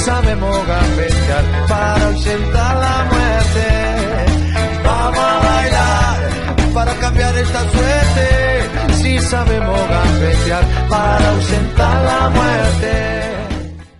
Sabemos 0.00 0.66
gambetear 0.66 1.66
para 1.68 2.06
ausentar 2.06 2.76
la 2.76 3.04
muerte. 3.12 3.66
Vamos 4.84 5.18
a 5.18 5.38
bailar 5.38 6.72
para 6.74 6.94
cambiar 6.94 7.36
esta 7.36 7.60
suerte. 7.70 8.94
Si 8.94 9.18
sabemos 9.18 9.80
gambetear 9.88 10.64
para 10.88 11.30
ausentar 11.30 12.04
la 12.04 12.30
muerte. 12.30 13.30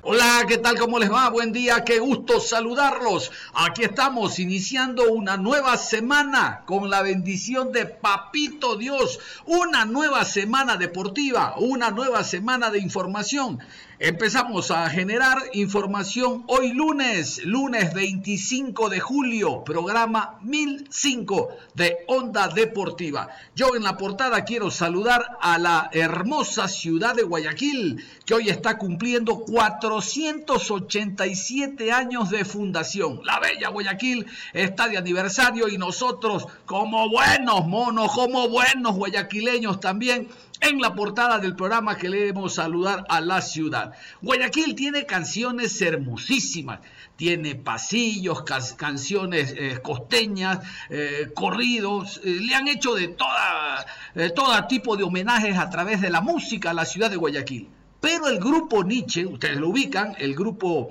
Hola, 0.02 0.44
¿qué 0.48 0.58
tal? 0.58 0.76
¿Cómo 0.78 0.98
les 0.98 1.12
va? 1.12 1.28
Buen 1.28 1.52
día, 1.52 1.84
qué 1.84 1.98
gusto 1.98 2.40
saludarlos. 2.40 3.30
Aquí 3.54 3.84
estamos 3.84 4.38
iniciando 4.38 5.12
una 5.12 5.36
nueva 5.36 5.76
semana 5.76 6.62
con 6.66 6.90
la 6.90 7.02
bendición 7.02 7.70
de 7.70 7.86
Papito 7.86 8.76
Dios. 8.76 9.20
Una 9.46 9.84
nueva 9.84 10.24
semana 10.24 10.76
deportiva, 10.76 11.54
una 11.58 11.90
nueva 11.90 12.24
semana 12.24 12.70
de 12.70 12.80
información. 12.80 13.60
Empezamos 14.02 14.70
a 14.70 14.88
generar 14.88 15.36
información 15.52 16.44
hoy 16.46 16.72
lunes, 16.72 17.44
lunes 17.44 17.92
25 17.92 18.88
de 18.88 18.98
julio, 18.98 19.62
programa 19.62 20.38
1005 20.40 21.50
de 21.74 21.98
Onda 22.06 22.48
Deportiva. 22.48 23.28
Yo 23.54 23.76
en 23.76 23.82
la 23.82 23.98
portada 23.98 24.42
quiero 24.46 24.70
saludar 24.70 25.36
a 25.42 25.58
la 25.58 25.90
hermosa 25.92 26.66
ciudad 26.66 27.14
de 27.14 27.24
Guayaquil, 27.24 28.02
que 28.24 28.32
hoy 28.32 28.48
está 28.48 28.78
cumpliendo 28.78 29.40
487 29.40 31.92
años 31.92 32.30
de 32.30 32.46
fundación. 32.46 33.20
La 33.22 33.38
bella 33.38 33.68
Guayaquil 33.68 34.24
está 34.54 34.88
de 34.88 34.96
aniversario 34.96 35.68
y 35.68 35.76
nosotros 35.76 36.46
como 36.64 37.10
buenos 37.10 37.66
monos, 37.66 38.12
como 38.12 38.48
buenos 38.48 38.96
guayaquileños 38.96 39.78
también, 39.78 40.30
en 40.60 40.80
la 40.80 40.94
portada 40.94 41.38
del 41.38 41.56
programa 41.56 41.96
que 41.96 42.10
queremos 42.10 42.54
saludar 42.54 43.04
a 43.08 43.20
la 43.20 43.40
ciudad. 43.40 43.94
Guayaquil 44.20 44.74
tiene 44.74 45.06
canciones 45.06 45.80
hermosísimas, 45.80 46.80
tiene 47.16 47.54
pasillos, 47.54 48.42
canciones 48.76 49.54
eh, 49.56 49.78
costeñas, 49.82 50.60
eh, 50.90 51.30
corridos, 51.34 52.20
eh, 52.24 52.38
le 52.40 52.54
han 52.54 52.68
hecho 52.68 52.94
de 52.94 53.08
toda, 53.08 53.86
todo 54.34 54.66
tipo 54.66 54.96
de 54.96 55.04
homenajes 55.04 55.56
a 55.56 55.70
través 55.70 56.00
de 56.00 56.10
la 56.10 56.20
música 56.20 56.70
a 56.70 56.74
la 56.74 56.84
ciudad 56.84 57.10
de 57.10 57.16
Guayaquil. 57.16 57.68
Pero 58.00 58.28
el 58.28 58.38
grupo 58.38 58.82
Nietzsche, 58.82 59.26
ustedes 59.26 59.58
lo 59.58 59.68
ubican, 59.68 60.14
el 60.18 60.34
grupo 60.34 60.88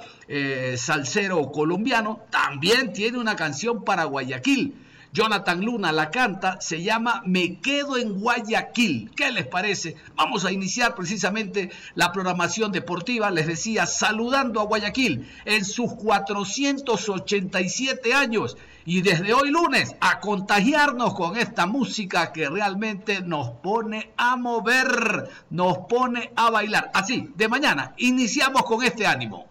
salsero 0.75 1.51
colombiano, 1.51 2.21
también 2.29 2.93
tiene 2.93 3.17
una 3.17 3.35
canción 3.35 3.83
para 3.83 4.03
Guayaquil 4.03 4.75
Jonathan 5.11 5.65
Luna 5.65 5.91
la 5.91 6.11
canta, 6.11 6.61
se 6.61 6.83
llama 6.83 7.23
Me 7.25 7.59
quedo 7.59 7.97
en 7.97 8.19
Guayaquil. 8.19 9.09
¿Qué 9.15 9.31
les 9.31 9.47
parece? 9.47 9.95
Vamos 10.15 10.45
a 10.45 10.51
iniciar 10.51 10.93
precisamente 10.93 11.71
la 11.95 12.11
programación 12.11 12.71
deportiva, 12.71 13.31
les 13.31 13.47
decía, 13.47 13.87
saludando 13.87 14.61
a 14.61 14.65
Guayaquil 14.65 15.27
en 15.45 15.65
sus 15.65 15.95
487 15.95 18.13
años 18.13 18.55
y 18.85 19.01
desde 19.01 19.33
hoy 19.33 19.49
lunes 19.49 19.95
a 19.99 20.19
contagiarnos 20.19 21.15
con 21.15 21.37
esta 21.37 21.65
música 21.65 22.31
que 22.31 22.47
realmente 22.47 23.21
nos 23.21 23.49
pone 23.49 24.11
a 24.15 24.35
mover, 24.35 25.27
nos 25.49 25.79
pone 25.89 26.31
a 26.35 26.51
bailar. 26.51 26.91
Así, 26.93 27.31
de 27.35 27.47
mañana, 27.47 27.95
iniciamos 27.97 28.61
con 28.63 28.83
este 28.83 29.07
ánimo. 29.07 29.48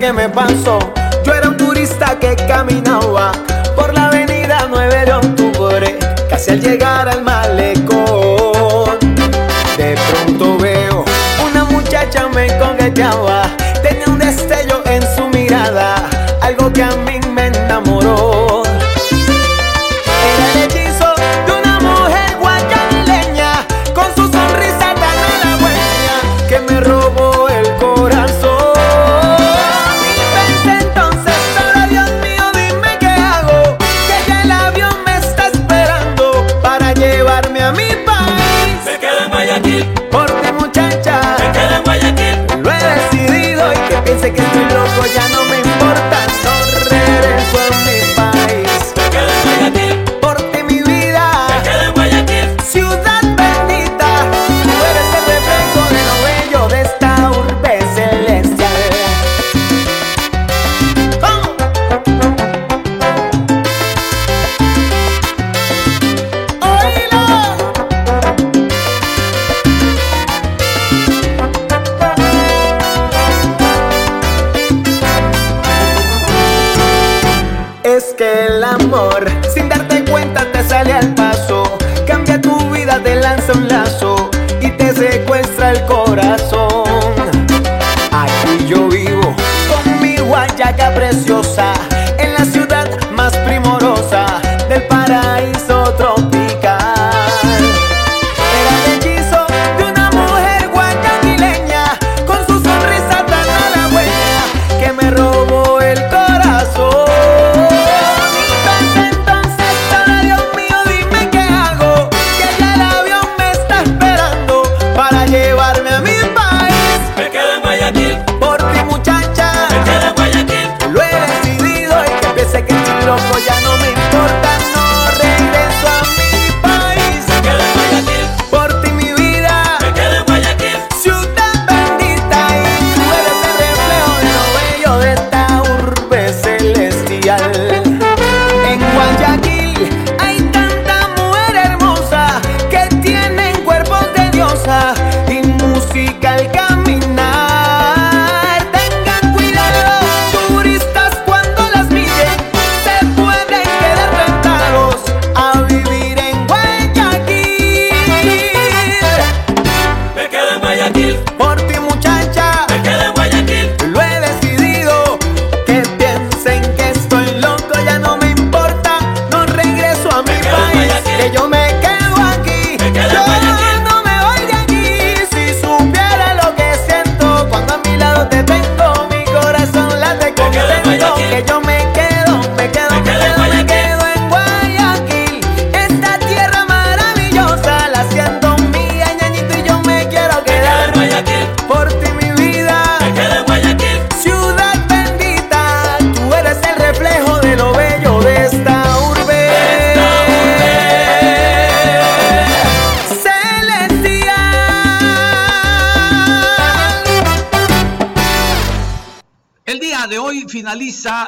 Qué 0.00 0.12
me 0.14 0.28
pasó. 0.30 0.78
Yo 1.24 1.34
era 1.34 1.48
un 1.50 1.56
turista 1.58 2.18
que 2.18 2.34
caminaba 2.34 3.32
por 3.76 3.92
la 3.92 4.06
avenida 4.06 4.66
9 4.68 5.04
de 5.04 5.12
octubre, 5.12 5.98
casi 6.28 6.52
al 6.52 6.60
llegar 6.60 7.06
al 7.06 7.22
malecón. 7.22 8.98
De 9.76 9.94
pronto 10.10 10.56
veo 10.56 11.04
una 11.50 11.64
muchacha 11.64 12.28
me 12.28 12.46
congueteaba, 12.58 13.42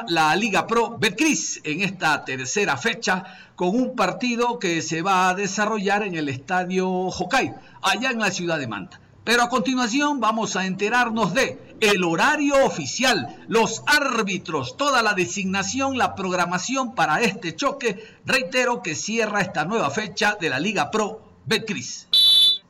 la 0.08 0.34
Liga 0.36 0.66
Pro 0.66 0.96
Betcris 0.98 1.60
en 1.64 1.82
esta 1.82 2.24
tercera 2.24 2.76
fecha 2.76 3.24
con 3.56 3.68
un 3.70 3.94
partido 3.94 4.58
que 4.58 4.82
se 4.82 5.02
va 5.02 5.28
a 5.28 5.34
desarrollar 5.34 6.02
en 6.02 6.14
el 6.14 6.28
estadio 6.28 6.88
Hokkaido, 6.88 7.56
allá 7.82 8.10
en 8.10 8.18
la 8.18 8.30
ciudad 8.30 8.58
de 8.58 8.66
Manta. 8.66 9.00
Pero 9.24 9.42
a 9.42 9.48
continuación 9.48 10.20
vamos 10.20 10.56
a 10.56 10.66
enterarnos 10.66 11.32
de 11.32 11.76
el 11.80 12.02
horario 12.02 12.64
oficial, 12.64 13.36
los 13.48 13.82
árbitros, 13.86 14.76
toda 14.76 15.02
la 15.02 15.14
designación, 15.14 15.96
la 15.96 16.14
programación 16.14 16.94
para 16.94 17.20
este 17.20 17.54
choque. 17.54 18.04
Reitero 18.24 18.82
que 18.82 18.94
cierra 18.94 19.40
esta 19.40 19.64
nueva 19.64 19.90
fecha 19.90 20.36
de 20.40 20.50
la 20.50 20.58
Liga 20.58 20.90
Pro 20.90 21.20
Betcris. 21.46 22.08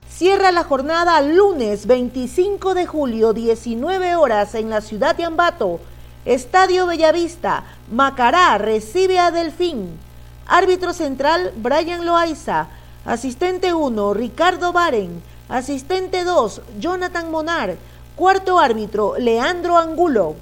Cierra 0.09 0.53
la 0.53 0.65
jornada 0.65 1.21
lunes 1.21 1.87
25 1.87 2.75
de 2.75 2.87
julio, 2.87 3.33
19 3.33 4.17
horas 4.17 4.55
en 4.55 4.69
la 4.69 4.81
ciudad 4.81 5.17
de 5.17 5.25
Ambato 5.25 5.81
Estadio 6.25 6.87
Bellavista, 6.87 7.65
Macará 7.91 8.57
recibe 8.57 9.19
a 9.19 9.33
Delfín. 9.33 9.99
Árbitro 10.47 10.93
central, 10.93 11.53
Brian 11.57 12.07
Loaiza. 12.07 12.69
Asistente 13.05 13.75
1, 13.75 14.15
Ricardo 14.15 14.73
Baren. 14.73 15.21
Asistente 15.49 16.23
2, 16.23 16.63
Jonathan 16.79 17.29
Monar. 17.29 17.75
Cuarto 18.15 18.61
árbitro, 18.61 19.17
Leandro 19.19 19.77
Angulo. 19.77 20.37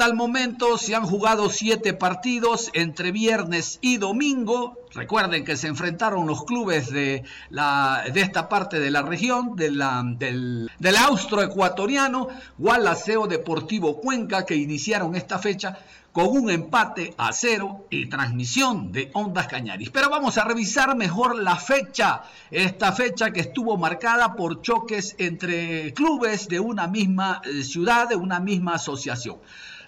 Hasta 0.00 0.12
el 0.12 0.16
momento 0.16 0.78
se 0.78 0.94
han 0.94 1.04
jugado 1.04 1.50
siete 1.50 1.92
partidos 1.92 2.70
entre 2.72 3.12
viernes 3.12 3.78
y 3.82 3.98
domingo. 3.98 4.78
Recuerden 4.94 5.44
que 5.44 5.58
se 5.58 5.66
enfrentaron 5.66 6.26
los 6.26 6.46
clubes 6.46 6.90
de, 6.90 7.22
la, 7.50 8.04
de 8.10 8.22
esta 8.22 8.48
parte 8.48 8.80
de 8.80 8.90
la 8.90 9.02
región, 9.02 9.56
de 9.56 9.70
la, 9.70 10.02
del, 10.02 10.70
del 10.78 10.96
austroecuatoriano, 10.96 12.28
Gualaceo 12.56 13.26
Deportivo 13.26 14.00
Cuenca, 14.00 14.46
que 14.46 14.56
iniciaron 14.56 15.16
esta 15.16 15.38
fecha 15.38 15.78
con 16.12 16.28
un 16.28 16.50
empate 16.50 17.14
a 17.18 17.34
cero 17.34 17.86
y 17.90 18.06
transmisión 18.06 18.92
de 18.92 19.10
Ondas 19.12 19.48
Cañaris. 19.48 19.90
Pero 19.90 20.08
vamos 20.08 20.38
a 20.38 20.44
revisar 20.44 20.96
mejor 20.96 21.38
la 21.38 21.56
fecha, 21.56 22.22
esta 22.50 22.92
fecha 22.92 23.32
que 23.32 23.40
estuvo 23.40 23.76
marcada 23.76 24.34
por 24.34 24.62
choques 24.62 25.14
entre 25.18 25.92
clubes 25.92 26.48
de 26.48 26.58
una 26.58 26.88
misma 26.88 27.42
eh, 27.44 27.62
ciudad, 27.62 28.08
de 28.08 28.16
una 28.16 28.40
misma 28.40 28.76
asociación. 28.76 29.36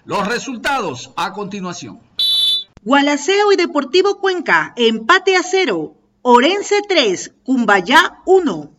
Los 0.05 0.27
resultados 0.27 1.11
a 1.15 1.31
continuación. 1.31 2.01
Gualaceo 2.81 3.53
y 3.53 3.55
Deportivo 3.55 4.19
Cuenca, 4.19 4.73
empate 4.75 5.37
a 5.37 5.43
cero. 5.43 5.95
Orense 6.21 6.81
3, 6.87 7.33
Cumbayá 7.43 8.21
1. 8.25 8.71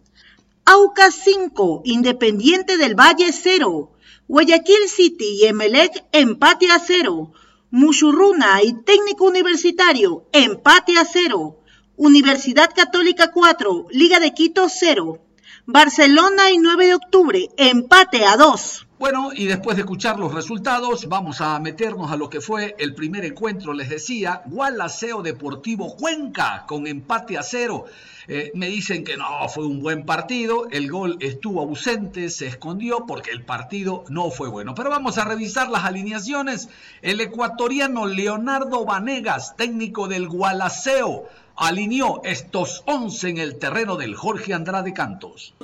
Aucas 0.66 1.14
5, 1.24 1.80
Independiente 1.84 2.76
del 2.76 2.94
Valle 2.94 3.32
0. 3.32 3.90
Guayaquil 4.28 4.88
City 4.88 5.38
y 5.40 5.46
Emelec, 5.46 6.04
empate 6.12 6.70
a 6.70 6.78
cero. 6.78 7.32
Mushurruna 7.70 8.62
y 8.62 8.74
Técnico 8.82 9.24
Universitario, 9.24 10.28
empate 10.32 10.98
a 10.98 11.06
cero. 11.06 11.58
Universidad 11.96 12.70
Católica 12.74 13.32
4, 13.32 13.86
Liga 13.90 14.20
de 14.20 14.34
Quito 14.34 14.68
0. 14.68 15.20
Barcelona 15.66 16.50
y 16.50 16.58
9 16.58 16.88
de 16.88 16.94
octubre, 16.94 17.48
empate 17.56 18.26
a 18.26 18.36
2. 18.36 18.86
Bueno, 18.98 19.30
y 19.34 19.46
después 19.46 19.76
de 19.76 19.82
escuchar 19.82 20.18
los 20.18 20.34
resultados, 20.34 21.08
vamos 21.08 21.40
a 21.40 21.58
meternos 21.58 22.12
a 22.12 22.16
lo 22.16 22.28
que 22.28 22.42
fue 22.42 22.76
el 22.78 22.94
primer 22.94 23.24
encuentro. 23.24 23.72
Les 23.72 23.88
decía, 23.88 24.42
Gualaceo 24.44 25.22
Deportivo 25.22 25.96
Cuenca 25.96 26.64
con 26.68 26.86
empate 26.86 27.38
a 27.38 27.42
cero. 27.42 27.86
Eh, 28.28 28.50
me 28.54 28.68
dicen 28.68 29.04
que 29.04 29.16
no, 29.16 29.48
fue 29.48 29.66
un 29.66 29.82
buen 29.82 30.04
partido, 30.04 30.68
el 30.70 30.90
gol 30.90 31.16
estuvo 31.20 31.62
ausente, 31.62 32.28
se 32.28 32.46
escondió 32.46 33.04
porque 33.06 33.30
el 33.30 33.42
partido 33.42 34.04
no 34.10 34.30
fue 34.30 34.48
bueno. 34.48 34.74
Pero 34.74 34.90
vamos 34.90 35.16
a 35.16 35.24
revisar 35.24 35.70
las 35.70 35.84
alineaciones. 35.84 36.68
El 37.00 37.20
ecuatoriano 37.20 38.06
Leonardo 38.06 38.84
Vanegas, 38.84 39.56
técnico 39.56 40.08
del 40.08 40.28
Gualaceo, 40.28 41.26
alineó 41.56 42.20
estos 42.24 42.82
11 42.86 43.28
en 43.28 43.38
el 43.38 43.58
terreno 43.58 43.96
del 43.96 44.14
Jorge 44.14 44.54
Andrade 44.54 44.92
Cantos. 44.92 45.54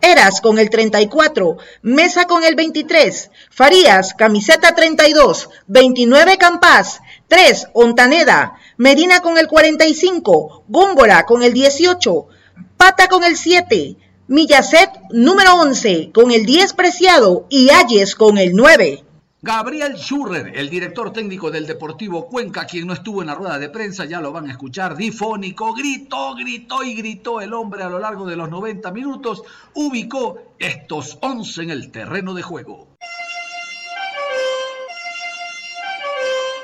Eras 0.00 0.40
con 0.40 0.58
el 0.58 0.70
34, 0.70 1.56
Mesa 1.82 2.26
con 2.26 2.44
el 2.44 2.54
23, 2.54 3.30
Farías, 3.50 4.14
camiseta 4.14 4.74
32, 4.74 5.48
29 5.66 6.38
Campas, 6.38 7.00
3 7.28 7.68
Ontaneda, 7.72 8.54
Medina 8.76 9.20
con 9.20 9.38
el 9.38 9.48
45, 9.48 10.64
Góngora 10.68 11.24
con 11.24 11.42
el 11.42 11.52
18, 11.52 12.28
Pata 12.76 13.08
con 13.08 13.24
el 13.24 13.36
7, 13.36 13.96
Millacet 14.28 14.90
número 15.10 15.54
11 15.54 16.10
con 16.12 16.32
el 16.32 16.44
10 16.44 16.72
Preciado 16.72 17.46
y 17.48 17.70
Ayes 17.70 18.16
con 18.16 18.38
el 18.38 18.54
9. 18.54 19.05
Gabriel 19.42 19.96
Schurrer, 19.98 20.56
el 20.56 20.70
director 20.70 21.12
técnico 21.12 21.50
del 21.50 21.66
Deportivo 21.66 22.26
Cuenca, 22.26 22.64
quien 22.64 22.86
no 22.86 22.94
estuvo 22.94 23.20
en 23.20 23.28
la 23.28 23.34
rueda 23.34 23.58
de 23.58 23.68
prensa, 23.68 24.06
ya 24.06 24.18
lo 24.18 24.32
van 24.32 24.48
a 24.48 24.52
escuchar, 24.52 24.96
difónico, 24.96 25.74
gritó, 25.74 26.34
gritó 26.34 26.82
y 26.82 26.94
gritó 26.94 27.42
el 27.42 27.52
hombre 27.52 27.82
a 27.82 27.90
lo 27.90 27.98
largo 27.98 28.24
de 28.24 28.34
los 28.34 28.48
90 28.48 28.90
minutos, 28.92 29.42
ubicó 29.74 30.38
estos 30.58 31.18
11 31.20 31.64
en 31.64 31.70
el 31.70 31.90
terreno 31.90 32.32
de 32.32 32.42
juego. 32.42 32.96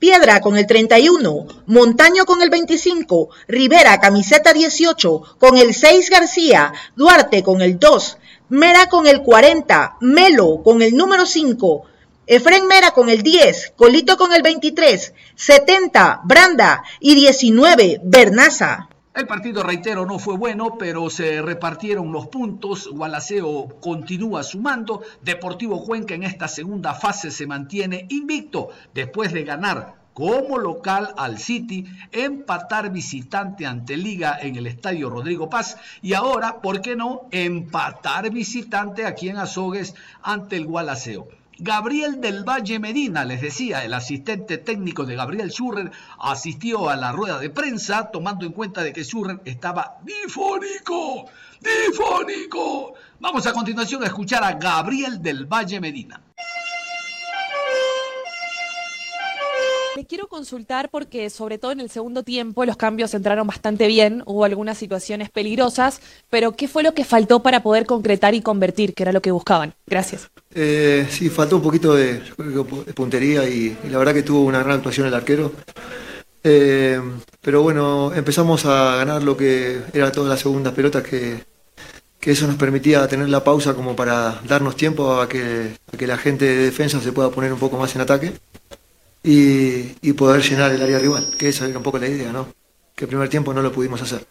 Piedra 0.00 0.41
con 0.41 0.57
el 0.57 0.67
31, 0.67 1.47
Montaño 1.67 2.25
con 2.25 2.41
el 2.41 2.49
25, 2.49 3.29
Rivera 3.49 4.00
camiseta 4.00 4.55
18, 4.55 5.37
con 5.38 5.59
el 5.59 5.75
6 5.75 6.09
García, 6.09 6.73
Duarte 6.97 7.43
con 7.43 7.61
el 7.61 7.79
2, 7.79 8.19
Mera 8.49 8.88
con 8.88 9.07
el 9.07 9.21
40, 9.23 9.99
Melo 10.00 10.62
con 10.64 10.81
el 10.81 10.97
número 10.97 11.26
5, 11.26 11.85
Efren 12.26 12.69
Mera 12.69 12.93
con 12.93 13.09
el 13.09 13.23
10, 13.23 13.73
Colito 13.75 14.17
con 14.17 14.33
el 14.33 14.43
23, 14.43 15.12
70, 15.35 16.21
Branda 16.23 16.85
y 17.00 17.17
19, 17.17 18.00
Bernaza. 18.05 18.88
El 19.12 19.26
partido, 19.26 19.64
reitero, 19.64 20.07
no 20.07 20.21
fue 20.21 20.37
bueno, 20.37 20.79
pero 20.79 21.11
se 21.11 21.43
repartieron 21.43 22.12
los 22.12 22.29
puntos. 22.29 22.88
Gualaceo 22.93 23.81
continúa 23.81 24.45
sumando. 24.45 25.02
Deportivo 25.21 25.85
Cuenca 25.85 26.14
en 26.14 26.23
esta 26.23 26.47
segunda 26.47 26.95
fase 26.95 27.33
se 27.33 27.49
mantiene 27.49 28.07
invicto 28.09 28.69
después 28.95 29.33
de 29.33 29.43
ganar 29.43 29.97
como 30.14 30.59
local 30.59 31.14
al 31.17 31.38
City, 31.38 31.87
empatar 32.12 32.93
visitante 32.93 33.67
ante 33.67 33.97
Liga 33.97 34.38
en 34.41 34.55
el 34.55 34.69
Estadio 34.69 35.11
Rodrigo 35.11 35.50
Paz 35.50 35.76
y 36.02 36.14
ahora, 36.14 36.61
¿por 36.61 36.83
qué 36.83 36.95
no?, 36.95 37.23
empatar 37.33 38.31
visitante 38.31 39.07
aquí 39.07 39.29
en 39.29 39.38
Azogues 39.38 39.97
ante 40.23 40.57
el 40.57 40.67
Gualaceo. 40.67 41.41
Gabriel 41.62 42.21
del 42.21 42.42
Valle 42.42 42.81
Medina, 42.81 43.25
les 43.25 43.40
decía, 43.40 43.85
el 43.85 43.95
asistente 43.95 44.59
técnico 44.59 45.07
de 45.07 45.14
Gabriel 45.14 45.52
Schurrer, 45.52 45.92
asistió 46.19 46.90
a 46.90 46.97
la 46.97 47.12
rueda 47.12 47.38
de 47.38 47.50
prensa 47.50 48.11
tomando 48.11 48.45
en 48.45 48.50
cuenta 48.50 48.83
de 48.83 48.92
que 48.92 49.04
Schurrer 49.04 49.40
estaba 49.45 49.99
difónico, 50.02 51.31
difónico. 51.61 52.95
Vamos 53.21 53.47
a 53.47 53.52
continuación 53.52 54.02
a 54.02 54.07
escuchar 54.07 54.42
a 54.42 54.54
Gabriel 54.54 55.23
del 55.23 55.47
Valle 55.47 55.81
Medina. 55.81 56.21
Le 59.94 60.06
quiero 60.06 60.26
consultar 60.26 60.88
porque 60.90 61.28
sobre 61.28 61.58
todo 61.58 61.72
en 61.72 61.80
el 61.80 61.90
segundo 61.90 62.22
tiempo 62.22 62.64
los 62.64 62.76
cambios 62.78 63.12
entraron 63.12 63.46
bastante 63.46 63.87
bien, 63.87 64.22
hubo 64.25 64.44
algunas 64.44 64.78
situaciones 64.78 65.28
peligrosas, 65.28 66.00
pero 66.30 66.52
¿qué 66.52 66.66
fue 66.66 66.82
lo 66.82 66.94
que 66.94 67.04
faltó 67.04 67.42
para 67.42 67.62
poder 67.62 67.84
concretar 67.84 68.34
y 68.34 68.40
convertir, 68.40 68.94
que 68.94 69.02
era 69.02 69.12
lo 69.12 69.20
que 69.20 69.30
buscaban? 69.30 69.75
Gracias. 69.87 70.30
Eh, 70.54 71.06
sí, 71.11 71.28
faltó 71.28 71.56
un 71.56 71.62
poquito 71.62 71.94
de, 71.94 72.22
puntería 72.94 73.46
y, 73.46 73.76
la 73.90 73.99
verdad 73.99 74.14
que 74.14 74.22
tuvo 74.22 74.40
una 74.42 74.61
gran 74.61 74.76
actuación 74.76 75.06
el 75.06 75.14
arquero. 75.14 75.52
Eh, 76.42 77.00
pero 77.42 77.62
bueno, 77.62 78.14
empezamos 78.14 78.64
a 78.64 78.96
ganar 78.96 79.22
lo 79.22 79.37
que 79.37 79.82
era 79.92 80.11
todas 80.11 80.30
las 80.30 80.40
segundas 80.40 80.72
pelotas 80.72 81.02
que, 81.02 81.44
eso 82.22 82.46
nos 82.46 82.56
permitía 82.56 83.06
tener 83.08 83.28
la 83.28 83.42
pausa 83.42 83.75
como 83.75 83.96
para 83.96 84.40
darnos 84.46 84.76
tiempo 84.76 85.20
a 85.20 85.28
que, 85.28 85.76
que 85.99 86.06
la 86.06 86.16
gente 86.16 86.44
de 86.44 86.56
defensa 86.56 87.00
se 87.00 87.12
pueda 87.12 87.30
poner 87.30 87.52
un 87.52 87.58
poco 87.58 87.76
más 87.76 87.94
en 87.96 88.00
ataque 88.00 88.32
y, 89.23 90.12
poder 90.12 90.43
llenar 90.43 90.73
el 90.73 90.83
área 90.83 90.99
rival, 90.99 91.31
que 91.38 91.49
esa 91.49 91.67
era 91.67 91.79
un 91.79 91.85
poco 91.85 91.99
la 91.99 92.09
idea, 92.09 92.33
¿no? 92.33 92.49
Que 92.95 93.05
el 93.05 93.09
primer 93.09 93.29
tiempo 93.29 93.55
no 93.55 93.62
lo 93.62 93.73
pudimos 93.73 94.02
hacer. 94.02 94.25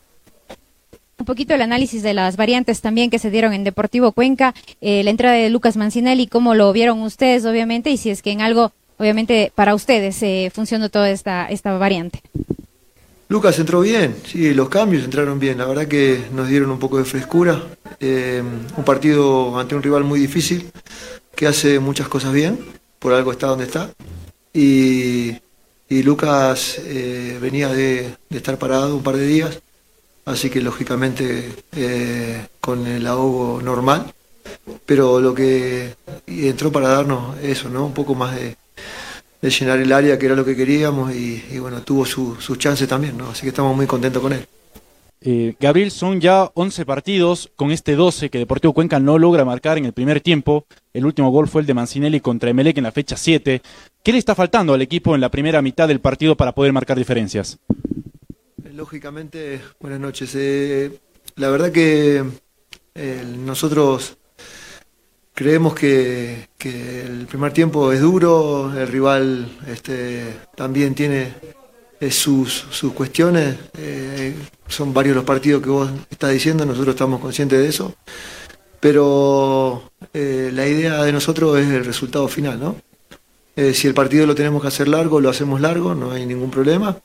Un 1.18 1.26
poquito 1.26 1.54
el 1.54 1.62
análisis 1.62 2.02
de 2.02 2.14
las 2.14 2.36
variantes 2.36 2.82
también 2.82 3.10
que 3.10 3.20
se 3.20 3.30
dieron 3.30 3.54
en 3.54 3.64
Deportivo 3.64 4.12
Cuenca, 4.12 4.54
eh, 4.82 5.04
la 5.04 5.12
entrada 5.12 5.36
de 5.36 5.50
Lucas 5.50 5.78
Mancinelli, 5.78 6.28
cómo 6.28 6.56
lo 6.56 6.72
vieron 6.74 7.02
ustedes, 7.02 7.46
obviamente, 7.46 7.90
y 7.92 7.98
si 7.98 8.10
es 8.10 8.22
que 8.22 8.32
en 8.32 8.42
algo, 8.42 8.72
obviamente, 8.98 9.52
para 9.54 9.76
ustedes 9.76 10.22
eh, 10.24 10.52
funcionó 10.54 10.90
toda 10.90 11.10
esta, 11.10 11.46
esta 11.48 11.78
variante. 11.78 12.22
Lucas 13.32 13.58
entró 13.60 13.80
bien, 13.80 14.16
sí, 14.26 14.54
los 14.54 14.68
cambios 14.68 15.06
entraron 15.06 15.40
bien, 15.40 15.58
la 15.58 15.66
verdad 15.66 15.88
que 15.88 16.22
nos 16.34 16.50
dieron 16.50 16.70
un 16.70 16.80
poco 16.80 16.98
de 16.98 17.06
frescura. 17.06 17.64
Eh, 18.00 18.44
un 18.76 18.84
partido 18.84 19.58
ante 19.58 19.74
un 19.74 19.84
rival 19.84 20.04
muy 20.04 20.20
difícil, 20.20 20.70
que 21.34 21.48
hace 21.48 21.80
muchas 21.80 22.10
cosas 22.10 22.34
bien, 22.34 22.60
por 23.00 23.14
algo 23.14 23.32
está 23.32 23.48
donde 23.48 23.66
está. 23.66 23.90
Y, 24.54 25.38
Lucas 25.90 26.80
eh, 26.86 27.38
venía 27.42 27.70
de, 27.70 28.16
estar 28.30 28.58
parado 28.58 28.96
un 28.96 29.04
par 29.04 29.18
de 29.18 29.28
días, 29.28 29.62
así 30.26 30.50
que 30.50 30.62
lógicamente 30.62 31.54
eh, 31.76 32.48
con 32.60 32.88
el 32.88 33.06
ahogo 33.08 33.62
normal, 33.62 34.14
pero 34.86 35.20
lo 35.20 35.34
que 35.34 35.96
entró 36.28 36.72
para 36.72 36.90
darnos 36.90 37.38
eso, 37.42 37.70
¿no? 37.70 37.86
Un 37.86 37.94
poco 37.94 38.16
más 38.16 38.36
de, 38.36 38.56
de 39.42 39.50
llenar 39.50 39.80
el 39.80 39.92
área, 39.92 40.18
que 40.18 40.26
era 40.28 40.36
lo 40.36 40.46
que 40.46 40.56
queríamos, 40.56 41.14
y, 41.14 41.60
bueno, 41.60 41.82
tuvo 41.82 42.06
sus 42.06 42.44
su 42.44 42.56
chances 42.56 42.88
también, 42.88 43.18
¿no? 43.18 43.32
Así 43.32 43.42
que 43.42 43.50
estamos 43.50 43.76
muy 43.76 43.88
contentos 43.88 44.22
con 44.22 44.34
él. 44.34 44.46
Eh, 45.24 45.56
Gabriel, 45.60 45.92
son 45.92 46.20
ya 46.20 46.52
11 46.56 46.86
partidos 46.86 47.52
con 47.56 47.72
este 47.72 47.96
12 47.96 48.30
que 48.30 48.40
Deportivo 48.40 48.74
Cuenca 48.74 49.00
no 49.00 49.20
logra 49.20 49.46
marcar 49.46 49.78
en 49.78 49.86
el 49.86 49.94
primer 49.94 50.20
tiempo. 50.20 50.66
El 50.94 51.06
último 51.06 51.30
gol 51.30 51.48
fue 51.48 51.62
el 51.62 51.68
de 51.68 51.76
Mancinelli 51.76 52.20
contra 52.20 52.50
Emelec 52.50 52.78
en 52.78 52.84
la 52.84 52.92
fecha 52.92 53.16
7. 53.16 53.62
¿Qué 54.04 54.12
le 54.12 54.18
está 54.18 54.34
faltando 54.34 54.74
al 54.74 54.82
equipo 54.82 55.14
en 55.14 55.22
la 55.22 55.30
primera 55.30 55.62
mitad 55.62 55.88
del 55.88 56.02
partido 56.02 56.36
para 56.36 56.54
poder 56.54 56.74
marcar 56.74 56.98
diferencias? 56.98 57.60
Eh, 58.64 58.74
lógicamente, 58.74 59.62
buenas 59.80 60.00
noches. 60.00 60.34
Eh, 60.36 61.00
la 61.36 61.50
verdad 61.50 61.72
que 61.72 62.26
nosotros 63.46 64.18
Creemos 65.34 65.74
que, 65.74 66.50
el 66.64 67.26
primer 67.26 67.54
tiempo 67.54 67.92
es 67.92 68.02
duro, 68.02 68.72
el 68.78 68.88
rival 68.88 69.50
este, 69.68 70.36
también 70.56 70.94
tiene 70.94 71.34
eh, 72.02 72.10
sus, 72.10 72.66
cuestiones, 72.96 73.56
eh, 73.78 74.34
son 74.68 74.92
varios 74.92 75.16
los 75.16 75.24
partidos 75.24 75.62
que 75.62 75.70
vos 75.70 75.88
estás 76.10 76.32
diciendo, 76.32 76.66
nosotros 76.66 76.96
estamos 76.96 77.22
conscientes 77.22 77.60
de 77.60 77.68
eso, 77.68 77.94
pero 78.80 79.92
eh, 80.12 80.50
la 80.52 80.68
idea 80.68 81.04
de 81.04 81.12
nosotros 81.12 81.60
es 81.60 81.68
el 81.68 81.86
resultado 81.86 82.28
final, 82.28 82.60
¿no? 82.60 82.76
si 83.74 83.86
el 83.86 83.94
partido 83.94 84.26
lo 84.26 84.34
tenemos 84.34 84.64
que 84.64 84.70
hacer 84.70 84.88
largo, 84.88 85.22
lo 85.22 85.30
hacemos 85.30 85.62
largo, 85.62 85.94
no 85.94 86.12
hay 86.12 86.26
ningún 86.26 86.50
problema. 86.50 86.98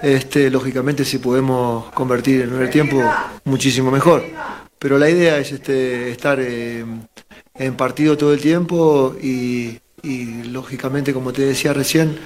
Este, 0.00 0.48
lógicamente 0.48 1.04
si 1.04 1.18
podemos 1.18 1.92
convertir 1.92 2.40
el 2.40 2.48
primer 2.48 2.70
tiempo, 2.70 3.02
muchísimo 3.44 3.90
mejor. 3.90 4.24
Pero 4.78 4.96
la 4.96 5.10
idea 5.10 5.36
es 5.36 5.52
este, 5.52 6.10
estar 6.10 6.40
en 6.40 7.76
partido 7.76 8.16
todo 8.16 8.32
el 8.32 8.40
tiempo 8.40 9.14
y, 9.20 9.80
lógicamente, 10.50 11.12
como 11.12 11.34
te 11.34 11.42
decía 11.42 11.74
recién, 11.74 12.16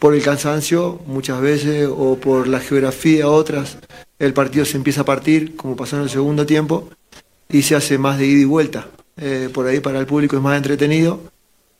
por 0.00 0.14
el 0.14 0.22
cansancio 0.22 0.98
muchas 1.06 1.40
veces 1.40 1.88
o 1.88 2.16
por 2.16 2.48
la 2.48 2.58
geografía 2.58 3.28
otras, 3.28 3.78
el 4.18 4.32
partido 4.32 4.64
se 4.64 4.78
empieza 4.78 5.02
a 5.02 5.04
partir, 5.04 5.54
como 5.54 5.76
pasó 5.76 5.96
en 5.96 6.02
el 6.02 6.10
segundo 6.10 6.46
tiempo, 6.46 6.88
y 7.48 7.62
se 7.62 7.76
hace 7.76 7.98
más 7.98 8.18
de 8.18 8.26
ida 8.26 8.40
y 8.40 8.44
vuelta. 8.44 8.88
Eh, 9.18 9.50
por 9.52 9.66
ahí 9.66 9.80
para 9.80 10.00
el 10.00 10.06
público 10.06 10.36
es 10.36 10.42
más 10.42 10.56
entretenido, 10.56 11.20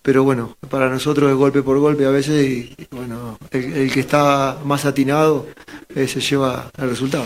pero 0.02 0.22
bueno, 0.22 0.54
para 0.68 0.90
nosotros 0.90 1.30
es 1.30 1.36
golpe 1.36 1.62
por 1.62 1.78
golpe 1.78 2.04
a 2.04 2.10
veces 2.10 2.46
y, 2.46 2.86
bueno, 2.90 3.38
el, 3.50 3.90
que 3.90 4.00
está 4.00 4.58
más 4.64 4.84
atinado 4.84 5.46
eh, 5.94 6.06
se 6.06 6.20
lleva 6.20 6.70
el 6.76 6.90
resultado. 6.90 7.24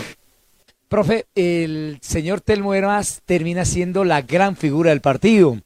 Profe, 0.87 1.25
el 1.35 1.97
señor 2.01 2.39
Telmo 2.39 2.73
Hermas 2.73 3.21
termina 3.25 3.65
siendo 3.65 4.05
la 4.05 4.21
gran 4.21 4.55
figura 4.55 4.91
del 4.91 5.01
partido. 5.01 5.57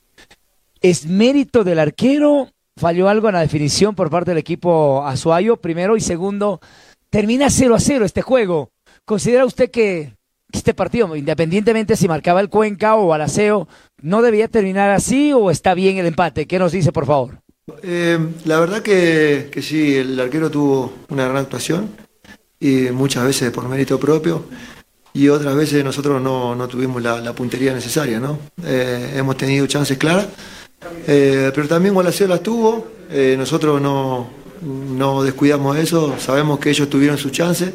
¿Es 0.81 1.05
mérito 1.05 1.63
del 1.63 1.77
arquero? 1.77 2.49
¿Falló 2.79 3.09
algo 3.09 3.27
en 3.27 3.33
la 3.33 3.41
definición 3.41 3.93
por 3.93 4.09
parte 4.09 4.31
del 4.31 4.37
equipo 4.37 5.05
Azuayo? 5.05 5.57
Primero 5.57 5.97
y 5.97 5.99
segundo, 5.99 6.61
termina 7.09 7.49
0 7.49 7.75
a 7.75 7.79
0 7.81 8.05
este 8.05 8.21
juego. 8.21 8.71
¿Considera 9.03 9.43
usted 9.43 9.69
que 9.69 10.13
este 10.53 10.73
partido, 10.73 11.13
independientemente 11.13 11.97
si 11.97 12.07
marcaba 12.07 12.39
el 12.39 12.47
Cuenca 12.47 12.95
o 12.95 13.13
Alaceo, 13.13 13.67
no 14.01 14.21
debía 14.21 14.47
terminar 14.47 14.91
así 14.91 15.33
o 15.33 15.51
está 15.51 15.73
bien 15.73 15.97
el 15.97 16.05
empate? 16.05 16.47
¿Qué 16.47 16.57
nos 16.57 16.71
dice, 16.71 16.93
por 16.93 17.05
favor? 17.05 17.41
Eh, 17.83 18.17
la 18.45 18.61
verdad 18.61 18.81
que, 18.81 19.51
sí, 19.61 19.97
el 19.97 20.17
arquero 20.17 20.49
tuvo 20.49 20.93
una 21.09 21.25
gran 21.25 21.43
actuación 21.43 21.89
y 22.61 22.91
muchas 22.93 23.25
veces 23.25 23.51
por 23.51 23.67
mérito 23.67 23.99
propio 23.99 24.45
y 25.13 25.27
otras 25.27 25.53
veces 25.53 25.83
nosotros 25.83 26.21
no, 26.21 26.55
no 26.55 26.69
tuvimos 26.69 27.03
la, 27.03 27.33
puntería 27.33 27.73
necesaria, 27.73 28.21
¿no? 28.21 28.39
Eh, 28.63 29.15
hemos 29.17 29.35
tenido 29.35 29.67
chances 29.67 29.97
claras, 29.97 30.29
eh, 31.07 31.51
pero 31.53 31.67
también 31.67 31.93
Gualaceo 31.93 32.27
las 32.27 32.41
tuvo, 32.41 32.87
eh, 33.09 33.35
nosotros 33.37 33.81
no, 33.81 34.29
no 34.61 35.23
descuidamos 35.23 35.77
eso, 35.77 36.15
sabemos 36.19 36.59
que 36.59 36.69
ellos 36.69 36.89
tuvieron 36.89 37.17
sus 37.17 37.31
chances, 37.31 37.73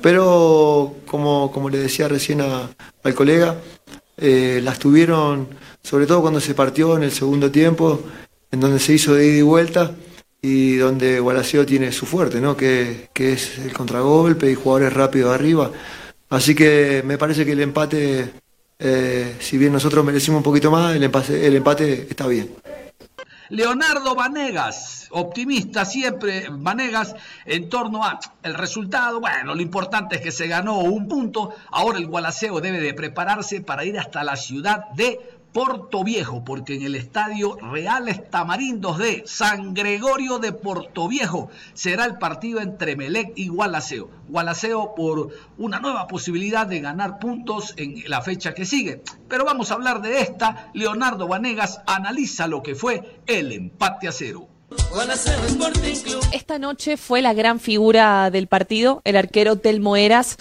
pero 0.00 0.94
como, 1.06 1.50
como 1.52 1.70
le 1.70 1.78
decía 1.78 2.08
recién 2.08 2.40
al 2.40 3.14
colega, 3.14 3.56
las 4.18 4.78
tuvieron 4.78 5.48
sobre 5.86 6.06
todo 6.06 6.20
cuando 6.20 6.40
se 6.40 6.52
partió 6.52 6.96
en 6.96 7.04
el 7.04 7.12
segundo 7.12 7.48
tiempo, 7.52 8.02
en 8.50 8.58
donde 8.58 8.80
se 8.80 8.94
hizo 8.94 9.14
de 9.14 9.24
ida 9.28 9.38
y 9.38 9.42
vuelta 9.42 9.92
y 10.42 10.74
donde 10.76 11.20
Gualaceo 11.20 11.64
tiene 11.64 11.92
su 11.92 12.06
fuerte, 12.06 12.40
¿no? 12.40 12.56
que, 12.56 13.08
que 13.12 13.34
es 13.34 13.58
el 13.58 13.72
contragolpe 13.72 14.50
y 14.50 14.56
jugadores 14.56 14.92
rápidos 14.92 15.32
arriba. 15.32 15.70
Así 16.28 16.56
que 16.56 17.04
me 17.06 17.18
parece 17.18 17.46
que 17.46 17.52
el 17.52 17.60
empate, 17.60 18.32
eh, 18.78 19.36
si 19.40 19.58
bien 19.58 19.72
nosotros 19.72 20.04
merecimos 20.04 20.38
un 20.38 20.44
poquito 20.44 20.70
más, 20.70 20.94
el 20.94 21.02
empate, 21.02 21.46
el 21.46 21.56
empate 21.56 22.06
está 22.10 22.26
bien. 22.26 22.54
Leonardo 23.48 24.16
Vanegas, 24.16 25.06
optimista 25.10 25.84
siempre, 25.84 26.48
Vanegas, 26.50 27.14
en 27.44 27.68
torno 27.68 28.02
a 28.04 28.18
el 28.42 28.54
resultado. 28.54 29.20
Bueno, 29.20 29.54
lo 29.54 29.62
importante 29.62 30.16
es 30.16 30.22
que 30.22 30.32
se 30.32 30.48
ganó 30.48 30.80
un 30.80 31.06
punto. 31.06 31.54
Ahora 31.70 31.98
el 31.98 32.08
Gualaceo 32.08 32.60
debe 32.60 32.80
de 32.80 32.92
prepararse 32.92 33.60
para 33.60 33.84
ir 33.84 33.98
hasta 33.98 34.24
la 34.24 34.36
ciudad 34.36 34.88
de 34.96 35.35
Porto 35.56 36.04
Viejo, 36.04 36.44
porque 36.44 36.74
en 36.74 36.82
el 36.82 36.94
estadio 36.96 37.56
Reales 37.56 38.28
Tamarindos 38.28 38.98
de 38.98 39.22
San 39.24 39.72
Gregorio 39.72 40.38
de 40.38 40.52
Porto 40.52 41.08
Viejo 41.08 41.48
será 41.72 42.04
el 42.04 42.18
partido 42.18 42.60
entre 42.60 42.94
Melec 42.94 43.32
y 43.36 43.48
Gualaceo. 43.48 44.10
Gualaceo 44.28 44.94
por 44.94 45.30
una 45.56 45.80
nueva 45.80 46.08
posibilidad 46.08 46.66
de 46.66 46.80
ganar 46.80 47.18
puntos 47.18 47.72
en 47.78 48.02
la 48.06 48.20
fecha 48.20 48.52
que 48.52 48.66
sigue. 48.66 49.00
Pero 49.28 49.46
vamos 49.46 49.70
a 49.70 49.76
hablar 49.76 50.02
de 50.02 50.20
esta. 50.20 50.68
Leonardo 50.74 51.26
Vanegas 51.26 51.80
analiza 51.86 52.46
lo 52.48 52.62
que 52.62 52.74
fue 52.74 53.22
el 53.26 53.50
empate 53.50 54.08
a 54.08 54.12
cero. 54.12 54.48
Esta 56.32 56.58
noche 56.58 56.98
fue 56.98 57.22
la 57.22 57.32
gran 57.32 57.60
figura 57.60 58.30
del 58.30 58.46
partido, 58.46 59.00
el 59.04 59.16
arquero 59.16 59.56
Telmo 59.56 59.96
Eras 59.96 60.36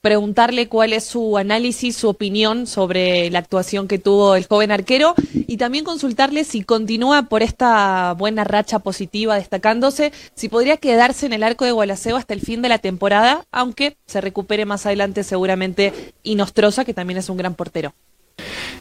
preguntarle 0.00 0.68
cuál 0.68 0.92
es 0.92 1.04
su 1.04 1.36
análisis, 1.36 1.96
su 1.96 2.08
opinión 2.08 2.66
sobre 2.66 3.30
la 3.30 3.40
actuación 3.40 3.88
que 3.88 3.98
tuvo 3.98 4.36
el 4.36 4.46
joven 4.46 4.70
arquero 4.70 5.14
y 5.34 5.56
también 5.56 5.84
consultarle 5.84 6.44
si 6.44 6.62
continúa 6.62 7.24
por 7.24 7.42
esta 7.42 8.12
buena 8.14 8.44
racha 8.44 8.78
positiva 8.78 9.36
destacándose, 9.36 10.12
si 10.34 10.48
podría 10.48 10.76
quedarse 10.76 11.26
en 11.26 11.32
el 11.32 11.42
arco 11.42 11.64
de 11.64 11.72
Gualaceo 11.72 12.16
hasta 12.16 12.34
el 12.34 12.40
fin 12.40 12.62
de 12.62 12.68
la 12.68 12.78
temporada, 12.78 13.44
aunque 13.50 13.96
se 14.06 14.20
recupere 14.20 14.64
más 14.64 14.86
adelante 14.86 15.24
seguramente 15.24 15.92
Inostrosa, 16.22 16.84
que 16.84 16.94
también 16.94 17.18
es 17.18 17.28
un 17.28 17.36
gran 17.36 17.54
portero. 17.54 17.94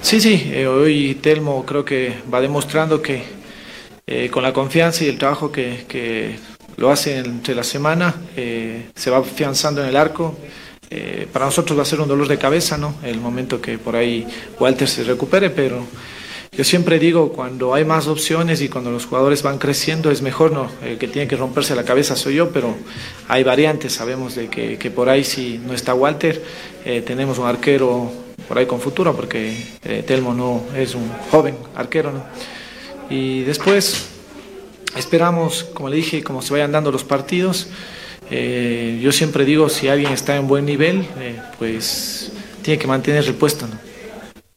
Sí, 0.02 0.22
sí, 0.22 0.52
eh, 0.54 0.68
hoy 0.68 1.16
Telmo 1.16 1.66
creo 1.66 1.84
que 1.84 2.14
va 2.32 2.42
demostrando 2.42 3.02
que 3.02 3.24
eh, 4.08 4.30
con 4.30 4.44
la 4.44 4.54
confianza 4.54 5.04
y 5.04 5.08
el 5.08 5.18
trabajo 5.18 5.52
que, 5.52 6.38
lo 6.78 6.92
hace 6.92 7.18
entre 7.18 7.56
la 7.56 7.64
semana, 7.64 8.14
eh, 8.36 8.90
se 8.94 9.10
va 9.10 9.20
afianzando 9.20 9.82
en 9.82 9.88
el 9.88 9.96
arco. 9.96 10.38
Eh, 10.90 11.28
para 11.32 11.46
nosotros 11.46 11.78
va 11.78 11.84
a 11.84 11.86
ser 11.86 12.00
un 12.00 12.08
dolor 12.08 12.28
de 12.28 12.38
cabeza, 12.38 12.78
¿no? 12.78 12.96
El 13.04 13.20
momento 13.20 13.60
que 13.62 13.78
por 13.78 13.96
ahí 13.96 14.28
Walter 14.60 14.88
se 14.88 15.04
recupere, 15.04 15.50
pero 15.50 15.86
yo 16.56 16.64
siempre 16.64 17.00
digo, 17.00 17.34
cuando 17.34 17.74
hay 17.74 17.84
más 17.84 18.08
opciones 18.08 18.62
y 18.62 18.70
cuando 18.70 18.90
los 18.90 19.06
jugadores 19.06 19.44
van 19.44 19.58
creciendo, 19.58 20.10
es 20.10 20.22
mejor, 20.22 20.54
¿no? 20.54 20.72
El 20.82 20.98
que 20.98 21.10
tiene 21.10 21.28
que 21.28 21.36
romperse 21.36 21.76
la 21.76 21.84
cabeza 21.84 22.16
soy 22.16 22.36
yo, 22.36 22.52
pero 22.52 22.76
hay 23.28 23.44
variantes, 23.44 23.92
sabemos 23.92 24.36
de 24.36 24.48
que, 24.48 24.78
que 24.78 24.90
por 24.90 25.10
ahí 25.10 25.26
si 25.26 25.58
no 25.58 25.74
está 25.74 25.94
Walter, 25.94 26.42
eh, 26.86 27.02
tenemos 27.06 27.40
un 27.40 27.48
arquero 27.48 28.10
por 28.48 28.58
ahí 28.58 28.66
con 28.66 28.80
futuro, 28.80 29.14
porque 29.14 29.58
eh, 29.84 30.04
Telmo 30.08 30.34
no 30.34 30.64
es 30.76 30.96
un 30.96 31.12
joven 31.30 31.58
arquero, 31.76 32.14
¿no? 32.14 32.24
Y 33.10 33.42
después 33.42 34.08
esperamos, 34.96 35.66
como 35.74 35.90
le 35.90 35.98
dije, 35.98 36.24
como 36.24 36.42
se 36.42 36.54
vayan 36.54 36.72
dando 36.72 36.90
los 36.90 37.04
partidos, 37.04 37.68
eh, 38.32 39.00
yo 39.02 39.12
siempre 39.12 39.46
digo, 39.46 39.70
si 39.70 39.88
alguien 39.88 40.12
está 40.12 40.36
en 40.36 40.48
buen 40.48 40.66
nivel, 40.66 41.06
eh, 41.20 41.40
pues 41.58 42.32
tiene 42.66 42.80
que 42.80 42.88
mantener 42.88 43.24
el 43.26 43.36
puesto. 43.36 43.68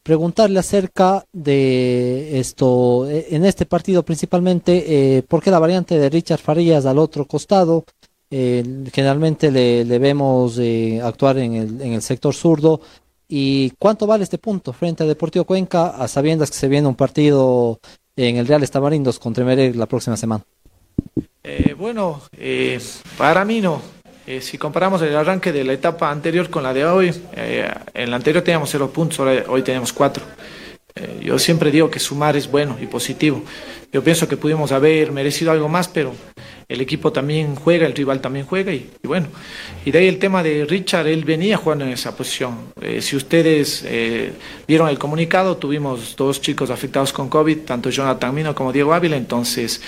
preguntarle 0.03 0.59
acerca 0.59 1.23
de 1.35 2.41
esto, 2.41 3.07
eh, 3.11 3.27
en 3.31 3.45
este 3.45 3.67
partido 3.67 4.03
principalmente, 4.03 5.19
eh, 5.19 5.23
¿por 5.23 5.43
qué 5.43 5.51
la 5.51 5.59
variante 5.59 5.99
de 5.99 6.09
Richard 6.09 6.41
Farías 6.41 6.87
al 6.87 6.99
otro 6.99 7.27
costado? 7.27 7.85
Eh, 8.31 8.65
generalmente 8.91 9.51
le, 9.51 9.99
vemos 9.99 10.59
actuar 11.03 11.37
en 11.39 11.55
el, 11.55 11.83
en 11.83 11.93
el 11.93 12.01
sector 12.03 12.35
zurdo. 12.35 12.81
¿Y 13.29 13.71
cuánto 13.79 14.07
vale 14.07 14.25
este 14.25 14.39
punto 14.39 14.73
frente 14.73 15.05
a 15.05 15.07
Deportivo 15.07 15.45
Cuenca, 15.45 15.89
a 15.91 16.09
sabiendas 16.09 16.51
que 16.51 16.57
se 16.57 16.69
viene 16.69 16.89
un 16.89 16.95
partido 16.95 17.79
en 18.17 18.37
el 18.39 18.47
Real 18.47 18.63
Estabarindos 18.63 19.19
contra 19.19 19.45
Emelec 19.45 19.77
la 19.77 19.87
próxima 19.87 20.17
semana? 20.17 20.43
Eh, 21.51 21.73
bueno, 21.73 22.21
eh, 22.37 22.79
para 23.17 23.43
mí 23.43 23.63
no. 23.63 23.81
Eh, 24.27 24.43
si 24.43 24.59
comparamos 24.59 25.01
el 25.01 25.17
arranque 25.17 25.51
de 25.51 25.65
la 25.65 25.73
etapa 25.73 26.11
anterior 26.11 26.51
con 26.51 26.63
la 26.63 26.75
de 26.75 26.85
hoy, 26.85 27.11
eh, 27.35 27.67
en 27.95 28.11
la 28.11 28.17
anterior 28.17 28.45
teníamos 28.45 28.69
cero 28.69 28.91
puntos, 28.93 29.19
ahora- 29.19 29.45
hoy 29.49 29.63
tenemos 29.63 29.95
cuatro. 29.95 30.23
Eh, 30.95 31.21
yo 31.23 31.39
siempre 31.39 31.71
digo 31.71 31.91
que 31.91 32.01
sumar 32.01 32.37
es 32.37 32.51
bueno 32.51 32.77
y 32.79 32.87
positivo. 32.87 33.43
Yo 33.91 34.05
pienso 34.05 34.29
que 34.29 34.37
pudimos 34.37 34.73
haber 34.73 35.11
merecido 35.11 35.51
algo 35.51 35.71
más, 35.71 35.89
pero 35.89 36.13
el 36.69 36.83
equipo 36.83 37.13
también 37.13 37.55
juega, 37.55 37.87
el 37.87 37.95
rival 37.95 38.21
también 38.21 38.45
juega 38.45 38.73
y, 38.73 38.91
bueno. 39.03 39.29
Y 39.87 39.91
de 39.91 40.01
ahí 40.01 40.09
el 40.09 40.19
tema 40.19 40.43
de 40.43 40.67
Richard, 40.67 41.07
él 41.07 41.25
venía 41.25 41.57
jugando 41.57 41.87
en 41.87 41.93
esa 41.93 42.15
posición. 42.15 42.73
Eh, 42.83 43.01
si 43.01 43.17
ustedes 43.17 43.83
eh, 43.87 44.33
vieron 44.67 44.89
el 44.89 44.99
comunicado, 44.99 45.57
tuvimos 45.57 46.15
dos 46.15 46.43
chicos 46.43 46.69
afectados 46.71 47.13
con 47.13 47.31
COVID, 47.31 47.61
tanto 47.61 47.89
Jonathan 47.89 48.35
Mino 48.35 48.55
como 48.55 48.71
Diego 48.71 48.93
Ávila, 48.93 49.17
entonces 49.17 49.81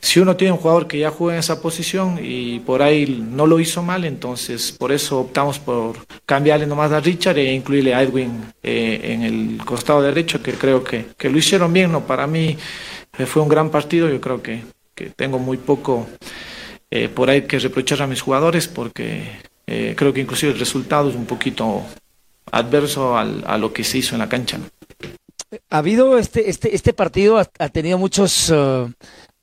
si 0.00 0.20
uno 0.20 0.36
tiene 0.36 0.52
un 0.52 0.58
jugador 0.58 0.86
que 0.86 0.98
ya 0.98 1.10
juega 1.10 1.34
en 1.34 1.40
esa 1.40 1.62
posición 1.62 2.18
y 2.22 2.60
por 2.60 2.82
ahí 2.82 3.24
no 3.30 3.46
lo 3.46 3.58
hizo 3.58 3.82
mal, 3.82 4.04
entonces 4.04 4.72
por 4.72 4.92
eso 4.92 5.20
optamos 5.20 5.58
por 5.58 5.96
cambiarle 6.26 6.66
nomás 6.66 6.92
a 6.92 7.00
Richard 7.00 7.38
e 7.38 7.54
incluirle 7.54 7.94
a 7.94 8.02
Edwin 8.02 8.52
eh, 8.62 9.00
en 9.02 9.22
el 9.22 9.64
costado 9.64 10.02
derecho, 10.02 10.42
que 10.42 10.52
creo 10.52 10.84
que, 10.84 11.06
que 11.16 11.30
lo 11.30 11.38
hicieron 11.38 11.72
bien, 11.72 11.90
¿no? 11.90 12.06
Para 12.06 12.26
mí 12.26 12.56
eh, 13.18 13.26
fue 13.26 13.42
un 13.42 13.48
gran 13.48 13.70
partido, 13.70 14.08
yo 14.08 14.20
creo 14.20 14.42
que, 14.42 14.62
que 14.98 15.10
tengo 15.10 15.38
muy 15.38 15.56
poco 15.58 16.08
eh, 16.90 17.08
por 17.08 17.30
ahí 17.30 17.42
que 17.42 17.60
reprochar 17.60 18.02
a 18.02 18.08
mis 18.08 18.20
jugadores 18.20 18.66
porque 18.66 19.30
eh, 19.68 19.94
creo 19.96 20.12
que 20.12 20.20
inclusive 20.20 20.52
el 20.52 20.58
resultado 20.58 21.08
es 21.08 21.14
un 21.14 21.26
poquito 21.26 21.84
adverso 22.50 23.16
al- 23.16 23.44
a 23.46 23.56
lo 23.58 23.72
que 23.72 23.84
se 23.84 23.98
hizo 23.98 24.16
en 24.16 24.18
la 24.18 24.28
cancha. 24.28 24.58
Ha 25.70 25.78
habido 25.78 26.18
este, 26.18 26.50
este, 26.50 26.74
este 26.74 26.92
partido 26.92 27.38
ha, 27.38 27.68
tenido 27.68 27.96
muchos, 27.96 28.50
eh, 28.52 28.86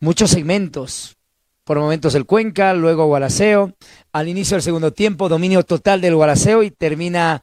muchos 0.01 0.29
segmentos. 0.31 1.15
Por 1.63 1.79
momentos 1.79 2.13
el 2.13 2.25
Cuenca, 2.25 2.74
luego 2.74 3.05
Gualaceo. 3.07 3.72
Al 4.11 4.27
inicio 4.27 4.55
del 4.55 4.61
segundo 4.61 4.91
tiempo, 4.91 5.29
dominio 5.29 5.63
total 5.63 6.00
del 6.01 6.15
Gualaceo 6.15 6.61
y 6.61 6.70
termina 6.70 7.41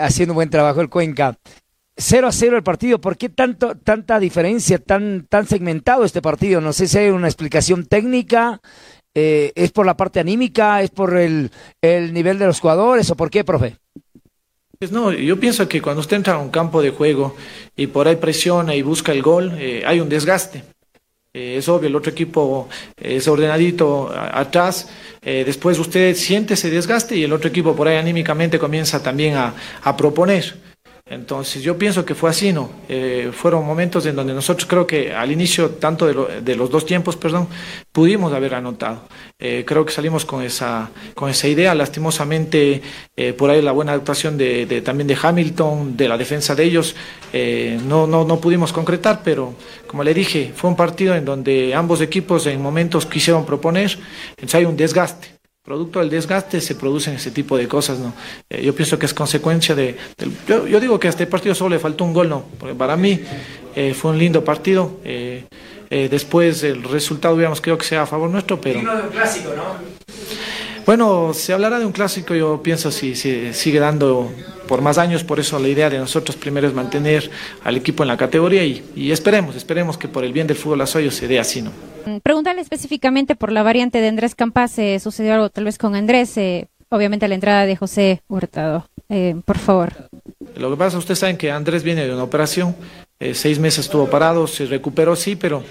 haciendo 0.00 0.32
un 0.32 0.36
buen 0.36 0.50
trabajo 0.50 0.80
el 0.80 0.88
Cuenca. 0.88 1.36
0 1.98 2.28
a 2.28 2.32
0 2.32 2.56
el 2.56 2.62
partido. 2.62 3.00
¿Por 3.00 3.16
qué 3.16 3.28
tanto, 3.28 3.74
tanta 3.76 4.18
diferencia, 4.20 4.78
tan, 4.78 5.26
tan 5.28 5.46
segmentado 5.46 6.04
este 6.04 6.20
partido? 6.22 6.60
No 6.60 6.72
sé 6.72 6.88
si 6.88 6.98
hay 6.98 7.08
una 7.08 7.28
explicación 7.28 7.86
técnica. 7.86 8.60
eh, 9.14 9.52
¿Es 9.54 9.72
por 9.72 9.86
la 9.86 9.96
parte 9.96 10.20
anímica? 10.20 10.82
¿Es 10.82 10.90
por 10.90 11.16
el, 11.16 11.50
el 11.80 12.12
nivel 12.12 12.38
de 12.38 12.46
los 12.46 12.60
jugadores? 12.60 13.10
¿O 13.10 13.16
por 13.16 13.30
qué, 13.30 13.44
profe? 13.44 13.76
Pues 14.78 14.92
no, 14.92 15.10
yo 15.10 15.40
pienso 15.40 15.66
que 15.66 15.80
cuando 15.80 16.00
usted 16.02 16.18
entra 16.18 16.34
a 16.34 16.38
un 16.38 16.50
campo 16.50 16.82
de 16.82 16.90
juego 16.90 17.34
y 17.74 17.86
por 17.86 18.08
ahí 18.08 18.16
presiona 18.16 18.74
y 18.74 18.82
busca 18.82 19.12
el 19.12 19.22
gol, 19.22 19.54
eh, 19.58 19.82
hay 19.86 20.00
un 20.00 20.10
desgaste. 20.10 20.64
Eh, 21.32 21.56
es 21.56 21.68
obvio, 21.70 21.88
el 21.88 21.96
otro 21.96 22.12
equipo 22.12 22.68
es 22.94 23.26
ordenadito 23.26 24.10
atrás, 24.14 24.90
después 25.22 25.78
usted 25.78 26.14
siente 26.14 26.54
ese 26.54 26.70
desgaste 26.70 27.16
y 27.16 27.24
el 27.24 27.32
otro 27.32 27.48
equipo 27.48 27.74
por 27.74 27.88
ahí 27.88 27.96
anímicamente 27.96 28.58
comienza 28.58 29.02
también 29.02 29.34
a, 29.34 29.54
a 29.82 29.96
proponer. 29.96 30.65
Entonces 31.08 31.62
yo 31.62 31.78
pienso 31.78 32.04
que 32.04 32.16
fue 32.16 32.30
así, 32.30 32.52
¿no? 32.52 32.68
Eh, 32.88 33.30
fueron 33.32 33.64
momentos 33.64 34.04
en 34.06 34.16
donde 34.16 34.34
nosotros 34.34 34.66
creo 34.66 34.88
que 34.88 35.12
al 35.14 35.30
inicio, 35.30 35.70
tanto 35.70 36.04
de, 36.04 36.14
lo- 36.14 36.26
de 36.26 36.56
los 36.56 36.68
dos 36.68 36.84
tiempos, 36.84 37.14
perdón, 37.14 37.46
pudimos 37.92 38.32
haber 38.32 38.56
anotado. 38.56 39.02
Eh, 39.38 39.62
creo 39.64 39.86
que 39.86 39.92
salimos 39.92 40.24
con 40.24 40.42
esa, 40.42 40.90
con 41.14 41.30
esa 41.30 41.46
idea. 41.46 41.76
Lastimosamente, 41.76 42.82
eh, 43.16 43.32
por 43.34 43.50
ahí 43.50 43.62
la 43.62 43.70
buena 43.70 43.92
actuación 43.92 44.36
de, 44.36 44.66
de- 44.66 44.82
también 44.82 45.06
de 45.06 45.16
Hamilton, 45.22 45.96
de 45.96 46.08
la 46.08 46.18
defensa 46.18 46.56
de 46.56 46.64
ellos, 46.64 46.96
eh, 47.32 47.78
no, 47.86 48.08
no, 48.08 48.24
no 48.24 48.40
pudimos 48.40 48.72
concretar, 48.72 49.20
pero 49.22 49.54
como 49.86 50.02
le 50.02 50.12
dije, 50.12 50.52
fue 50.56 50.70
un 50.70 50.76
partido 50.76 51.14
en 51.14 51.24
donde 51.24 51.72
ambos 51.72 52.00
equipos 52.00 52.46
en 52.48 52.60
momentos 52.60 53.06
quisieron 53.06 53.46
proponer, 53.46 53.96
entonces 54.30 54.54
hay 54.56 54.64
un 54.64 54.76
desgaste. 54.76 55.35
Producto 55.66 55.98
del 55.98 56.08
desgaste 56.08 56.60
se 56.60 56.76
producen 56.76 57.14
ese 57.14 57.32
tipo 57.32 57.56
de 57.58 57.66
cosas, 57.66 57.98
¿no? 57.98 58.14
Eh, 58.48 58.62
yo 58.62 58.72
pienso 58.72 59.00
que 59.00 59.06
es 59.06 59.12
consecuencia 59.12 59.74
de... 59.74 59.96
yo, 60.46 60.64
yo 60.68 60.78
digo 60.78 61.00
que 61.00 61.08
a 61.08 61.10
este 61.10 61.26
partido 61.26 61.56
solo 61.56 61.70
le 61.70 61.80
faltó 61.80 62.04
un 62.04 62.12
gol, 62.12 62.28
¿no? 62.28 62.44
Porque 62.60 62.76
para 62.76 62.96
mí 62.96 63.20
eh, 63.74 63.92
fue 63.92 64.12
un 64.12 64.18
lindo 64.18 64.44
partido. 64.44 65.00
eh, 65.04 65.42
después 65.90 66.62
el 66.62 66.84
resultado 66.84 67.34
hubiéramos 67.34 67.60
querido 67.60 67.78
que 67.78 67.84
sea 67.84 68.02
a 68.02 68.06
favor 68.06 68.30
nuestro, 68.30 68.60
pero... 68.60 68.78
de 68.80 68.86
un 68.86 69.08
clásico, 69.08 69.50
¿no? 69.56 69.64
Bueno, 70.86 71.32
se 71.34 71.52
hablará 71.52 71.80
de 71.80 71.84
un 71.84 71.90
clásico, 71.90 72.32
yo 72.32 72.62
pienso 72.62 72.92
si 72.92 73.16
se 73.16 73.52
sigue 73.52 73.80
dando 73.80 74.30
por 74.68 74.82
más 74.82 74.98
años, 74.98 75.24
por 75.24 75.40
eso 75.40 75.58
la 75.58 75.66
idea 75.66 75.90
de 75.90 75.98
nosotros 75.98 76.36
primero 76.36 76.68
es 76.68 76.74
mantener 76.74 77.28
al 77.64 77.76
equipo 77.76 78.04
en 78.04 78.08
la 78.08 78.16
categoría 78.16 78.64
y, 78.64 78.84
y 78.94 79.10
esperemos, 79.10 79.56
esperemos 79.56 79.98
que 79.98 80.06
por 80.06 80.22
el 80.22 80.32
bien 80.32 80.46
del 80.46 80.56
fútbol 80.56 80.80
azoyo 80.82 81.10
se 81.10 81.26
dé 81.26 81.40
así, 81.40 81.60
¿no? 81.60 81.72
Mm, 82.06 82.18
Preguntarle 82.18 82.62
específicamente 82.62 83.34
por 83.36 83.52
la 83.52 83.62
variante 83.62 84.00
de 84.00 84.08
Andrés 84.08 84.34
Campas, 84.34 84.78
eh, 84.78 84.98
sucedió 85.00 85.34
algo 85.34 85.50
tal 85.50 85.64
vez 85.64 85.76
con 85.76 85.94
Andrés, 85.94 86.36
eh, 86.38 86.68
obviamente 86.88 87.28
la 87.28 87.34
entrada 87.34 87.66
de 87.66 87.76
José 87.76 88.22
Hurtado. 88.28 88.88
Eh, 89.08 89.36
por 89.44 89.58
favor. 89.58 89.92
Lo 90.56 90.70
que 90.70 90.76
pasa, 90.76 90.98
ustedes 90.98 91.18
saben 91.18 91.36
que 91.36 91.50
Andrés 91.50 91.82
viene 91.82 92.06
de 92.06 92.12
una 92.12 92.22
operación, 92.22 92.74
eh, 93.18 93.34
seis 93.34 93.58
meses 93.58 93.86
estuvo 93.86 94.08
parado, 94.08 94.46
se 94.46 94.66
recuperó, 94.66 95.16
sí, 95.16 95.36
pero, 95.36 95.62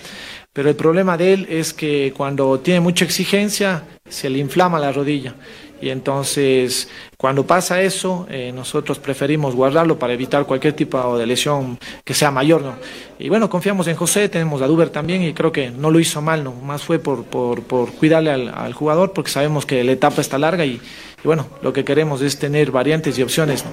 pero 0.54 0.69
el 0.69 0.76
problema 0.76 1.17
de 1.17 1.34
él 1.34 1.48
es 1.50 1.74
que 1.74 2.13
cuando 2.15 2.60
tiene 2.60 2.82
mucha 2.82 3.06
exigencia 3.06 3.84
se 4.08 4.30
le 4.30 4.39
inflama 4.39 4.80
la 4.80 4.91
rodilla. 4.91 5.36
Y 5.81 5.89
entonces, 5.89 6.88
cuando 7.17 7.45
pasa 7.45 7.81
eso, 7.81 8.25
eh, 8.29 8.51
nosotros 8.53 8.97
preferimos 8.97 9.55
guardarlo 9.55 9.99
para 9.99 10.13
evitar 10.13 10.45
cualquier 10.45 10.73
tipo 10.73 11.17
de 11.17 11.25
lesión 11.25 11.77
que 12.03 12.13
sea 12.13 12.31
mayor, 12.31 12.61
¿no? 12.61 12.75
Y 13.19 13.29
bueno, 13.29 13.49
confiamos 13.49 13.88
en 13.88 13.95
José, 13.95 14.29
tenemos 14.29 14.61
a 14.61 14.67
Duber 14.67 14.89
también 14.89 15.23
y 15.23 15.33
creo 15.33 15.51
que 15.51 15.71
no 15.71 15.91
lo 15.91 15.99
hizo 15.99 16.21
mal, 16.21 16.43
¿no? 16.43 16.53
Más 16.53 16.83
fue 16.83 16.99
por, 16.99 17.25
por, 17.25 17.91
cuidarle 17.93 18.31
al, 18.31 18.73
jugador 18.73 19.13
porque 19.13 19.31
sabemos 19.31 19.65
que 19.65 19.83
la 19.83 19.91
etapa 19.91 20.21
está 20.21 20.38
larga 20.38 20.65
y, 20.65 20.79
bueno, 21.23 21.47
lo 21.61 21.73
que 21.73 21.83
queremos 21.83 22.21
es 22.21 22.39
tener 22.39 22.71
variantes 22.71 23.17
y 23.19 23.23
opciones, 23.23 23.65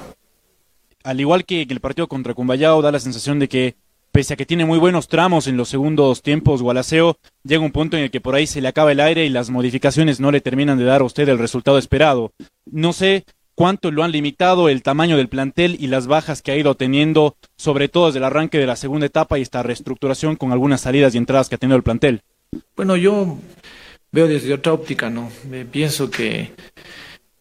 al 1.04 1.20
igual 1.20 1.44
que, 1.44 1.66
que 1.66 1.74
el 1.74 1.80
partido 1.80 2.06
contra 2.08 2.34
Cumbayao, 2.34 2.82
da 2.82 2.92
la 2.92 3.00
sensación 3.00 3.38
de 3.38 3.48
que, 3.48 3.76
pese 4.12 4.34
a 4.34 4.36
que 4.36 4.46
tiene 4.46 4.66
muy 4.66 4.78
buenos 4.78 5.08
tramos 5.08 5.46
en 5.46 5.56
los 5.56 5.70
segundos 5.70 6.22
tiempos, 6.22 6.62
Gualaceo 6.62 7.18
llega 7.42 7.64
un 7.64 7.72
punto 7.72 7.96
en 7.96 8.04
el 8.04 8.10
que 8.10 8.20
por 8.20 8.34
ahí 8.34 8.46
se 8.46 8.60
le 8.60 8.68
acaba 8.68 8.92
el 8.92 9.00
aire 9.00 9.24
y 9.24 9.30
las 9.30 9.48
modificaciones 9.48 10.20
no 10.20 10.30
le 10.30 10.42
terminan 10.42 10.78
de 10.78 10.84
dar 10.84 11.00
a 11.00 11.04
usted 11.04 11.28
el 11.28 11.38
resultado 11.38 11.78
esperado. 11.78 12.32
No 12.66 12.92
sé 12.92 13.24
cuánto 13.54 13.90
lo 13.90 14.02
han 14.02 14.12
limitado 14.12 14.68
el 14.68 14.82
tamaño 14.82 15.16
del 15.16 15.28
plantel 15.28 15.76
y 15.80 15.86
las 15.86 16.06
bajas 16.06 16.42
que 16.42 16.52
ha 16.52 16.56
ido 16.56 16.74
teniendo, 16.74 17.36
sobre 17.56 17.88
todo 17.88 18.06
desde 18.06 18.18
el 18.18 18.24
arranque 18.24 18.58
de 18.58 18.66
la 18.66 18.76
segunda 18.76 19.06
etapa 19.06 19.38
y 19.38 19.42
esta 19.42 19.62
reestructuración 19.62 20.36
con 20.36 20.52
algunas 20.52 20.82
salidas 20.82 21.14
y 21.14 21.18
entradas 21.18 21.48
que 21.48 21.54
ha 21.54 21.58
tenido 21.58 21.76
el 21.76 21.82
plantel. 21.82 22.20
Bueno, 22.76 22.96
yo 22.96 23.38
veo 24.10 24.28
desde 24.28 24.52
otra 24.52 24.74
óptica, 24.74 25.08
¿no? 25.08 25.30
Me 25.48 25.64
pienso 25.64 26.10
que, 26.10 26.52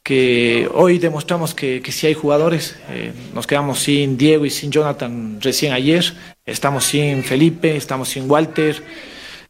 que 0.03 0.69
hoy 0.73 0.97
demostramos 0.97 1.53
que, 1.53 1.81
que 1.81 1.91
sí 1.91 2.07
hay 2.07 2.13
jugadores. 2.13 2.75
eh, 2.89 3.13
nos 3.33 3.45
quedamos 3.47 3.79
sin 3.79 4.17
Diego 4.17 4.45
y 4.45 4.49
sin 4.49 4.71
Jonathan 4.71 5.39
recién 5.41 5.73
ayer. 5.73 6.13
Estamos 6.45 6.85
sin 6.85 7.23
Felipe, 7.23 7.75
estamos 7.75 8.09
sin 8.09 8.29
Walter, 8.29 8.81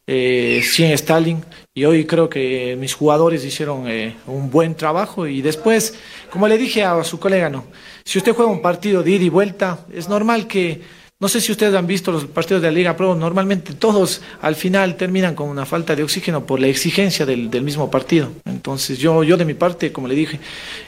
eh, 0.06 0.62
sin 0.64 0.86
Stalin. 0.92 1.42
Y 1.74 1.84
hoy 1.84 2.04
creo 2.04 2.28
que 2.28 2.76
mis 2.78 2.94
jugadores 2.94 3.44
hicieron 3.44 3.88
eh, 3.88 4.14
un 4.26 4.50
buen 4.50 4.74
trabajo. 4.74 5.26
Y 5.26 5.40
después, 5.40 5.94
como 6.30 6.48
le 6.48 6.58
dije 6.58 6.84
a 6.84 7.02
su 7.04 7.18
colega, 7.18 7.48
¿no? 7.48 7.64
Si 8.04 8.18
usted 8.18 8.34
juega 8.34 8.50
un 8.50 8.62
partido 8.62 9.02
de 9.02 9.12
ida 9.12 9.24
y 9.24 9.28
vuelta, 9.30 9.86
es 9.92 10.08
normal 10.08 10.46
que 10.46 10.82
no 11.22 11.28
sé 11.28 11.40
si 11.40 11.52
ustedes 11.52 11.72
han 11.76 11.86
visto 11.86 12.10
los 12.10 12.24
partidos 12.24 12.62
de 12.62 12.68
la 12.68 12.74
Liga 12.74 12.96
Pro, 12.96 13.14
normalmente 13.14 13.74
todos 13.74 14.22
al 14.40 14.56
final 14.56 14.96
terminan 14.96 15.36
con 15.36 15.48
una 15.48 15.64
falta 15.64 15.94
de 15.94 16.02
oxígeno 16.02 16.44
por 16.44 16.58
la 16.58 16.66
exigencia 16.66 17.24
del, 17.24 17.62
mismo 17.62 17.88
partido. 17.92 18.32
Entonces 18.44 18.98
yo, 18.98 19.22
yo 19.22 19.36
de 19.36 19.44
mi 19.44 19.54
parte, 19.54 19.92
como 19.92 20.08
le 20.08 20.16
dije, 20.16 20.40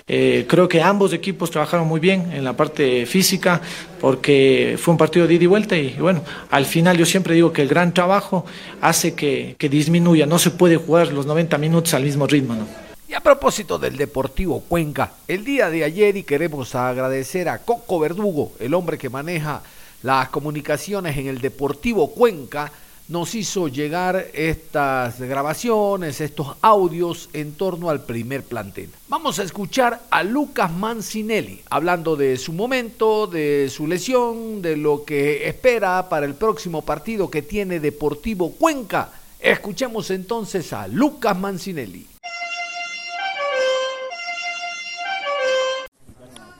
eh, 0.09 0.45
creo 0.49 0.67
que 0.69 0.83
ambos 0.83 1.13
equipos 1.13 1.53
trabajaron 1.53 1.87
muy 1.87 2.01
bien 2.01 2.33
en 2.33 2.43
la 2.43 2.57
parte 2.57 3.07
física 3.07 3.61
porque 4.01 4.77
fue 4.77 4.91
un 4.91 4.99
partido 4.99 5.29
de 5.29 5.35
ida 5.35 5.45
y 5.45 5.47
vuelta 5.47 5.77
y, 5.77 5.95
bueno, 6.01 6.25
al 6.51 6.67
final 6.67 6.99
yo 6.99 7.07
siempre 7.07 7.37
digo 7.37 7.53
que 7.53 7.63
el 7.63 7.69
gran 7.69 7.95
trabajo 7.95 8.45
hace 8.81 9.15
que, 9.15 9.55
disminuya, 9.71 10.27
no 10.27 10.41
se 10.41 10.51
puede 10.51 10.79
jugar 10.79 11.13
los 11.13 11.27
90 11.27 11.59
minutos 11.59 11.95
al 11.95 12.03
mismo 12.03 12.27
ritmo. 12.27 12.57
¿no? 12.57 12.67
Y 13.09 13.15
a 13.15 13.21
propósito 13.21 13.79
del 13.79 13.97
Deportivo 13.97 14.59
Cuenca, 14.63 15.13
el 15.29 15.45
día 15.45 15.71
de 15.71 15.85
ayer 15.85 16.17
y 16.17 16.25
queremos 16.25 16.75
agradecer 16.75 17.49
a 17.49 17.59
Coco 17.59 18.01
Verdugo, 18.01 18.51
el 18.59 18.75
hombre 18.75 18.99
que 18.99 19.09
maneja 19.09 19.63
las 20.05 20.29
comunicaciones 20.29 21.17
en 21.17 21.29
el 21.29 21.41
Deportivo 21.41 22.11
Cuenca, 22.11 22.71
nos 23.09 23.35
hizo 23.35 23.69
llegar 23.69 24.27
estas 24.35 25.19
grabaciones, 25.19 26.21
estos 26.21 26.57
audios 26.61 27.31
en 27.33 27.55
torno 27.55 27.89
al 27.89 28.03
primer 28.03 28.43
plantel. 28.43 28.91
Vamos 29.09 29.39
a 29.39 29.45
escuchar 29.45 30.03
a 30.11 30.23
Lucas 30.23 30.71
Mancinelli 30.71 31.63
hablando 31.71 32.17
de 32.17 32.37
su 32.37 32.53
momento, 32.53 33.27
de 33.27 33.71
su 33.71 33.87
lesión, 33.87 34.61
de 34.61 34.77
lo 34.77 35.07
que 35.07 35.49
espera 35.49 36.07
para 36.07 36.27
el 36.27 36.35
próximo 36.35 36.83
partido 36.83 37.31
que 37.31 37.41
tiene 37.41 37.81
Deportivo 37.81 38.53
Cuenca. 38.53 39.11
Escuchemos 39.41 40.11
entonces 40.11 40.71
a 40.75 40.87
Lucas 40.87 41.39
Mancinelli. 41.39 42.07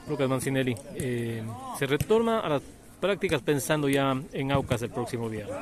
Lucas 0.09 0.29
Mancinelli, 0.29 0.75
eh, 0.95 1.43
se 1.77 1.85
retorna 1.85 2.39
a 2.39 2.49
las 2.49 2.61
prácticas 2.95 3.41
pensando 3.41 3.89
ya 3.89 4.19
en 4.33 4.51
Aucas 4.51 4.81
el 4.81 4.89
próximo 4.89 5.29
viernes. 5.29 5.55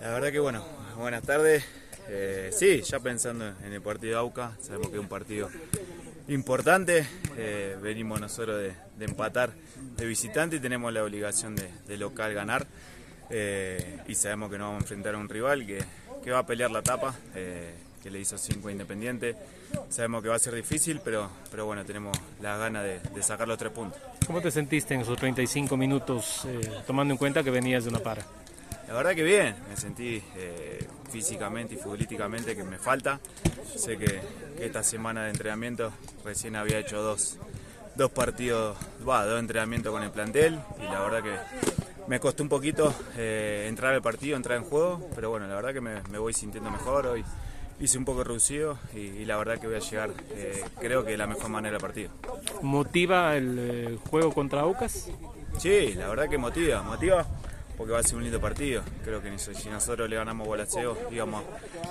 La 0.00 0.10
verdad 0.10 0.32
que 0.32 0.40
bueno, 0.40 0.64
buenas 0.96 1.22
tardes. 1.22 1.64
Eh, 2.08 2.50
sí, 2.52 2.82
ya 2.82 3.00
pensando 3.00 3.54
en 3.64 3.72
el 3.72 3.80
partido 3.80 4.12
de 4.12 4.18
AUCA, 4.18 4.56
sabemos 4.60 4.88
que 4.88 4.96
es 4.96 5.00
un 5.00 5.08
partido 5.08 5.48
importante. 6.28 7.06
Eh, 7.36 7.76
venimos 7.80 8.20
nosotros 8.20 8.60
de, 8.60 9.04
empatar 9.04 9.52
de 9.96 10.06
visitante 10.06 10.56
y 10.56 10.60
tenemos 10.60 10.92
la 10.92 11.04
obligación 11.04 11.54
de, 11.54 11.96
local 11.96 12.34
ganar. 12.34 12.66
Eh, 13.30 14.00
y 14.08 14.14
sabemos 14.14 14.50
que 14.50 14.58
nos 14.58 14.66
vamos 14.66 14.80
a 14.80 14.84
enfrentar 14.84 15.14
a 15.14 15.18
un 15.18 15.28
rival 15.28 15.66
que, 15.66 16.30
va 16.30 16.40
a 16.40 16.46
pelear 16.46 16.70
la 16.70 16.82
tapa, 16.82 17.14
que 17.32 18.10
le 18.10 18.20
hizo 18.20 18.36
5 18.36 18.70
Independiente. 18.70 19.36
Sabemos 19.88 20.22
que 20.22 20.28
va 20.28 20.36
a 20.36 20.38
ser 20.38 20.54
difícil, 20.54 21.00
pero, 21.04 21.28
pero 21.50 21.66
bueno, 21.66 21.84
tenemos 21.84 22.16
las 22.40 22.58
ganas 22.58 22.84
de, 22.84 23.00
de 23.00 23.22
sacar 23.22 23.46
los 23.46 23.58
tres 23.58 23.72
puntos. 23.72 24.00
¿Cómo 24.26 24.40
te 24.40 24.50
sentiste 24.50 24.94
en 24.94 25.00
esos 25.00 25.18
35 25.18 25.76
minutos, 25.76 26.46
tomando 26.86 27.12
en 27.12 27.18
cuenta 27.18 27.42
que 27.42 27.50
venías 27.50 27.84
de 27.84 27.90
una 27.90 27.98
para? 27.98 28.22
La 28.92 28.98
verdad 28.98 29.14
que 29.14 29.22
bien, 29.22 29.56
me 29.70 29.76
sentí 29.76 30.22
eh, 30.36 30.86
físicamente 31.10 31.74
y 31.74 31.78
futbolísticamente 31.78 32.54
que 32.54 32.62
me 32.62 32.78
falta. 32.78 33.20
Sé 33.74 33.96
que, 33.96 34.20
esta 34.60 34.82
semana 34.82 35.24
de 35.24 35.30
entrenamiento 35.30 35.92
recién 36.24 36.56
había 36.56 36.78
hecho 36.78 37.00
dos, 37.00 37.38
dos 37.96 38.10
partidos, 38.10 38.76
dos 39.02 39.40
entrenamientos 39.40 39.92
con 39.92 40.02
el 40.02 40.10
plantel 40.10 40.58
y 40.78 40.82
la 40.84 41.00
verdad 41.00 41.22
que 41.22 41.36
me 42.06 42.20
costó 42.20 42.42
un 42.42 42.50
poquito 42.50 42.94
eh, 43.16 43.64
entrar 43.66 43.94
al 43.94 44.02
partido, 44.02 44.36
entrar 44.36 44.58
en 44.58 44.64
juego, 44.64 45.08
pero 45.14 45.30
bueno, 45.30 45.48
la 45.48 45.54
verdad 45.54 45.72
que 45.72 45.80
me, 45.80 46.18
voy 46.18 46.34
sintiendo 46.34 46.70
mejor 46.70 47.06
hoy. 47.06 47.24
Hice 47.82 47.98
un 47.98 48.06
poco 48.06 48.24
reducido 48.24 48.78
y, 48.94 49.24
la 49.26 49.36
verdad 49.36 49.58
que 49.58 49.66
voy 49.66 49.76
a 49.76 49.80
llegar, 49.80 50.10
eh, 50.30 50.64
creo 50.80 51.04
que 51.04 51.10
de 51.10 51.16
la 51.18 51.26
mejor 51.26 51.50
manera 51.50 51.76
al 51.76 51.82
partido. 51.82 52.10
¿Motiva 52.62 53.36
el 53.36 53.98
juego 54.08 54.32
contra 54.32 54.60
Aucas? 54.62 55.10
Sí, 55.58 55.92
la 55.94 56.08
verdad 56.08 56.30
que 56.30 56.38
motiva, 56.38 56.82
motiva 56.82 57.26
porque 57.76 57.92
va 57.92 57.98
a 57.98 58.02
ser 58.04 58.16
un 58.16 58.22
lindo 58.22 58.40
partido. 58.40 58.82
Creo 59.04 59.20
que 59.20 59.36
si 59.38 59.68
nosotros 59.68 60.08
le 60.08 60.14
ganamos 60.14 60.46
Gualaceo 60.46 60.96
íbamos, 61.10 61.42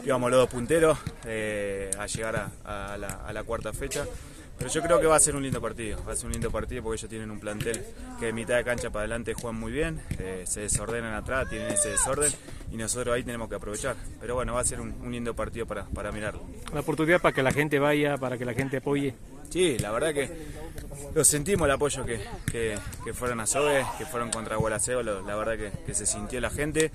íbamos 0.05 0.31
los 0.31 0.39
dos 0.39 0.49
punteros 0.49 0.97
eh, 1.25 1.91
a 1.97 2.05
llegar 2.05 2.49
a, 2.63 2.97
la, 2.97 3.43
cuarta 3.43 3.73
fecha. 3.73 4.05
Pero 4.61 4.71
yo 4.71 4.81
creo 4.83 4.99
que 4.99 5.07
va 5.07 5.15
a 5.15 5.19
ser 5.19 5.35
un 5.35 5.41
lindo 5.41 5.59
partido, 5.59 5.97
va 6.07 6.13
a 6.13 6.15
ser 6.15 6.27
un 6.27 6.33
lindo 6.33 6.51
partido 6.51 6.83
porque 6.83 6.99
ellos 6.99 7.09
tienen 7.09 7.31
un 7.31 7.39
plantel 7.39 7.83
que 8.19 8.27
de 8.27 8.31
mitad 8.31 8.57
de 8.57 8.63
cancha 8.63 8.91
para 8.91 9.05
adelante 9.05 9.33
juegan 9.33 9.59
muy 9.59 9.71
bien, 9.71 9.99
eh, 10.19 10.43
se 10.45 10.59
desordenan 10.59 11.15
atrás, 11.15 11.49
tienen 11.49 11.71
ese 11.71 11.89
desorden 11.89 12.31
y 12.71 12.77
nosotros 12.77 13.15
ahí 13.15 13.23
tenemos 13.23 13.49
que 13.49 13.55
aprovechar. 13.55 13.95
Pero 14.19 14.35
bueno, 14.35 14.53
va 14.53 14.61
a 14.61 14.63
ser 14.63 14.79
un, 14.79 15.11
lindo 15.11 15.35
partido 15.35 15.65
para, 15.65 15.85
para 15.85 16.11
mirarlo. 16.11 16.43
La 16.71 16.81
oportunidad 16.81 17.19
para 17.19 17.33
que 17.33 17.41
la 17.41 17.51
gente 17.51 17.79
vaya, 17.79 18.17
para 18.17 18.37
que 18.37 18.45
la 18.45 18.53
gente 18.53 18.77
apoye. 18.77 19.15
Sí, 19.49 19.79
la 19.79 19.89
verdad 19.89 20.13
que 20.13 20.29
lo 21.15 21.23
sentimos 21.23 21.65
el 21.65 21.71
apoyo 21.71 22.05
que, 22.05 22.19
que, 22.51 23.13
fueron 23.15 23.39
a 23.39 23.47
Sobe, 23.47 23.83
que 23.97 24.05
fueron 24.05 24.29
contra 24.29 24.57
Gualaceo, 24.57 25.01
la 25.01 25.35
verdad 25.35 25.71
que, 25.87 25.93
se 25.95 26.05
sintió 26.05 26.39
la 26.39 26.51
gente. 26.51 26.91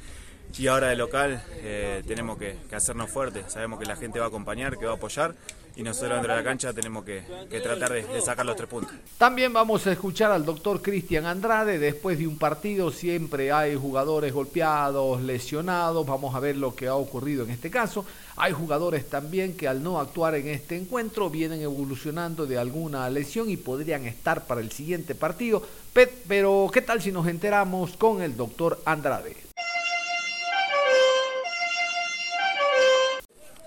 Y 0.57 0.69
ahora 0.69 0.87
de 0.87 0.97
local 0.97 1.43
eh, 1.57 2.05
tenemos 2.07 2.39
que, 2.39 2.57
hacernos 2.73 3.11
fuertes, 3.11 3.53
sabemos 3.53 3.81
que 3.81 3.87
la 3.87 3.97
gente 3.97 4.21
va 4.21 4.27
a 4.27 4.29
acompañar, 4.29 4.79
que 4.79 4.87
va 4.87 4.93
a 4.93 4.95
apoyar 4.95 5.35
y 5.77 5.83
nosotros 5.83 6.13
dentro 6.13 6.33
de 6.33 6.39
la 6.39 6.45
cancha 6.45 6.73
tenemos 6.73 7.05
que, 7.05 7.23
tratar 7.63 7.93
de, 7.93 8.21
sacar 8.23 8.47
los 8.47 8.57
tres 8.57 8.69
puntos. 8.69 8.95
También 9.19 9.53
vamos 9.53 9.87
a 9.87 9.93
escuchar 9.93 10.33
al 10.33 10.45
doctor 10.45 10.81
Cristian 10.81 11.27
Andrade. 11.27 11.79
Después 11.79 12.19
de 12.19 12.27
un 12.27 12.39
partido 12.39 12.91
siempre 12.91 13.53
hay 13.53 13.77
jugadores 13.77 14.33
golpeados, 14.33 15.21
lesionados. 15.21 16.07
Vamos 16.07 16.35
a 16.35 16.41
ver 16.41 16.57
lo 16.57 16.75
que 16.75 16.87
ha 16.87 16.95
ocurrido 16.95 17.45
en 17.45 17.51
este 17.51 17.71
caso. 17.71 18.07
Hay 18.37 18.53
jugadores 18.53 19.09
también 19.11 19.55
que 19.55 19.69
al 19.69 19.83
no 19.83 20.01
actuar 20.01 20.35
en 20.35 20.49
este 20.49 20.77
encuentro 20.77 21.29
vienen 21.29 21.61
evolucionando 21.61 22.47
de 22.47 22.59
alguna 22.59 23.09
lesión 23.11 23.51
y 23.51 23.59
podrían 23.59 24.07
estar 24.07 24.47
para 24.47 24.63
el 24.63 24.73
siguiente 24.73 25.15
partido. 25.15 25.63
Pero, 26.27 26.71
¿qué 26.73 26.81
tal 26.81 27.03
si 27.03 27.13
nos 27.13 27.27
enteramos 27.27 27.97
con 27.99 28.23
el 28.23 28.35
doctor 28.35 28.81
Andrade? 28.87 29.37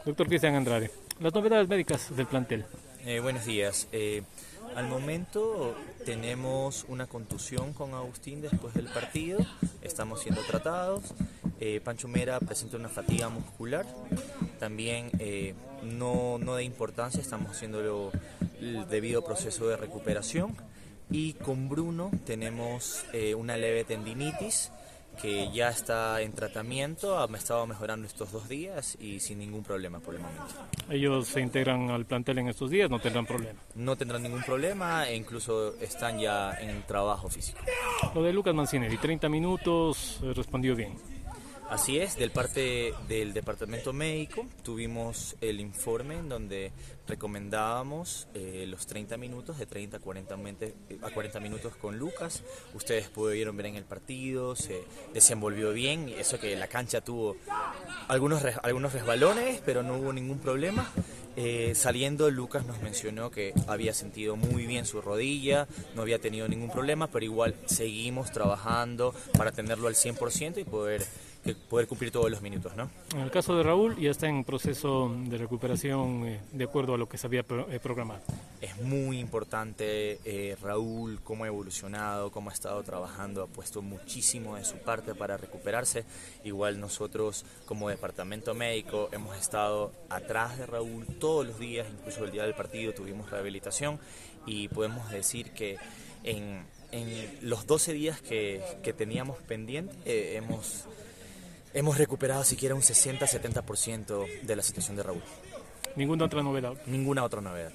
Doctor 0.06 0.28
Cristian 0.28 0.56
Andrade. 0.56 0.92
Las 1.20 1.34
novedades 1.34 1.68
médicas 1.68 2.16
del 2.16 2.28
plantel. 2.28 2.66
Eh, 3.06 3.20
buenos 3.20 3.46
días. 3.46 3.90
Eh, 3.92 4.24
al 4.74 4.88
momento 4.88 5.76
tenemos 6.06 6.86
una 6.88 7.08
contusión 7.08 7.74
con 7.74 7.94
Agustín 7.94 8.40
después 8.40 8.74
del 8.74 8.86
partido. 8.86 9.40
Estamos 9.82 10.22
siendo 10.22 10.42
tratados. 10.44 11.14
Eh, 11.60 11.82
Pancho 11.84 12.08
Mera 12.08 12.40
presenta 12.40 12.78
una 12.78 12.88
fatiga 12.88 13.28
muscular. 13.28 13.86
También 14.60 15.12
no, 15.84 16.38
no 16.38 16.56
de 16.56 16.64
importancia, 16.64 17.20
estamos 17.20 17.52
haciendo 17.52 18.12
el 18.62 18.88
debido 18.88 19.22
proceso 19.22 19.68
de 19.68 19.76
recuperación. 19.76 20.56
Y 21.12 21.34
con 21.34 21.68
Bruno 21.68 22.12
tenemos 22.26 23.04
una 23.36 23.58
leve 23.58 23.84
tendinitis 23.84 24.72
que 25.22 25.52
ya 25.52 25.70
está 25.70 26.22
en 26.22 26.32
tratamiento, 26.34 27.20
ha 27.20 27.26
estado 27.38 27.68
mejorando 27.68 28.08
estos 28.08 28.32
dos 28.32 28.48
días 28.48 28.98
y 29.00 29.20
sin 29.20 29.40
ningún 29.40 29.64
problema 29.64 30.00
por 30.00 30.16
el 30.16 30.22
momento. 30.22 30.44
¿Ellos 30.90 31.28
se 31.28 31.42
integran 31.42 31.90
al 31.90 32.06
plantel 32.06 32.40
en 32.40 32.48
estos 32.48 32.70
días? 32.70 32.90
¿No 32.90 33.00
tendrán 33.00 33.26
problema? 33.26 33.60
No 33.76 33.96
tendrán 33.96 34.24
ningún 34.24 34.44
problema 34.44 35.08
e 35.08 35.16
incluso 35.16 35.76
están 35.82 36.20
ya 36.20 36.54
en 36.60 36.84
trabajo 36.84 37.30
físico. 37.30 37.60
Lo 38.16 38.24
de 38.24 38.34
Lucas 38.34 38.56
Mancinelli, 38.56 38.98
30 38.98 39.30
minutos, 39.30 40.20
eh, 40.24 40.34
respondió 40.34 40.76
bien. 40.76 40.94
Así 41.70 42.00
es, 42.00 42.16
del 42.16 42.32
parte 42.32 42.96
del 43.08 43.32
departamento 43.32 43.94
médico 43.94 44.48
tuvimos 44.64 45.36
el 45.40 45.60
informe 45.60 46.16
en 46.16 46.28
donde 46.28 46.72
recomendábamos 47.08 48.28
eh, 48.34 48.66
los 48.68 48.88
30 48.88 49.18
minutos, 49.18 49.60
de 49.60 49.68
30 49.68 49.98
a 49.98 50.00
40, 50.00 50.36
a 51.04 51.10
40 51.12 51.40
minutos 51.40 51.76
con 51.76 52.00
Lucas. 52.00 52.42
Ustedes 52.74 53.10
pudieron 53.10 53.56
ver 53.56 53.68
en 53.68 53.76
el 53.76 53.84
partido, 53.84 54.56
se 54.56 54.84
desenvolvió 55.14 55.72
bien, 55.72 56.10
eso 56.10 56.40
que 56.40 56.56
la 56.56 56.68
cancha 56.68 57.02
tuvo 57.02 57.38
algunos, 58.08 58.44
algunos 58.64 58.94
resbalones, 58.94 59.62
pero 59.64 59.84
no 59.84 59.98
hubo 59.98 60.12
ningún 60.12 60.40
problema. 60.40 60.92
Eh, 61.36 61.74
saliendo, 61.76 62.30
Lucas 62.32 62.66
nos 62.66 62.82
mencionó 62.82 63.30
que 63.30 63.54
había 63.68 63.94
sentido 63.94 64.36
muy 64.36 64.66
bien 64.66 64.86
su 64.86 65.02
rodilla, 65.02 65.68
no 65.96 66.02
había 66.02 66.20
tenido 66.20 66.48
ningún 66.48 66.72
problema, 66.72 67.08
pero 67.08 67.24
igual 67.24 67.56
seguimos 67.66 68.32
trabajando 68.32 69.14
para 69.38 69.52
tenerlo 69.52 69.88
al 69.88 69.96
100% 69.96 70.58
y 70.58 70.64
poder 70.64 71.06
poder 71.70 71.88
cumplir 71.88 72.12
todos 72.12 72.30
los 72.30 72.42
minutos. 72.42 72.76
¿no? 72.76 72.90
En 73.16 73.22
el 73.22 73.32
caso 73.32 73.56
de 73.56 73.64
Raúl, 73.64 73.98
ya 73.98 74.12
está 74.12 74.28
en 74.28 74.44
proceso 74.44 75.14
de 75.26 75.38
recuperación 75.38 76.28
eh, 76.28 76.40
de 76.52 76.64
acuerdo 76.64 76.94
a 76.94 76.98
lo 76.98 77.08
que 77.08 77.18
se 77.18 77.28
había 77.28 77.42
eh, 77.70 77.80
programado. 77.82 78.22
Es 78.62 78.80
muy 78.82 79.20
importante 79.20 80.20
eh, 80.26 80.58
Raúl, 80.62 81.22
cómo 81.24 81.46
ha 81.46 81.48
evolucionado, 81.48 82.32
cómo 82.32 82.50
ha 82.50 82.54
estado 82.54 82.84
trabajando, 82.84 83.44
ha 83.44 83.48
puesto 83.48 83.82
muchísimo 83.82 84.58
de 84.58 84.66
su 84.66 84.78
parte 84.78 85.16
para 85.16 85.38
recuperarse. 85.38 86.06
Igual 86.44 86.80
nosotros 86.80 87.46
como 87.66 87.90
departamento 87.90 88.54
médico 88.54 89.10
hemos 89.12 89.38
estado 89.38 89.92
atrás 90.10 90.58
de 90.58 90.66
Raúl 90.66 91.06
todos 91.20 91.48
los 91.48 91.60
días, 91.60 91.88
incluso 91.92 92.26
el 92.26 92.32
día 92.32 92.44
del 92.44 92.54
partido 92.54 92.94
tuvimos 92.94 93.30
rehabilitación 93.30 94.00
y 94.46 94.68
podemos 94.68 95.10
decir 95.10 95.52
que 95.52 95.78
en, 96.24 96.66
los 97.42 97.68
12 97.68 97.94
días 97.94 98.20
que, 98.22 98.62
teníamos 98.98 99.38
pendiente 99.44 100.36
hemos 100.36 100.88
hemos 101.74 101.98
recuperado 101.98 102.44
siquiera 102.44 102.76
un 102.76 102.82
60-70% 102.82 104.42
de 104.42 104.56
la 104.56 104.64
situación 104.64 104.96
de 104.96 105.04
Raúl. 105.04 105.22
¿Ninguna 105.96 106.26
otra 106.26 106.44
novedad? 106.44 106.74
Ninguna 106.86 107.24
otra 107.24 107.42
novedad. 107.42 107.72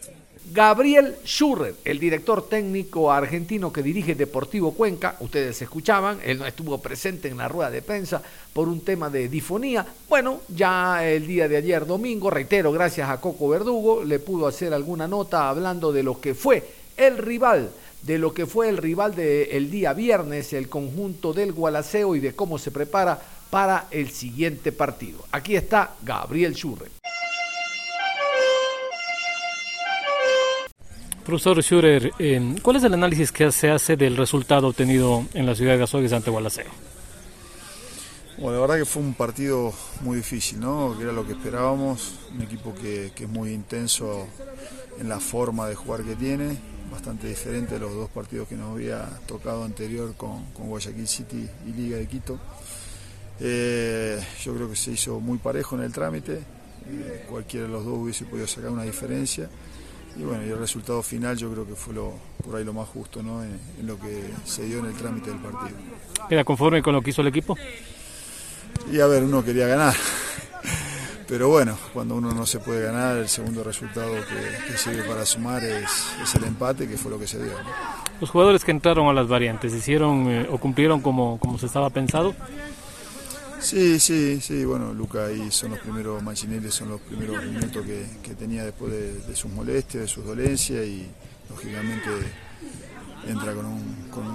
Gabriel 0.53 1.17
Schurrer, 1.25 1.75
el 1.85 1.99
director 1.99 2.49
técnico 2.49 3.11
argentino 3.11 3.73
que 3.73 3.83
dirige 3.83 4.15
Deportivo 4.15 4.73
Cuenca, 4.73 5.17
ustedes 5.21 5.61
escuchaban, 5.61 6.21
él 6.25 6.39
no 6.39 6.47
estuvo 6.47 6.79
presente 6.79 7.29
en 7.29 7.39
la 7.39 7.49
rueda 7.49 7.71
de 7.71 7.83
prensa 7.83 8.23
por 8.53 8.69
un 8.69 8.83
tema 8.83 9.11
de 9.11 9.29
difonía. 9.29 9.85
Bueno, 10.09 10.41
ya 10.49 11.05
el 11.07 11.27
día 11.27 11.49
de 11.49 11.57
ayer 11.57 11.87
domingo, 11.87 12.31
reitero, 12.31 12.73
gracias 12.73 13.11
a 13.11 13.21
Coco 13.21 13.49
Verdugo, 13.49 14.05
le 14.05 14.19
pudo 14.19 14.47
hacer 14.47 14.73
alguna 14.73 15.09
nota 15.09 15.49
hablando 15.49 15.93
de 15.93 16.03
lo 16.03 16.21
que 16.21 16.35
fue 16.35 16.63
el 16.97 17.19
rival 17.19 17.71
de 18.05 18.19
lo 18.19 18.35
que 18.35 18.45
fue 18.45 18.69
el 18.69 18.77
rival 18.77 19.15
del 19.15 19.71
día 19.71 19.95
viernes, 19.95 20.53
el 20.53 20.69
conjunto 20.69 21.33
del 21.33 21.53
Gualaceo 21.53 22.15
y 22.15 22.21
de 22.21 22.35
cómo 22.35 22.59
se 22.59 22.71
prepara 22.71 23.19
para 23.51 23.87
el 23.91 24.11
siguiente 24.11 24.73
partido. 24.73 25.25
Aquí 25.33 25.57
está 25.57 25.95
Gabriel 26.03 26.55
Schurre. 26.55 26.91
Profesor 31.25 31.63
Schurer, 31.63 32.13
eh, 32.19 32.57
¿cuál 32.61 32.77
es 32.77 32.85
el 32.85 32.93
análisis 32.93 33.33
que 33.33 33.51
se 33.51 33.71
hace 33.71 33.97
del 33.97 34.17
resultado 34.17 34.69
obtenido 34.69 35.25
en 35.33 35.47
la 35.47 35.55
ciudad 35.55 35.77
de 35.77 35.83
Azogues 35.83 36.13
ante 36.13 36.31
Gualaceo? 36.31 36.71
Bueno, 38.37 38.57
la 38.57 38.61
verdad 38.63 38.79
que 38.79 38.85
fue 38.85 39.03
un 39.03 39.15
partido 39.15 39.73
muy 40.01 40.17
difícil, 40.17 40.61
¿no? 40.61 40.95
Que 40.99 41.05
era 41.05 41.13
lo 41.13 41.25
que 41.25 41.33
esperábamos, 41.33 42.17
un 42.35 42.43
equipo 42.43 42.75
que, 42.75 43.13
que 43.15 43.25
es 43.25 43.31
muy 43.31 43.53
intenso 43.53 44.27
en 45.01 45.09
la 45.09 45.19
forma 45.19 45.69
de 45.69 45.77
jugar 45.77 46.03
que 46.03 46.15
tiene, 46.15 46.59
bastante 46.91 47.29
diferente 47.29 47.77
a 47.77 47.79
los 47.79 47.95
dos 47.95 48.11
partidos 48.11 48.49
que 48.49 48.57
nos 48.57 48.73
había 48.73 49.09
tocado 49.27 49.65
anterior 49.65 50.15
con, 50.17 50.45
con 50.53 50.69
Guayaquil 50.69 51.09
City 51.09 51.49
y 51.67 51.73
Liga 51.73 51.97
de 51.97 52.07
Quito. 52.07 52.39
Eh, 53.41 54.21
yo 54.43 54.55
creo 54.55 54.69
que 54.71 54.77
se 54.77 54.93
hizo 54.93 55.21
muy 55.21 55.39
parejo 55.39 55.77
en 55.77 55.83
el 55.83 55.93
trámite, 55.93 56.35
eh, 56.89 57.27
cualquiera 57.29 57.67
de 57.67 57.73
los 57.73 57.85
dos 57.85 57.95
hubiese 57.99 58.25
podido 58.25 58.47
sacar 58.47 58.71
una 58.71 58.85
diferencia. 58.85 59.49
Y 60.17 60.23
bueno, 60.23 60.47
y 60.47 60.51
el 60.51 60.59
resultado 60.59 61.03
final 61.03 61.37
yo 61.37 61.51
creo 61.51 61.67
que 61.67 61.75
fue 61.75 61.93
lo, 61.93 62.13
por 62.45 62.55
ahí 62.55 62.65
lo 62.65 62.73
más 62.73 62.89
justo 62.89 63.23
¿no? 63.23 63.43
en, 63.43 63.59
en 63.81 63.87
lo 63.87 63.99
que 63.99 64.23
se 64.45 64.65
dio 64.65 64.79
en 64.79 64.87
el 64.87 64.95
trámite 64.95 65.31
del 65.31 65.41
partido. 65.41 65.77
¿Queda 66.29 66.45
conforme 66.45 66.83
con 66.83 66.95
lo 66.95 67.03
que 67.03 67.11
hizo 67.11 67.23
el 67.23 67.29
equipo? 67.29 67.57
Y 68.93 69.01
a 69.01 69.07
ver, 69.07 69.25
uno 69.25 69.45
quería 69.45 69.67
ganar. 69.67 69.95
Pero 71.27 71.49
bueno, 71.49 71.77
cuando 71.93 72.17
uno 72.17 72.33
no 72.33 72.45
se 72.45 72.59
puede 72.61 72.85
ganar, 72.85 73.17
el 73.17 73.29
segundo 73.29 73.65
resultado 73.65 74.13
que, 74.13 74.73
que 74.73 74.77
sirve 74.77 75.03
para 75.05 75.25
sumar 75.25 75.65
es, 75.65 75.91
es, 76.23 76.35
el 76.35 76.45
empate, 76.45 76.87
que 76.87 76.99
fue 76.99 77.11
lo 77.11 77.19
que 77.19 77.27
se 77.27 77.43
dio. 77.43 77.53
¿no? 77.53 77.71
Los 78.21 78.31
jugadores 78.31 78.63
que 78.63 78.71
entraron 78.71 79.09
a 79.09 79.13
las 79.13 79.27
variantes, 79.27 79.73
¿hicieron 79.73 80.31
eh, 80.31 80.47
o 80.51 80.59
cumplieron 80.59 81.01
como, 81.01 81.39
como 81.39 81.59
se 81.59 81.67
estaba 81.67 81.89
pensado? 81.91 82.35
Sí, 83.65 83.99
sí, 83.99 84.43
sí, 84.43 84.63
bueno, 84.67 84.93
Luca 84.93 85.25
ahí 85.25 85.51
son 85.51 85.71
los 85.71 85.79
primeros, 85.79 86.23
Mancinelli 86.23 86.71
son 86.71 86.91
los 86.91 87.01
primeros 87.01 87.43
minutos 87.47 87.83
que, 87.87 88.05
que 88.23 88.35
tenía 88.35 88.63
después 88.63 88.93
de, 88.93 89.35
sus 89.35 89.51
molestias, 89.51 90.03
de 90.03 90.07
sus 90.07 90.23
dolencias 90.23 90.85
y 90.85 91.07
lógicamente 91.49 92.11
entra 93.27 93.55
con, 93.55 93.65
un, 93.65 94.09
con, 94.11 94.27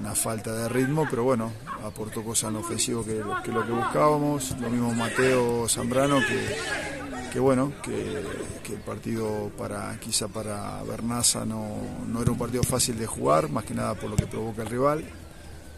una 0.00 0.16
falta 0.16 0.52
de 0.52 0.68
ritmo, 0.68 1.06
pero 1.08 1.22
bueno, 1.22 1.52
aportó 1.84 2.24
cosas 2.24 2.50
en 2.50 2.56
ofensivo 2.56 3.04
que, 3.04 3.22
lo 3.52 3.64
que 3.64 3.70
buscábamos, 3.70 4.56
lo 4.60 4.68
mismo 4.68 4.92
Mateo 4.92 5.68
Zambrano 5.68 6.18
que, 6.18 7.30
que 7.32 7.38
bueno, 7.38 7.72
que, 7.84 8.20
que, 8.64 8.74
el 8.74 8.80
partido 8.80 9.52
para 9.56 9.96
quizá 10.00 10.26
para 10.26 10.82
Bernaza 10.82 11.44
no, 11.44 11.68
no 12.08 12.20
era 12.20 12.32
un 12.32 12.38
partido 12.38 12.64
fácil 12.64 12.98
de 12.98 13.06
jugar, 13.06 13.48
más 13.48 13.62
que 13.62 13.74
nada 13.74 13.94
por 13.94 14.10
lo 14.10 14.16
que 14.16 14.26
provoca 14.26 14.62
el 14.62 14.68
rival 14.68 15.04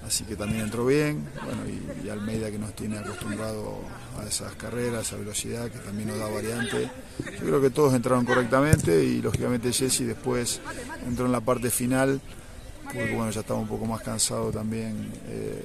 así 0.07 0.25
que 0.25 0.37
también 0.37 0.63
entró 0.63 0.87
bien, 0.87 1.25
bueno, 1.45 1.63
y, 1.67 2.07
y, 2.07 2.11
Almeida 2.11 2.51
que 2.51 2.59
nos 2.59 2.75
tiene 2.75 2.99
acostumbrado 2.99 3.79
a 4.21 4.27
esas 4.27 4.55
carreras, 4.55 4.99
a 4.99 5.01
esa 5.01 5.17
velocidad, 5.17 5.71
que 5.71 5.79
también 5.79 6.09
nos 6.09 6.19
da 6.19 6.29
variante. 6.29 6.91
Yo 7.19 7.47
creo 7.47 7.61
que 7.61 7.71
todos 7.71 7.95
entraron 7.95 8.25
correctamente 8.25 9.05
y 9.05 9.23
lógicamente 9.23 9.73
Jesse 9.73 10.01
después 10.01 10.61
entró 11.07 11.27
en 11.27 11.33
la 11.33 11.41
parte 11.41 11.71
final, 11.71 12.21
porque 12.85 13.15
bueno, 13.15 13.31
ya 13.31 13.41
estaba 13.41 13.59
un 13.59 13.69
poco 13.69 13.87
más 13.87 14.03
cansado 14.03 14.51
también 14.51 15.11
eh, 15.29 15.65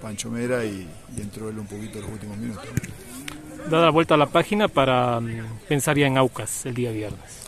Pancho 0.00 0.30
Mera 0.30 0.64
y, 0.64 0.88
y, 1.16 1.20
entró 1.20 1.48
él 1.48 1.58
un 1.58 1.66
poquito 1.66 1.98
en 1.98 2.04
los 2.04 2.12
últimos 2.12 2.36
minutos. 2.36 2.64
Dada 3.70 3.86
la 3.86 3.90
vuelta 3.90 4.14
a 4.14 4.18
la 4.18 4.26
página 4.26 4.68
para 4.68 5.18
um, 5.18 5.26
pensar 5.66 5.96
ya 5.96 6.06
en 6.06 6.18
Aucas 6.18 6.66
el 6.66 6.74
día 6.74 6.92
viernes. 6.92 7.44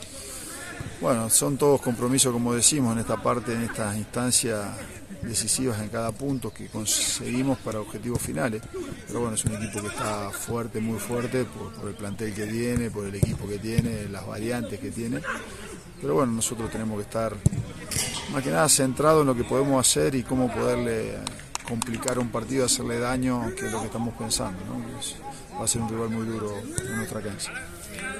Bueno, 1.01 1.29
son 1.29 1.59
todos 1.59 1.83
compromisos, 1.83 2.33
como 2.33 2.55
decimos, 2.55 2.94
en 2.94 3.01
esta 3.01 3.22
parte, 3.22 3.53
en 3.53 3.62
estas 3.62 3.96
instancias 3.96 4.66
decisivas 5.26 5.80
en 5.80 5.88
cada 5.88 6.12
punto 6.12 6.52
que 6.52 6.68
conseguimos 6.68 7.58
para 7.58 7.80
objetivos 7.80 8.20
finales. 8.20 8.62
Pero 9.06 9.20
bueno, 9.20 9.34
es 9.34 9.44
un 9.44 9.54
equipo 9.54 9.80
que 9.82 9.88
está 9.88 10.30
fuerte, 10.30 10.80
muy 10.80 10.98
fuerte, 10.98 11.44
por, 11.44 11.88
el 11.88 11.94
plantel 11.94 12.34
que 12.34 12.46
tiene, 12.46 12.90
por 12.90 13.06
el 13.06 13.14
equipo 13.14 13.46
que 13.46 13.58
tiene, 13.58 14.08
las 14.08 14.26
variantes 14.26 14.78
que 14.78 14.90
tiene. 14.90 15.20
Pero 16.00 16.14
bueno, 16.14 16.32
nosotros 16.32 16.70
tenemos 16.70 16.96
que 16.96 17.02
estar 17.02 17.34
más 18.32 18.42
que 18.42 18.50
nada 18.50 18.68
centrados 18.68 19.22
en 19.22 19.26
lo 19.28 19.34
que 19.34 19.44
podemos 19.44 19.80
hacer 19.86 20.14
y 20.14 20.22
cómo 20.22 20.52
poderle 20.52 21.14
complicar 21.66 22.18
un 22.18 22.28
partido, 22.28 22.66
hacerle 22.66 22.98
daño, 22.98 23.52
que 23.58 23.66
es 23.66 23.72
lo 23.72 23.80
que 23.80 23.86
estamos 23.86 24.14
pensando. 24.14 24.58
¿no? 24.64 25.58
Va 25.58 25.64
a 25.64 25.68
ser 25.68 25.82
un 25.82 25.88
rival 25.88 26.10
muy 26.10 26.26
duro 26.26 26.52
en 26.58 26.96
nuestra 26.96 27.20
cancha. 27.20 27.52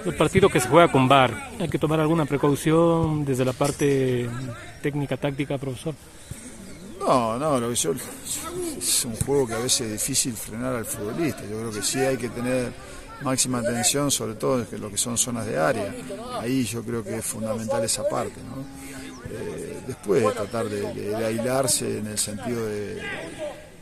El 0.05 0.15
partido 0.15 0.49
que 0.49 0.61
se 0.61 0.69
juega 0.69 0.91
con 0.91 1.09
VAR, 1.09 1.51
¿hay 1.59 1.69
que 1.69 1.79
tomar 1.79 2.01
alguna 2.01 2.27
precaución 2.27 3.25
desde 3.25 3.45
la 3.45 3.53
parte 3.53 4.29
técnica, 4.81 5.17
táctica, 5.17 5.59
profesor? 5.59 5.95
No, 7.07 7.39
no, 7.39 7.61
lo 7.61 7.69
que 7.69 7.77
yo, 7.77 7.93
es 7.93 9.05
un 9.05 9.15
juego 9.15 9.47
que 9.47 9.55
a 9.55 9.59
veces 9.59 9.83
es 9.83 9.93
difícil 9.93 10.35
frenar 10.35 10.75
al 10.75 10.85
futbolista. 10.85 11.43
Yo 11.43 11.59
creo 11.59 11.71
que 11.71 11.83
sí 11.83 12.01
hay 12.01 12.17
que 12.17 12.29
tener 12.29 12.73
máxima 13.23 13.59
atención, 13.59 14.11
sobre 14.11 14.35
todo 14.35 14.67
en 14.71 14.81
lo 14.81 14.91
que 14.91 14.99
son 14.99 15.17
zonas 15.17 15.47
de 15.47 15.57
área. 15.57 15.95
Ahí 16.41 16.65
yo 16.65 16.83
creo 16.83 17.05
que 17.05 17.19
es 17.19 17.25
fundamental 17.25 17.85
esa 17.85 18.03
parte. 18.09 18.41
¿no? 18.43 18.65
Eh, 19.31 19.83
después 19.87 20.35
tratar 20.35 20.69
de, 20.69 20.81
de, 20.95 21.09
de, 21.11 21.25
aislarse 21.25 21.99
en 21.99 22.09
el 22.09 22.19
sentido 22.19 22.67
de, 22.67 23.01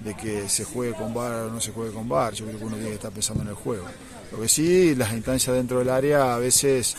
de, 0.04 0.14
que 0.20 0.46
se 0.48 0.64
juegue 0.64 0.92
con 0.92 1.14
bar 1.14 1.32
o 1.32 1.50
no 1.50 1.62
se 1.62 1.72
juegue 1.72 1.92
con 1.92 2.06
bar. 2.06 2.34
Yo 2.34 2.44
creo 2.44 2.58
que 2.58 2.64
uno 2.64 2.76
tiene 2.76 2.90
que 2.90 2.96
estar 2.96 3.12
pensando 3.12 3.42
en 3.42 3.48
el 3.48 3.54
juego. 3.54 3.86
Lo 4.32 4.40
que 4.40 4.48
sí, 4.50 4.94
las 4.94 5.12
instancias 5.14 5.56
dentro 5.56 5.78
del 5.78 5.88
área 5.88 6.34
a 6.34 6.38
veces 6.38 6.94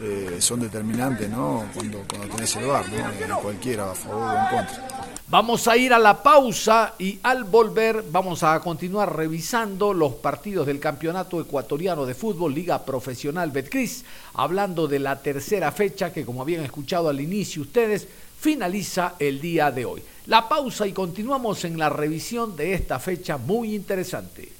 eh, 0.00 0.36
son 0.40 0.60
determinantes, 0.60 1.30
¿no? 1.30 1.64
Cuando, 1.72 2.02
cuando 2.08 2.34
tenés 2.34 2.56
el 2.56 2.66
bar, 2.66 2.84
¿no? 3.28 3.38
cualquiera, 3.40 3.90
a 3.90 3.94
favor 3.94 4.22
o 4.22 4.38
en 4.38 4.46
contra. 4.56 4.88
Vamos 5.28 5.66
a 5.68 5.76
ir 5.76 5.92
a 5.92 5.98
la 5.98 6.22
pausa 6.22 6.94
y 6.98 7.18
al 7.22 7.44
volver 7.44 8.04
vamos 8.10 8.42
a 8.42 8.60
continuar 8.60 9.16
revisando 9.16 9.94
los 9.94 10.14
partidos 10.14 10.66
del 10.66 10.78
Campeonato 10.78 11.40
Ecuatoriano 11.40 12.04
de 12.06 12.14
Fútbol 12.14 12.54
Liga 12.54 12.84
Profesional 12.84 13.50
Betcris, 13.50 14.04
hablando 14.34 14.86
de 14.86 14.98
la 14.98 15.22
tercera 15.22 15.72
fecha 15.72 16.12
que 16.12 16.24
como 16.24 16.42
habían 16.42 16.64
escuchado 16.64 17.08
al 17.08 17.20
inicio 17.20 17.62
ustedes, 17.62 18.06
finaliza 18.38 19.14
el 19.18 19.40
día 19.40 19.70
de 19.70 19.84
hoy. 19.86 20.02
La 20.26 20.48
pausa 20.48 20.86
y 20.86 20.92
continuamos 20.92 21.64
en 21.64 21.78
la 21.78 21.88
revisión 21.88 22.54
de 22.56 22.74
esta 22.74 22.98
fecha 22.98 23.38
muy 23.38 23.74
interesante. 23.74 24.52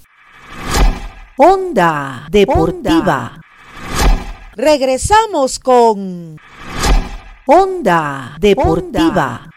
Onda 1.37 2.27
Deportiva. 2.31 3.33
Onda. 3.35 3.41
Regresamos 4.57 5.59
con 5.59 6.39
Onda 7.47 8.37
Deportiva. 8.39 9.51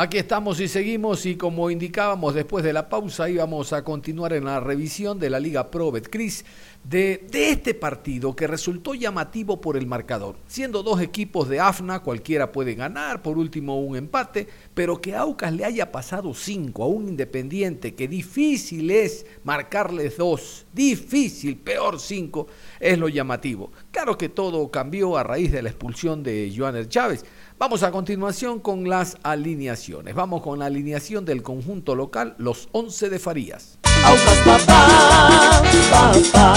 Aquí 0.00 0.16
estamos 0.16 0.60
y 0.60 0.68
seguimos 0.68 1.26
y 1.26 1.34
como 1.34 1.72
indicábamos 1.72 2.32
después 2.32 2.62
de 2.62 2.72
la 2.72 2.88
pausa 2.88 3.28
íbamos 3.28 3.72
a 3.72 3.82
continuar 3.82 4.32
en 4.32 4.44
la 4.44 4.60
revisión 4.60 5.18
de 5.18 5.28
la 5.28 5.40
Liga 5.40 5.72
Pro 5.72 5.90
Betcris 5.90 6.44
de, 6.84 7.26
de, 7.28 7.50
este 7.50 7.74
partido 7.74 8.36
que 8.36 8.46
resultó 8.46 8.94
llamativo 8.94 9.60
por 9.60 9.76
el 9.76 9.88
marcador. 9.88 10.36
Siendo 10.46 10.84
dos 10.84 11.00
equipos 11.00 11.48
de 11.48 11.58
AFNA, 11.58 11.98
cualquiera 11.98 12.52
puede 12.52 12.76
ganar, 12.76 13.22
por 13.22 13.38
último 13.38 13.80
un 13.80 13.96
empate, 13.96 14.46
pero 14.72 15.00
que 15.00 15.16
Aucas 15.16 15.52
le 15.52 15.64
haya 15.64 15.90
pasado 15.90 16.32
cinco 16.32 16.84
a 16.84 16.86
un 16.86 17.08
Independiente 17.08 17.96
que 17.96 18.06
difícil 18.06 18.92
es 18.92 19.26
marcarles 19.42 20.16
dos, 20.16 20.64
difícil, 20.72 21.56
peor 21.56 21.98
cinco, 21.98 22.46
es 22.78 22.96
lo 22.96 23.08
llamativo. 23.08 23.72
Claro 23.90 24.16
que 24.16 24.28
todo 24.28 24.70
cambió 24.70 25.18
a 25.18 25.24
raíz 25.24 25.50
de 25.50 25.60
la 25.60 25.70
expulsión 25.70 26.22
de 26.22 26.54
Joaner 26.56 26.88
Chávez. 26.88 27.24
Vamos 27.58 27.82
a 27.82 27.90
continuación 27.90 28.60
con 28.60 28.88
las 28.88 29.16
alineaciones. 29.24 30.14
Vamos 30.14 30.42
con 30.42 30.60
la 30.60 30.66
alineación 30.66 31.24
del 31.24 31.42
conjunto 31.42 31.96
local, 31.96 32.36
los 32.38 32.68
11 32.70 33.10
de 33.10 33.18
Farías. 33.18 33.80
Aucas 34.04 34.38
papá, 34.44 35.62
papá, 35.90 36.54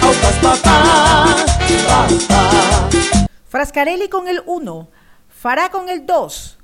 Aucas 0.00 0.36
papá, 0.40 1.36
papá. 1.88 3.28
Frascarelli 3.48 4.08
con 4.08 4.28
el 4.28 4.44
1, 4.46 4.88
Fará 5.28 5.70
con 5.72 5.88
el 5.88 6.06
2, 6.06 6.58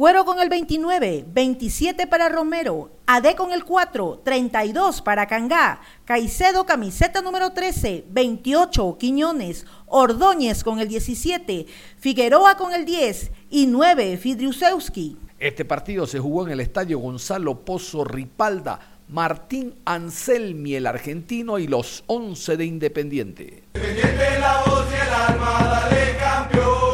Cuero 0.00 0.24
con 0.24 0.40
el 0.40 0.48
29, 0.48 1.26
27 1.28 2.06
para 2.06 2.30
Romero, 2.30 2.90
AD 3.04 3.34
con 3.34 3.52
el 3.52 3.66
4, 3.66 4.22
32 4.24 5.02
para 5.02 5.26
Cangá, 5.26 5.82
Caicedo 6.06 6.64
camiseta 6.64 7.20
número 7.20 7.52
13, 7.52 8.06
28 8.08 8.96
Quiñones, 8.98 9.66
Ordóñez 9.84 10.64
con 10.64 10.80
el 10.80 10.88
17, 10.88 11.66
Figueroa 11.98 12.56
con 12.56 12.72
el 12.72 12.86
10 12.86 13.30
y 13.50 13.66
9 13.66 14.16
Fidriusewski. 14.16 15.18
Este 15.38 15.66
partido 15.66 16.06
se 16.06 16.18
jugó 16.18 16.46
en 16.46 16.52
el 16.52 16.60
estadio 16.60 16.98
Gonzalo 16.98 17.62
Pozo 17.62 18.02
Ripalda, 18.02 18.80
Martín 19.08 19.74
Anselmi, 19.84 20.76
el 20.76 20.86
argentino, 20.86 21.58
y 21.58 21.66
los 21.66 22.04
11 22.06 22.56
de 22.56 22.64
Independiente. 22.64 23.64
Independiente 23.74 24.40
la 24.40 24.62
voz 24.64 24.86
y 24.90 24.94
el 24.94 25.12
alma, 25.12 25.58
dale 25.62 26.16
campeón. 26.16 26.89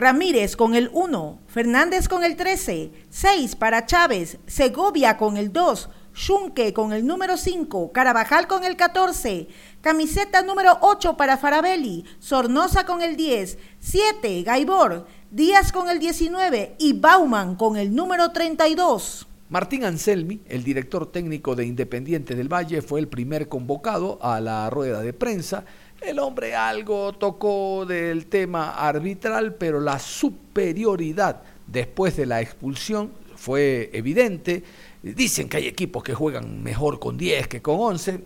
Ramírez 0.00 0.56
con 0.56 0.74
el 0.74 0.88
1, 0.94 1.40
Fernández 1.46 2.08
con 2.08 2.24
el 2.24 2.34
13, 2.34 2.90
6 3.10 3.56
para 3.56 3.84
Chávez, 3.84 4.38
Segovia 4.46 5.18
con 5.18 5.36
el 5.36 5.52
2, 5.52 5.90
Schunke 6.16 6.72
con 6.72 6.94
el 6.94 7.06
número 7.06 7.36
5, 7.36 7.92
Carabajal 7.92 8.46
con 8.46 8.64
el 8.64 8.76
14, 8.76 9.48
camiseta 9.82 10.40
número 10.40 10.78
8 10.80 11.18
para 11.18 11.36
Farabelli, 11.36 12.06
Sornosa 12.18 12.86
con 12.86 13.02
el 13.02 13.14
10, 13.14 13.58
7 13.78 14.42
Gaibor, 14.42 15.06
Díaz 15.30 15.70
con 15.70 15.90
el 15.90 15.98
19 15.98 16.76
y 16.78 16.94
Bauman 16.94 17.54
con 17.54 17.76
el 17.76 17.94
número 17.94 18.32
32. 18.32 19.26
Martín 19.50 19.84
Anselmi, 19.84 20.40
el 20.48 20.64
director 20.64 21.12
técnico 21.12 21.54
de 21.56 21.66
Independiente 21.66 22.34
del 22.34 22.50
Valle, 22.50 22.80
fue 22.80 23.00
el 23.00 23.08
primer 23.08 23.48
convocado 23.48 24.18
a 24.22 24.40
la 24.40 24.70
rueda 24.70 25.02
de 25.02 25.12
prensa 25.12 25.64
el 26.00 26.18
hombre 26.18 26.54
algo 26.54 27.12
tocó 27.12 27.84
del 27.86 28.26
tema 28.26 28.70
arbitral, 28.74 29.54
pero 29.54 29.80
la 29.80 29.98
superioridad 29.98 31.42
después 31.66 32.16
de 32.16 32.26
la 32.26 32.40
expulsión 32.40 33.12
fue 33.36 33.90
evidente. 33.92 34.62
Dicen 35.02 35.48
que 35.48 35.58
hay 35.58 35.66
equipos 35.66 36.02
que 36.02 36.14
juegan 36.14 36.62
mejor 36.62 36.98
con 36.98 37.16
10 37.16 37.48
que 37.48 37.62
con 37.62 37.76
11. 37.78 38.20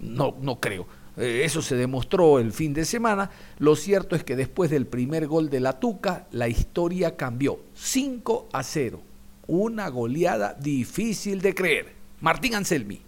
No, 0.00 0.36
no 0.40 0.60
creo. 0.60 0.86
Eh, 1.16 1.42
eso 1.44 1.60
se 1.60 1.74
demostró 1.74 2.38
el 2.38 2.52
fin 2.52 2.72
de 2.72 2.84
semana. 2.84 3.30
Lo 3.58 3.76
cierto 3.76 4.14
es 4.16 4.24
que 4.24 4.36
después 4.36 4.70
del 4.70 4.86
primer 4.86 5.26
gol 5.26 5.50
de 5.50 5.60
la 5.60 5.80
Tuca, 5.80 6.26
la 6.30 6.48
historia 6.48 7.16
cambió. 7.16 7.60
5 7.74 8.48
a 8.52 8.62
0. 8.62 9.00
Una 9.48 9.88
goleada 9.88 10.54
difícil 10.54 11.40
de 11.40 11.54
creer. 11.54 11.92
Martín 12.20 12.54
Anselmi. 12.54 13.02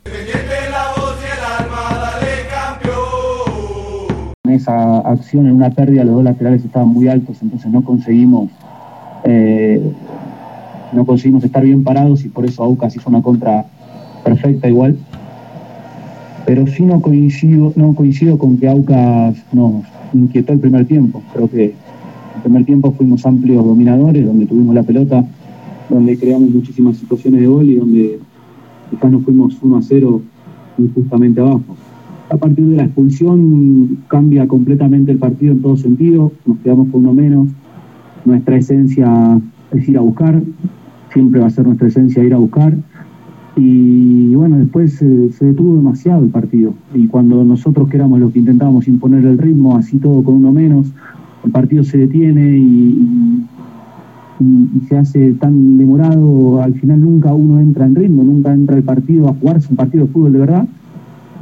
Esa 4.61 4.99
acción, 5.01 5.47
en 5.47 5.53
una 5.53 5.71
pérdida, 5.71 6.05
los 6.05 6.17
dos 6.17 6.25
laterales 6.25 6.65
estaban 6.65 6.89
muy 6.89 7.09
altos, 7.09 7.39
entonces 7.41 7.71
no 7.71 7.83
conseguimos 7.83 8.51
eh, 9.25 9.83
no 10.93 11.05
conseguimos 11.05 11.45
estar 11.45 11.63
bien 11.63 11.85
parados 11.85 12.25
y 12.25 12.29
por 12.29 12.45
eso 12.45 12.65
Aucas 12.65 12.97
hizo 12.97 13.09
una 13.09 13.23
contra 13.23 13.65
perfecta 14.25 14.69
igual. 14.69 14.97
Pero 16.47 16.67
sí 16.67 16.83
no 16.83 17.01
coincido, 17.01 17.73
no 17.77 17.95
coincido 17.95 18.39
con 18.39 18.57
que 18.59 18.69
Aucas 18.69 19.37
nos 19.53 19.85
inquietó 20.13 20.53
el 20.53 20.59
primer 20.59 20.87
tiempo. 20.87 21.23
Creo 21.33 21.49
que 21.49 21.67
el 21.67 22.43
primer 22.43 22.65
tiempo 22.65 22.93
fuimos 22.93 23.25
amplios 23.25 23.65
dominadores, 23.65 24.27
donde 24.27 24.47
tuvimos 24.47 24.75
la 24.75 24.83
pelota, 24.83 25.25
donde 25.89 26.19
creamos 26.19 26.51
muchísimas 26.51 26.97
situaciones 26.97 27.41
de 27.41 27.47
gol 27.47 27.69
y 27.69 27.77
donde 27.77 28.19
quizás 28.91 29.11
nos 29.11 29.23
fuimos 29.23 29.57
1 29.63 29.77
a 29.77 29.83
0 29.83 30.23
injustamente 30.79 31.41
abajo. 31.41 31.77
A 32.31 32.37
partir 32.37 32.65
de 32.65 32.77
la 32.77 32.85
expulsión 32.85 33.99
cambia 34.07 34.47
completamente 34.47 35.11
el 35.11 35.19
partido 35.19 35.53
en 35.53 35.63
todo 35.63 35.77
sentido, 35.77 36.31
nos 36.47 36.59
quedamos 36.59 36.89
con 36.91 37.01
uno 37.01 37.13
menos, 37.13 37.49
nuestra 38.25 38.57
esencia 38.57 39.41
es 39.73 39.89
ir 39.89 39.99
a 39.99 40.01
buscar, 40.01 40.41
siempre 41.13 41.41
va 41.41 41.49
a 41.49 41.51
ser 41.51 41.67
nuestra 41.67 41.89
esencia 41.89 42.23
ir 42.23 42.33
a 42.33 42.39
buscar. 42.39 42.77
Y 43.57 44.33
bueno, 44.37 44.59
después 44.59 44.93
se 44.93 45.45
detuvo 45.45 45.77
demasiado 45.77 46.23
el 46.23 46.31
partido. 46.31 46.73
Y 46.95 47.09
cuando 47.09 47.45
nosotros 47.45 47.89
que 47.89 47.97
éramos 47.97 48.21
los 48.21 48.33
que 48.33 48.39
intentábamos 48.39 48.87
imponer 48.87 49.25
el 49.25 49.37
ritmo, 49.37 49.77
así 49.77 49.99
todo 49.99 50.23
con 50.23 50.37
uno 50.37 50.53
menos, 50.53 50.87
el 51.45 51.51
partido 51.51 51.83
se 51.83 51.99
detiene 51.99 52.59
y, 52.59 53.45
y, 54.39 54.87
se 54.89 54.97
hace 54.97 55.33
tan 55.33 55.79
demorado, 55.79 56.63
al 56.63 56.75
final 56.75 57.01
nunca 57.03 57.35
uno 57.35 57.61
entra 57.61 57.87
en 57.87 57.97
ritmo, 57.97 58.23
nunca 58.23 58.55
entra 58.55 58.77
el 58.77 58.85
partido 58.85 59.29
a 59.29 59.35
jugarse 59.35 59.67
un 59.69 59.77
partido 59.77 60.07
de 60.07 60.13
fútbol 60.13 60.33
de 60.33 60.39
verdad. 60.39 60.69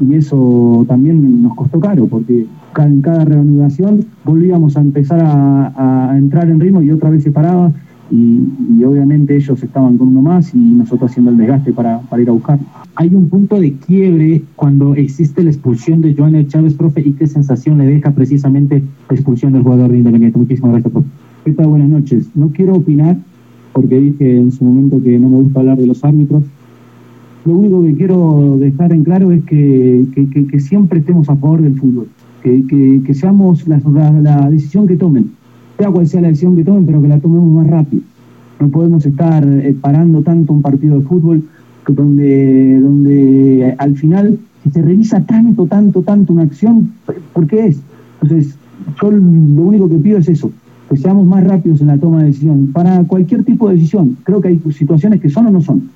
Y 0.00 0.14
eso 0.14 0.84
también 0.88 1.42
nos 1.42 1.54
costó 1.54 1.80
caro, 1.80 2.06
porque 2.06 2.46
en 2.76 3.00
cada 3.00 3.24
reanudación 3.24 4.04
volvíamos 4.24 4.76
a 4.76 4.80
empezar 4.80 5.20
a, 5.22 6.14
entrar 6.16 6.48
en 6.48 6.60
ritmo 6.60 6.82
y 6.82 6.90
otra 6.90 7.10
vez 7.10 7.22
se 7.22 7.30
paraba 7.30 7.72
y, 8.10 8.82
obviamente 8.84 9.36
ellos 9.36 9.62
estaban 9.62 9.98
con 9.98 10.08
uno 10.08 10.22
más 10.22 10.54
y 10.54 10.58
nosotros 10.58 11.10
haciendo 11.10 11.30
el 11.30 11.36
desgaste 11.36 11.72
para, 11.72 12.00
para, 12.00 12.22
ir 12.22 12.28
a 12.28 12.32
buscar. 12.32 12.58
Hay 12.94 13.14
un 13.14 13.28
punto 13.28 13.60
de 13.60 13.74
quiebre 13.74 14.42
cuando 14.56 14.94
existe 14.94 15.42
la 15.42 15.50
expulsión 15.50 16.00
de 16.00 16.14
Joanel 16.14 16.48
Chávez, 16.48 16.74
profe, 16.74 17.00
y 17.00 17.12
qué 17.12 17.26
sensación 17.26 17.78
le 17.78 17.86
deja 17.86 18.10
precisamente 18.12 18.82
la 19.08 19.14
expulsión 19.14 19.52
del 19.52 19.62
jugador 19.62 19.90
de 19.90 19.98
Independiente. 19.98 20.38
Muchísimas 20.38 20.72
gracias, 20.72 20.92
profe. 20.92 21.08
¿Qué 21.44 21.52
tal? 21.52 21.68
Buenas 21.68 21.88
noches. 21.88 22.28
No 22.34 22.48
quiero 22.48 22.74
opinar 22.74 23.16
porque 23.72 23.98
dije 23.98 24.38
en 24.38 24.50
su 24.50 24.64
momento 24.64 25.00
que 25.02 25.18
no 25.18 25.28
me 25.28 25.36
gusta 25.36 25.60
hablar 25.60 25.78
de 25.78 25.86
los 25.86 26.02
árbitros. 26.04 26.42
Lo 27.48 27.54
único 27.54 27.82
que 27.82 27.94
quiero 27.94 28.58
dejar 28.60 28.92
en 28.92 29.04
claro 29.04 29.32
es 29.32 29.42
que, 29.44 30.04
siempre 30.58 30.98
estemos 30.98 31.30
a 31.30 31.36
favor 31.36 31.62
del 31.62 31.80
fútbol, 31.80 32.08
que, 32.42 33.14
seamos 33.14 33.66
la, 33.66 34.50
decisión 34.50 34.86
que 34.86 34.96
tomen 34.96 35.30
sea 35.78 35.90
cual 35.90 36.06
sea 36.06 36.20
la 36.20 36.28
decisión 36.28 36.56
que 36.56 36.64
tomen, 36.64 36.84
pero 36.84 37.00
que 37.00 37.08
la 37.08 37.18
tomemos 37.18 37.50
más 37.50 37.66
rápido. 37.68 38.02
No 38.60 38.68
podemos 38.68 39.06
estar 39.06 39.48
eh, 39.48 39.74
parando 39.80 40.20
tanto 40.20 40.52
un 40.52 40.60
partido 40.60 40.98
de 40.98 41.06
fútbol 41.06 41.42
donde, 41.86 42.80
donde 42.80 43.74
al 43.78 43.96
final, 43.96 44.38
si 44.62 44.70
se 44.70 44.82
revisa 44.82 45.22
tanto, 45.22 45.64
tanto, 45.66 46.02
tanto 46.02 46.34
una 46.34 46.42
acción, 46.42 46.90
¿por 47.32 47.46
qué 47.46 47.68
es? 47.68 47.80
Entonces, 48.20 48.58
yo 49.00 49.10
lo 49.10 49.62
único 49.62 49.88
que 49.88 49.96
pido 49.96 50.18
es 50.18 50.28
eso, 50.28 50.50
que 50.90 50.98
seamos 50.98 51.26
más 51.26 51.44
rápidos 51.44 51.80
en 51.80 51.86
la 51.86 51.96
toma 51.96 52.18
de 52.18 52.26
decisión, 52.26 52.72
para 52.74 53.04
cualquier 53.04 53.42
tipo 53.42 53.70
de 53.70 53.76
decisión. 53.76 54.18
Creo 54.24 54.42
que 54.42 54.48
hay 54.48 54.60
situaciones 54.72 55.22
que 55.22 55.30
son 55.30 55.46
o 55.46 55.50
no 55.50 55.62
son, 55.62 55.88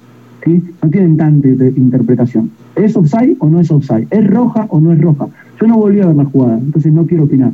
no 0.47 0.91
tienen 0.91 1.17
tanta 1.17 1.49
interpretación. 1.49 2.51
¿Es 2.77 2.97
offside 2.97 3.37
o 3.39 3.49
no 3.49 3.61
es 3.61 3.71
offside? 3.71 4.07
¿Es 4.11 4.27
roja 4.29 4.67
o 4.71 4.81
no 4.81 4.93
es 4.93 5.01
roja? 5.01 5.29
Yo 5.61 5.67
no 5.67 5.77
volví 5.77 6.01
a 6.01 6.07
ver 6.07 6.17
la 6.17 6.25
jugada, 6.25 6.59
entonces 6.59 6.93
no 6.93 7.07
quiero 7.07 7.25
opinar 7.25 7.53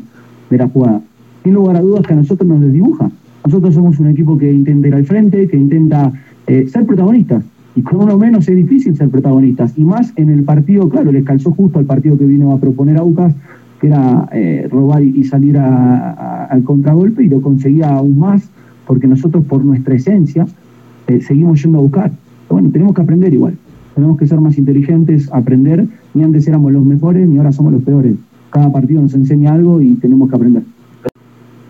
de 0.51 0.57
la 0.57 0.69
jugada 0.69 1.03
sin 1.49 1.55
lugar 1.55 1.77
a 1.77 1.81
dudas 1.81 2.07
que 2.07 2.13
a 2.13 2.17
nosotros 2.17 2.49
nos 2.49 2.61
desdibuja. 2.61 3.11
Nosotros 3.45 3.75
somos 3.75 3.99
un 3.99 4.09
equipo 4.09 4.37
que 4.37 4.53
intenta 4.53 4.89
ir 4.89 4.95
al 4.95 5.07
frente, 5.07 5.49
que 5.49 5.57
intenta 5.57 6.13
eh, 6.47 6.67
ser 6.69 6.85
protagonistas. 6.85 7.43
Y 7.75 7.83
con 7.83 8.03
uno 8.03 8.19
menos 8.19 8.47
es 8.49 8.57
difícil 8.57 8.97
ser 8.97 9.09
protagonistas. 9.09 9.73
Y 9.79 9.85
más 9.85 10.13
en 10.17 10.31
el 10.31 10.43
partido, 10.43 10.89
claro, 10.89 11.13
les 11.13 11.25
calzó 11.25 11.53
justo 11.53 11.79
al 11.79 11.87
partido 11.87 12.19
que 12.19 12.25
vino 12.25 12.53
a 12.53 12.59
proponer 12.59 12.99
Aucas, 12.99 13.35
que 13.81 13.87
era 13.87 14.29
eh, 14.33 14.69
robar 14.71 15.03
y, 15.03 15.25
salir 15.25 15.57
al 15.57 16.63
contragolpe, 16.65 17.25
y 17.25 17.29
lo 17.29 17.41
conseguía 17.41 17.97
aún 17.97 18.19
más, 18.19 18.51
porque 18.87 19.07
nosotros 19.07 19.45
por 19.47 19.65
nuestra 19.65 19.95
esencia 19.95 20.47
eh, 21.07 21.21
seguimos 21.21 21.63
yendo 21.63 21.79
a 21.79 21.83
buscar. 21.83 22.11
Bueno, 22.49 22.71
tenemos 22.71 22.95
que 22.95 23.03
aprender 23.03 23.33
igual. 23.33 23.57
Tenemos 23.95 24.17
que 24.17 24.27
ser 24.27 24.41
más 24.41 24.57
inteligentes, 24.59 25.29
aprender. 25.33 25.87
Ni 26.15 26.23
antes 26.23 26.47
éramos 26.47 26.73
los 26.73 26.85
mejores, 26.85 27.29
ni 27.29 27.39
ahora 27.39 27.53
somos 27.53 27.73
los 27.73 27.83
peores. 27.83 28.15
Cada 28.51 28.73
partido 28.73 29.03
nos 29.03 29.15
enseña 29.15 29.53
algo 29.53 29.81
y 29.81 29.95
tenemos 29.95 30.31
que 30.31 30.37
aprender. 30.37 30.63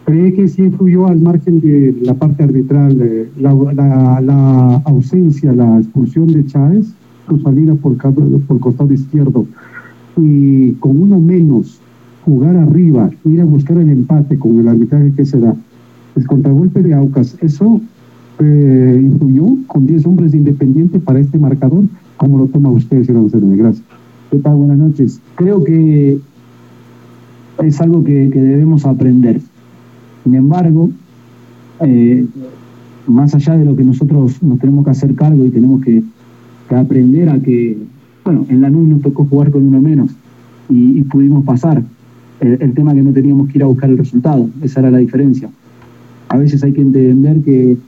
¿Cree 0.05 0.33
que 0.33 0.49
sí 0.49 0.63
influyó 0.63 1.07
al 1.07 1.21
margen 1.21 1.61
de 1.61 1.95
la 2.03 2.15
parte 2.15 2.43
arbitral 2.43 2.99
eh, 3.01 3.29
la, 3.39 4.83
ausencia, 4.85 5.53
la 5.53 5.79
expulsión 5.79 6.29
de 6.29 6.47
Chávez, 6.47 6.95
su 7.29 7.39
salida 7.41 7.75
por, 7.75 7.97
por 7.97 8.61
costado 8.61 8.93
izquierdo 8.93 9.47
y 10.17 10.73
con 10.75 11.01
uno 11.01 11.21
menos 11.21 11.81
jugar 12.25 12.57
arriba, 12.57 13.11
ir 13.25 13.41
a 13.41 13.45
buscar 13.45 13.79
el 13.79 13.91
empate 13.91 14.39
con 14.39 14.59
el 14.59 14.69
arbitraje 14.69 15.13
que 15.13 15.25
se 15.25 15.39
da, 15.41 15.55
el 16.17 16.27
contragolpe 16.27 16.83
de 16.83 16.95
Aucas, 16.95 17.37
eso 17.41 17.81
eh, 18.41 19.01
influyó 19.03 19.57
con 19.67 19.87
10 19.87 20.07
hombres 20.07 20.33
de 20.33 20.39
Independiente 20.39 20.99
para 20.99 21.21
este 21.21 21.39
marcador. 21.39 21.85
¿Cómo 22.17 22.39
lo 22.39 22.47
toma 22.47 22.71
usted, 22.71 23.05
señor 23.05 23.31
Gracias. 23.31 23.85
¿Qué 24.31 24.39
tal? 24.39 24.57
Buenas 24.57 24.79
noches. 24.79 25.21
Creo 25.37 25.65
que 25.65 26.19
es 27.63 27.81
algo 27.81 28.05
que 28.05 28.29
debemos 28.29 28.85
aprender. 28.85 29.41
Sin 30.25 30.35
embargo, 30.35 30.91
eh, 31.81 32.27
más 33.07 33.35
allá 33.35 33.57
de 33.57 33.65
lo 33.65 33.77
que 33.77 33.85
nosotros 33.85 34.43
nos 34.43 34.59
tenemos 34.59 34.85
que 34.85 34.91
hacer 34.91 35.15
cargo 35.15 35.45
y 35.45 35.51
tenemos 35.51 35.83
que, 35.83 36.03
aprender 36.71 37.31
a 37.31 37.41
que, 37.41 37.79
bueno, 38.25 38.45
en 38.51 38.61
la 38.61 38.69
NUN 38.69 38.91
nos 38.91 39.01
tocó 39.01 39.25
jugar 39.25 39.51
con 39.51 39.67
uno 39.67 39.81
menos 39.81 40.11
y, 40.69 41.03
pudimos 41.05 41.45
pasar. 41.45 41.83
El, 42.41 42.59
el, 42.61 42.75
tema 42.75 42.93
que 42.93 43.03
no 43.03 43.13
teníamos 43.13 43.49
que 43.49 43.57
ir 43.57 43.63
a 43.65 43.67
buscar 43.67 43.89
el 43.89 43.97
resultado, 43.97 44.51
esa 44.61 44.81
era 44.81 44.91
la 44.91 44.99
diferencia. 44.99 45.49
A 46.29 46.37
veces 46.37 46.63
hay 46.63 46.75
que 46.75 46.83
entender 46.83 47.41
que, 47.41 47.79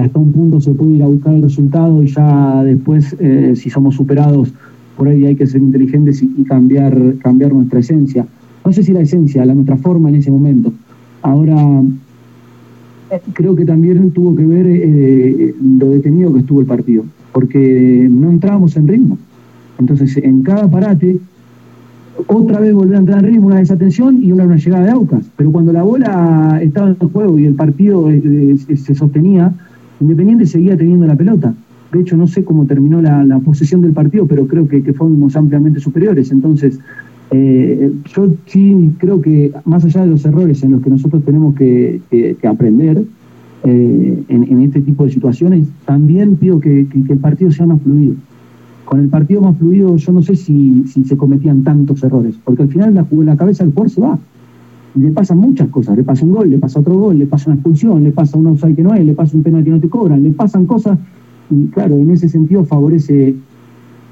hasta 0.00 0.18
un 0.18 0.32
punto 0.32 0.60
se 0.60 0.72
puede 0.72 0.94
ir 0.94 1.02
a 1.02 1.06
buscar 1.06 1.34
el 1.34 1.42
resultado 1.42 2.02
y 2.02 2.08
ya 2.08 2.62
después, 2.64 3.16
eh, 3.18 3.54
si 3.56 3.70
somos 3.70 3.94
superados, 3.94 4.52
por 4.96 5.08
ahí 5.08 5.26
hay 5.26 5.36
que 5.36 5.46
ser 5.46 5.60
inteligentes 5.60 6.22
y, 6.22 6.44
cambiar, 6.44 7.14
cambiar 7.22 7.52
nuestra 7.52 7.80
esencia. 7.80 8.26
No 8.64 8.72
sé 8.72 8.82
si 8.82 8.92
la 8.92 9.00
esencia, 9.00 9.44
la 9.44 9.54
nuestra 9.54 9.76
forma 9.76 10.08
en 10.08 10.16
ese 10.16 10.30
momento 10.30 10.72
Ahora, 11.26 11.82
creo 13.32 13.56
que 13.56 13.64
también 13.64 14.12
tuvo 14.12 14.36
que 14.36 14.46
ver 14.46 14.64
eh, 14.68 15.54
lo 15.60 15.90
detenido 15.90 16.32
que 16.32 16.38
estuvo 16.38 16.60
el 16.60 16.66
partido, 16.66 17.04
porque 17.32 18.06
no 18.08 18.30
entrábamos 18.30 18.76
en 18.76 18.86
ritmo. 18.86 19.18
Entonces, 19.80 20.16
en 20.18 20.42
cada 20.42 20.70
parate, 20.70 21.18
otra 22.28 22.60
vez 22.60 22.72
volvió 22.72 22.94
a 22.94 23.00
entrar 23.00 23.24
en 23.24 23.32
ritmo, 23.32 23.48
una 23.48 23.58
desatención 23.58 24.22
y 24.22 24.30
una, 24.30 24.44
una 24.44 24.54
llegada 24.54 24.84
de 24.84 24.90
Aucas. 24.92 25.26
Pero 25.36 25.50
cuando 25.50 25.72
la 25.72 25.82
bola 25.82 26.60
estaba 26.62 26.90
en 26.90 26.94
juego 26.94 27.38
y 27.40 27.46
el 27.46 27.54
partido 27.54 28.08
eh, 28.08 28.56
se 28.76 28.94
sostenía, 28.94 29.52
Independiente 30.00 30.46
seguía 30.46 30.76
teniendo 30.76 31.06
la 31.06 31.16
pelota. 31.16 31.54
De 31.92 32.00
hecho, 32.00 32.16
no 32.16 32.26
sé 32.26 32.44
cómo 32.44 32.66
terminó 32.66 33.00
la, 33.00 33.40
posesión 33.44 33.80
del 33.80 33.92
partido, 33.92 34.26
pero 34.26 34.46
creo 34.46 34.68
que, 34.68 34.82
que 34.82 34.92
fuimos 34.92 35.36
ampliamente 35.36 35.80
superiores. 35.80 36.30
Entonces, 36.30 36.80
eh, 37.30 37.92
yo 38.14 38.34
sí 38.46 38.94
creo 38.98 39.20
que 39.20 39.52
más 39.64 39.84
allá 39.84 40.02
de 40.02 40.08
los 40.08 40.24
errores 40.24 40.62
en 40.62 40.72
los 40.72 40.82
que 40.82 40.90
nosotros 40.90 41.24
tenemos 41.24 41.54
que, 41.56 42.00
aprender 42.48 43.04
eh, 43.64 44.24
en, 44.28 44.60
este 44.60 44.80
tipo 44.80 45.04
de 45.04 45.10
situaciones, 45.10 45.66
también 45.84 46.36
pido 46.36 46.60
que, 46.60 46.86
el 47.08 47.18
partido 47.18 47.50
sea 47.50 47.66
más 47.66 47.82
fluido. 47.82 48.14
Con 48.84 49.00
el 49.00 49.08
partido 49.08 49.40
más 49.40 49.56
fluido 49.56 49.96
yo 49.96 50.12
no 50.12 50.22
sé 50.22 50.36
si, 50.36 50.84
se 50.86 51.16
cometían 51.16 51.64
tantos 51.64 52.02
errores, 52.04 52.36
porque 52.44 52.62
al 52.62 52.68
final 52.68 52.94
la, 52.94 53.36
cabeza 53.36 53.64
del 53.64 53.72
jugador 53.72 53.90
se 53.90 54.00
va. 54.00 54.18
Le 54.96 55.10
pasan 55.10 55.38
muchas 55.38 55.68
cosas, 55.68 55.96
le 55.96 56.02
pasa 56.02 56.24
un 56.24 56.32
gol, 56.32 56.50
le 56.50 56.58
pasa 56.58 56.80
otro 56.80 56.94
gol, 56.94 57.18
le 57.18 57.26
pasa 57.26 57.50
una 57.50 57.56
expulsión, 57.56 58.02
le 58.02 58.12
pasa 58.12 58.38
un 58.38 58.46
offside 58.46 58.74
que 58.74 58.82
no 58.82 58.94
es, 58.94 59.04
le 59.04 59.12
pasa 59.12 59.36
un 59.36 59.42
penal 59.42 59.62
que 59.62 59.70
no 59.70 59.80
te 59.80 59.88
cobran, 59.88 60.22
le 60.22 60.30
pasan 60.30 60.66
cosas 60.66 60.98
y 61.50 61.68
claro, 61.68 61.96
en 61.96 62.10
ese 62.10 62.28
sentido 62.28 62.64
favorece 62.64 63.36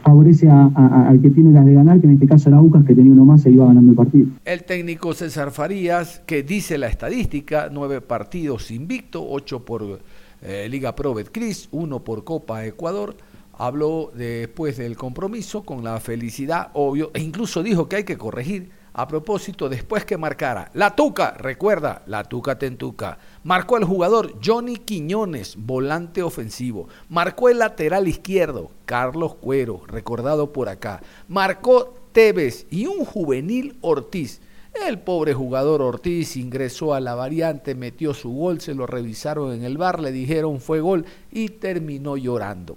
favorece 0.04 0.50
al 0.50 1.18
que 1.22 1.30
tiene 1.30 1.50
las 1.52 1.64
de 1.64 1.72
ganar, 1.72 1.98
que 1.98 2.06
en 2.06 2.12
este 2.12 2.26
caso 2.26 2.50
era 2.50 2.58
Aucas, 2.58 2.84
que 2.84 2.94
tenía 2.94 3.10
uno 3.10 3.24
más 3.24 3.46
e 3.46 3.50
iba 3.50 3.64
ganando 3.66 3.90
el 3.90 3.96
partido. 3.96 4.28
El 4.44 4.64
técnico 4.64 5.14
César 5.14 5.50
Farías, 5.50 6.20
que 6.26 6.42
dice 6.42 6.76
la 6.76 6.88
estadística, 6.88 7.70
nueve 7.72 8.02
partidos 8.02 8.70
invicto, 8.70 9.26
ocho 9.26 9.64
por 9.64 10.00
eh, 10.42 10.68
Liga 10.70 10.94
Pro 10.94 11.14
Betcris, 11.14 11.70
uno 11.72 12.04
por 12.04 12.22
Copa 12.22 12.66
Ecuador. 12.66 13.16
Habló 13.56 14.10
después 14.14 14.76
del 14.76 14.96
compromiso 14.96 15.62
con 15.62 15.82
la 15.82 15.98
felicidad, 16.00 16.68
obvio, 16.74 17.10
e 17.14 17.22
incluso 17.22 17.62
dijo 17.62 17.88
que 17.88 17.96
hay 17.96 18.04
que 18.04 18.18
corregir 18.18 18.68
a 18.94 19.08
propósito, 19.08 19.68
después 19.68 20.04
que 20.04 20.16
marcara 20.16 20.70
la 20.72 20.94
Tuca, 20.94 21.32
recuerda, 21.32 22.02
la 22.06 22.22
Tuca 22.24 22.58
Tentuca, 22.58 23.18
marcó 23.42 23.76
el 23.76 23.84
jugador 23.84 24.34
Johnny 24.42 24.76
Quiñones, 24.76 25.56
volante 25.58 26.22
ofensivo, 26.22 26.88
marcó 27.08 27.48
el 27.48 27.58
lateral 27.58 28.06
izquierdo, 28.06 28.70
Carlos 28.86 29.34
Cuero, 29.34 29.82
recordado 29.88 30.52
por 30.52 30.68
acá, 30.68 31.02
marcó 31.26 31.94
Tevez 32.12 32.66
y 32.70 32.86
un 32.86 33.04
juvenil 33.04 33.76
Ortiz. 33.80 34.40
El 34.86 35.00
pobre 35.00 35.34
jugador 35.34 35.82
Ortiz 35.82 36.36
ingresó 36.36 36.94
a 36.94 37.00
la 37.00 37.16
variante, 37.16 37.74
metió 37.74 38.14
su 38.14 38.30
gol, 38.30 38.60
se 38.60 38.74
lo 38.74 38.86
revisaron 38.86 39.52
en 39.52 39.64
el 39.64 39.76
bar, 39.76 40.00
le 40.00 40.12
dijeron 40.12 40.60
fue 40.60 40.80
gol 40.80 41.04
y 41.32 41.48
terminó 41.48 42.16
llorando. 42.16 42.76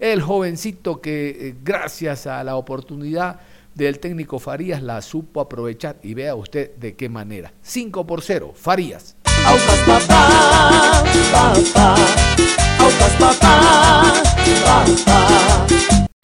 El 0.00 0.20
jovencito 0.20 1.00
que 1.00 1.30
eh, 1.30 1.54
gracias 1.62 2.26
a 2.26 2.42
la 2.42 2.56
oportunidad 2.56 3.40
del 3.74 3.98
técnico 3.98 4.38
Farías 4.38 4.82
la 4.82 5.00
supo 5.02 5.40
aprovechar 5.40 5.96
y 6.02 6.14
vea 6.14 6.34
usted 6.34 6.74
de 6.76 6.94
qué 6.94 7.08
manera. 7.08 7.52
5 7.62 8.06
por 8.06 8.22
0, 8.22 8.52
Farías. 8.54 9.16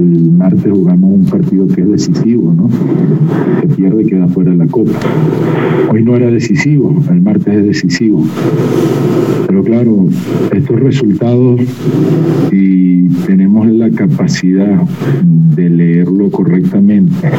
El 0.01 0.31
martes 0.31 0.71
jugamos 0.71 1.13
un 1.13 1.25
partido 1.25 1.67
que 1.67 1.81
es 1.81 1.91
decisivo, 1.91 2.55
¿no? 2.55 2.71
Que 3.61 3.67
pierde 3.67 4.07
queda 4.07 4.29
fuera 4.29 4.53
de 4.53 4.59
la 4.59 4.69
Copa. 4.69 4.93
Hoy 5.91 6.05
no 6.05 6.15
era 6.15 6.31
decisivo, 6.31 7.03
el 7.11 7.21
martes 7.21 7.53
es 7.53 7.67
decisivo. 7.67 8.25
Pero 9.49 9.65
claro, 9.65 10.07
estos 10.53 10.79
resultados 10.79 11.61
y 12.53 13.09
tenemos 13.27 13.67
la 13.67 13.91
capacidad 13.91 14.83
de 15.57 15.69
leerlo 15.69 16.31
correctamente 16.31 17.31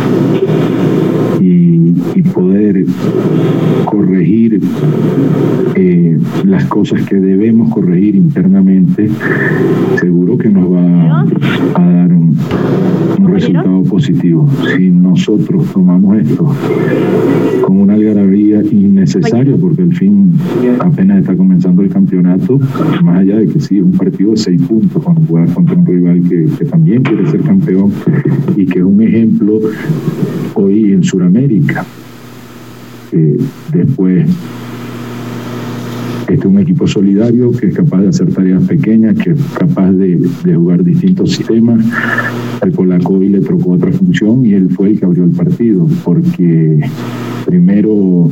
y, 1.40 1.96
y 2.14 2.22
poder 2.24 2.86
corregir 3.86 4.60
eh, 5.76 6.18
las 6.44 6.66
cosas 6.66 7.04
que 7.04 7.16
debemos 7.16 7.74
corregir 7.74 8.16
internamente, 8.16 9.10
seguro 9.98 10.38
que 10.38 10.50
nos 10.50 10.74
va 10.74 11.22
a 11.76 11.90
dar 11.90 12.12
un 12.12 12.38
resultado 13.40 13.84
positivo. 13.84 14.50
Si 14.76 14.90
nosotros 14.90 15.66
tomamos 15.72 16.18
esto 16.18 16.54
con 17.62 17.82
una 17.82 17.94
algarabía 17.94 18.62
innecesaria, 18.64 19.56
porque 19.58 19.84
el 19.84 19.96
fin 19.96 20.34
apenas 20.80 21.20
está 21.20 21.36
comenzando 21.36 21.82
el 21.82 21.90
campeonato, 21.90 22.60
más 23.04 23.20
allá 23.20 23.38
de 23.38 23.48
que 23.48 23.60
sí, 23.60 23.78
es 23.78 23.84
un 23.84 23.94
partido 23.94 24.32
de 24.32 24.38
seis 24.38 24.62
puntos 24.62 25.02
cuando 25.04 25.22
juegas 25.28 25.52
contra 25.54 25.76
un 25.76 25.86
rival 25.86 26.22
que, 26.28 26.46
que 26.58 26.66
también 26.66 27.04
quiere 27.04 27.30
ser 27.30 27.42
campeón 27.42 27.92
y 28.56 28.66
que 28.66 28.80
es 28.80 28.86
un 28.86 29.02
ejemplo 29.02 29.60
hoy 30.56 30.94
en 30.94 31.04
Sudamérica. 31.04 31.86
Eh, 33.12 33.38
después 33.74 34.28
este 36.34 36.48
es 36.48 36.54
un 36.54 36.60
equipo 36.60 36.86
solidario 36.86 37.52
que 37.52 37.68
es 37.68 37.76
capaz 37.76 38.02
de 38.02 38.10
hacer 38.10 38.32
tareas 38.32 38.64
pequeñas, 38.64 39.18
que 39.18 39.32
es 39.32 39.42
capaz 39.58 39.92
de, 39.94 40.20
de 40.44 40.56
jugar 40.56 40.84
distintos 40.84 41.32
sistemas. 41.32 41.84
Al 42.62 42.72
polaco 42.72 43.14
hoy 43.14 43.30
le 43.30 43.42
trocó 43.42 43.72
otra 43.72 43.92
función 43.92 44.46
y 44.46 44.54
él 44.54 44.70
fue 44.70 44.92
el 44.92 45.00
que 45.00 45.06
abrió 45.06 45.24
el 45.24 45.32
partido, 45.32 45.88
porque 46.04 46.80
primero 47.46 48.30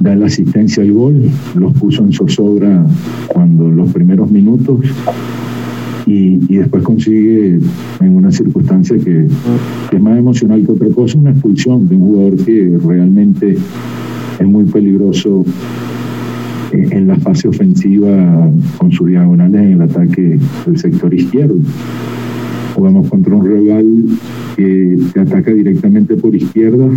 da 0.00 0.14
la 0.14 0.26
asistencia 0.26 0.82
al 0.82 0.92
gol, 0.92 1.22
los 1.56 1.72
puso 1.74 2.04
en 2.04 2.12
zozobra 2.12 2.86
cuando 3.26 3.68
los 3.68 3.92
primeros 3.92 4.30
minutos 4.30 4.80
y, 6.06 6.40
y 6.48 6.56
después 6.56 6.84
consigue 6.84 7.58
en 8.00 8.16
una 8.16 8.30
circunstancia 8.30 8.96
que, 8.98 9.26
que 9.90 9.96
es 9.96 10.02
más 10.02 10.18
emocional 10.18 10.64
que 10.64 10.72
otra 10.72 10.88
cosa, 10.90 11.18
una 11.18 11.30
expulsión 11.30 11.88
de 11.88 11.96
un 11.96 12.02
jugador 12.02 12.36
que 12.44 12.78
realmente 12.84 13.56
es 14.38 14.46
muy 14.46 14.64
peligroso 14.64 15.44
en 16.74 17.06
la 17.06 17.16
fase 17.16 17.48
ofensiva 17.48 18.50
con 18.78 18.92
sus 18.92 19.08
diagonales 19.08 19.60
en 19.60 19.72
el 19.72 19.82
ataque 19.82 20.38
del 20.66 20.78
sector 20.78 21.14
izquierdo. 21.14 21.56
Jugamos 22.74 23.08
contra 23.08 23.34
un 23.36 23.46
rival 23.46 23.86
que 24.56 25.20
ataca 25.20 25.52
directamente 25.52 26.16
por 26.16 26.34
izquierda, 26.34 26.88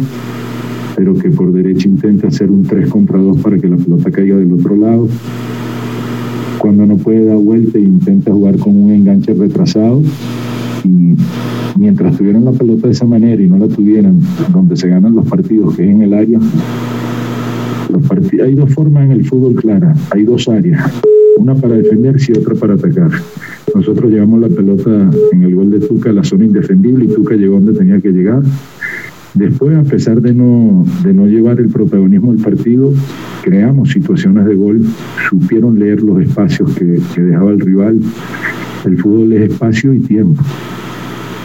pero 0.96 1.14
que 1.16 1.30
por 1.30 1.52
derecha 1.54 1.88
intenta 1.88 2.28
hacer 2.28 2.50
un 2.50 2.64
3 2.64 2.90
contra 2.90 3.20
2 3.20 3.38
para 3.38 3.58
que 3.58 3.68
la 3.68 3.78
pelota 3.78 4.10
caiga 4.10 4.36
del 4.38 4.54
otro 4.54 4.76
lado. 4.76 5.08
Cuando 6.58 6.86
no 6.88 6.98
puede 6.98 7.26
dar 7.26 7.38
vuelta, 7.38 7.78
intenta 7.78 8.32
jugar 8.32 8.58
con 8.58 8.76
un 8.76 8.92
enganche 8.92 9.34
retrasado. 9.36 10.02
Y 10.84 11.16
mientras 11.78 12.18
tuvieran 12.18 12.46
la 12.46 12.52
pelota 12.52 12.88
de 12.88 12.94
esa 12.94 13.06
manera 13.06 13.42
y 13.42 13.48
no 13.48 13.58
la 13.58 13.68
tuvieran, 13.68 14.20
donde 14.52 14.76
se 14.76 14.88
ganan 14.88 15.16
los 15.16 15.28
partidos, 15.28 15.76
que 15.76 15.84
es 15.84 15.90
en 15.90 16.02
el 16.02 16.14
área, 16.14 16.40
hay 18.44 18.56
dos 18.56 18.74
formas 18.74 19.06
en 19.06 19.12
el 19.12 19.26
fútbol 19.26 19.56
claras, 19.56 19.98
hay 20.12 20.24
dos 20.24 20.48
áreas, 20.48 20.84
una 21.38 21.56
para 21.56 21.76
defenderse 21.76 22.34
y 22.34 22.38
otra 22.38 22.56
para 22.56 22.74
atacar. 22.76 23.12
Nosotros 23.74 24.12
llevamos 24.12 24.40
la 24.40 24.50
pelota 24.50 25.12
en 25.32 25.44
el 25.44 25.56
gol 25.56 25.72
de 25.72 25.80
Tuca 25.80 26.10
a 26.10 26.14
la 26.14 26.24
zona 26.24 26.46
indefendible 26.46 27.06
y 27.06 27.08
Tuca 27.10 27.36
llegó 27.36 27.56
donde 27.56 27.74
tenía 27.74 28.00
que 28.00 28.12
llegar. 28.12 28.42
Después, 29.34 29.78
a 29.78 29.84
pesar 29.84 30.20
de 30.22 30.34
no, 30.34 30.84
de 31.04 31.14
no 31.14 31.28
llevar 31.28 31.60
el 31.60 31.70
protagonismo 31.70 32.34
del 32.34 32.42
partido, 32.42 32.92
creamos 33.44 33.92
situaciones 33.92 34.46
de 34.46 34.56
gol, 34.56 34.82
supieron 35.30 35.78
leer 35.78 36.02
los 36.02 36.22
espacios 36.22 36.74
que, 36.74 37.00
que 37.14 37.22
dejaba 37.22 37.52
el 37.52 37.60
rival. 37.60 38.00
El 38.86 38.98
fútbol 38.98 39.34
es 39.34 39.52
espacio 39.52 39.94
y 39.94 40.00
tiempo. 40.00 40.42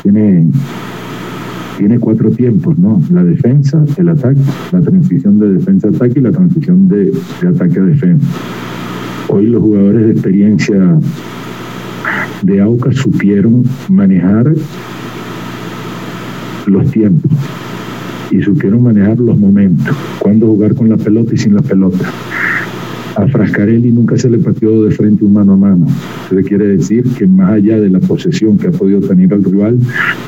Tiene 0.03 0.47
tiene 1.79 1.99
cuatro 1.99 2.31
tiempos, 2.31 2.79
¿no? 2.79 3.01
La 3.11 3.25
defensa, 3.25 3.85
el 3.97 4.09
ataque, 4.09 4.41
la 4.73 4.81
transición 4.81 5.39
de 5.39 5.55
defensa-ataque 5.55 6.19
y 6.19 6.23
la 6.23 6.33
transición 6.33 6.89
de, 6.89 7.13
de 7.41 7.49
ataque 7.49 7.79
a 7.79 7.83
defensa. 7.83 8.27
Hoy 9.29 9.47
los 9.47 9.63
jugadores 9.63 10.07
de 10.07 10.13
experiencia 10.13 10.99
de 12.43 12.61
AUCA 12.61 12.93
supieron 12.93 13.65
manejar 13.89 14.53
los 16.67 16.91
tiempos 16.91 17.31
y 18.31 18.43
supieron 18.43 18.83
manejar 18.83 19.19
los 19.19 19.39
momentos, 19.39 19.95
cuándo 20.19 20.47
jugar 20.47 20.75
con 20.75 20.89
la 20.89 20.97
pelota 20.97 21.35
y 21.35 21.39
sin 21.39 21.55
la 21.55 21.63
pelota. 21.63 22.11
A 23.17 23.27
Frascarelli 23.27 23.91
nunca 23.91 24.17
se 24.17 24.31
le 24.31 24.39
pateó 24.39 24.85
de 24.85 24.91
frente 24.91 25.25
un 25.25 25.35
mano 25.35 25.53
a 25.53 25.57
mano. 25.57 25.87
Eso 26.31 26.41
quiere 26.47 26.67
decir 26.69 27.05
que 27.13 27.27
más 27.27 27.53
allá 27.53 27.79
de 27.79 27.91
la 27.91 28.01
posesión 28.01 28.57
que 28.57 28.69
ha 28.69 28.71
podido 28.71 29.01
tener 29.01 29.33
el 29.33 29.45
rival, 29.45 29.79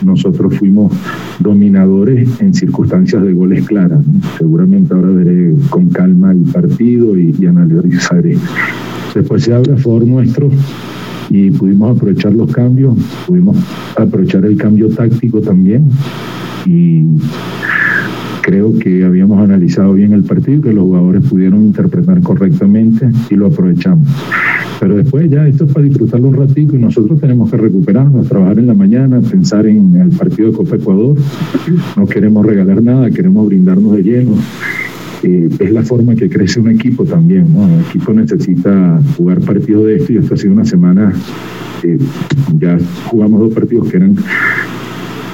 nosotros 0.05 0.55
fuimos 0.57 0.93
dominadores 1.41 2.28
en 2.41 2.53
circunstancias 2.53 3.22
de 3.22 3.32
goles 3.32 3.66
claras. 3.66 4.01
Seguramente 4.39 4.93
ahora 4.93 5.09
veré 5.09 5.55
con 5.70 5.89
calma 5.89 6.32
el 6.32 6.43
partido 6.53 7.16
y, 7.18 7.35
y 7.39 7.47
analizaré. 7.47 8.37
Después 9.14 9.43
se 9.43 9.55
abre 9.55 9.72
a 9.72 9.76
favor 9.76 10.07
nuestro 10.07 10.51
y 11.30 11.51
pudimos 11.51 11.97
aprovechar 11.97 12.35
los 12.35 12.53
cambios, 12.53 12.97
pudimos 13.26 13.57
aprovechar 13.97 14.45
el 14.45 14.57
cambio 14.57 14.89
táctico 14.91 15.41
también 15.41 15.89
y 16.66 17.07
creo 18.45 18.79
que 18.79 19.03
habíamos 19.05 19.43
analizado 19.43 19.95
bien 19.95 20.13
el 20.13 20.23
partido, 20.23 20.61
que 20.61 20.73
los 20.75 20.85
jugadores 20.85 21.23
pudieron 21.23 21.63
interpretar 21.63 22.21
correctamente 22.21 23.09
y 23.31 23.37
lo 23.37 23.47
aprovechamos. 23.47 24.07
Pero 24.79 24.97
después 24.97 25.31
ya 25.31 25.49
esto 25.49 25.65
es 25.65 25.73
para 25.73 25.87
disfrutarlo 25.87 26.29
un 26.29 26.37
ratito 26.37 26.77
y 26.77 26.79
nosotros 26.79 27.19
tenemos 27.21 27.51
que 27.51 27.57
recuperarnos, 27.57 28.29
trabajar 28.29 28.59
en 28.59 28.67
la 28.67 28.75
mañana, 28.75 29.21
pensar 29.21 29.67
en 29.67 29.97
el 29.97 30.11
partido 30.11 30.51
de 30.51 30.57
Copa 30.59 30.77
Ecuador. 30.77 31.17
No 31.97 32.07
queremos 32.07 32.45
regalar 32.45 32.83
nada, 32.83 33.11
queremos 33.11 33.47
brindarnos 33.47 33.97
de 33.97 34.03
lleno. 34.03 34.33
Eh, 35.23 35.49
es 35.59 35.73
la 35.73 35.83
forma 35.83 36.15
que 36.15 36.29
crece 36.29 36.61
un 36.61 36.69
equipo 36.69 37.05
también, 37.05 37.47
¿no? 37.51 37.67
El 37.67 37.81
equipo 37.81 38.13
necesita 38.13 39.01
jugar 39.17 39.41
partidos 39.41 39.87
de 39.87 39.97
esto 39.97 40.13
y 40.13 40.17
esto 40.19 40.35
ha 40.35 40.37
sido 40.37 40.53
una 40.53 40.67
semana, 40.67 41.15
eh, 41.83 41.97
ya 42.59 42.77
jugamos 43.07 43.41
dos 43.41 43.55
partidos 43.55 43.89
que 43.89 43.97
eran 43.97 44.17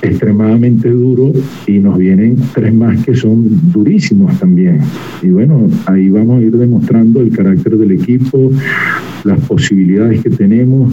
extremadamente 0.02 0.90
duro 0.90 1.32
y 1.66 1.78
nos 1.78 1.98
vienen 1.98 2.36
tres 2.54 2.74
más 2.74 3.04
que 3.04 3.14
son 3.14 3.72
durísimos 3.72 4.38
también. 4.38 4.80
Y 5.22 5.28
bueno, 5.28 5.68
ahí 5.86 6.08
vamos 6.08 6.40
a 6.40 6.44
ir 6.44 6.56
demostrando 6.56 7.20
el 7.20 7.30
carácter 7.30 7.76
del 7.76 7.92
equipo, 7.92 8.50
las 9.24 9.40
posibilidades 9.40 10.22
que 10.22 10.30
tenemos 10.30 10.92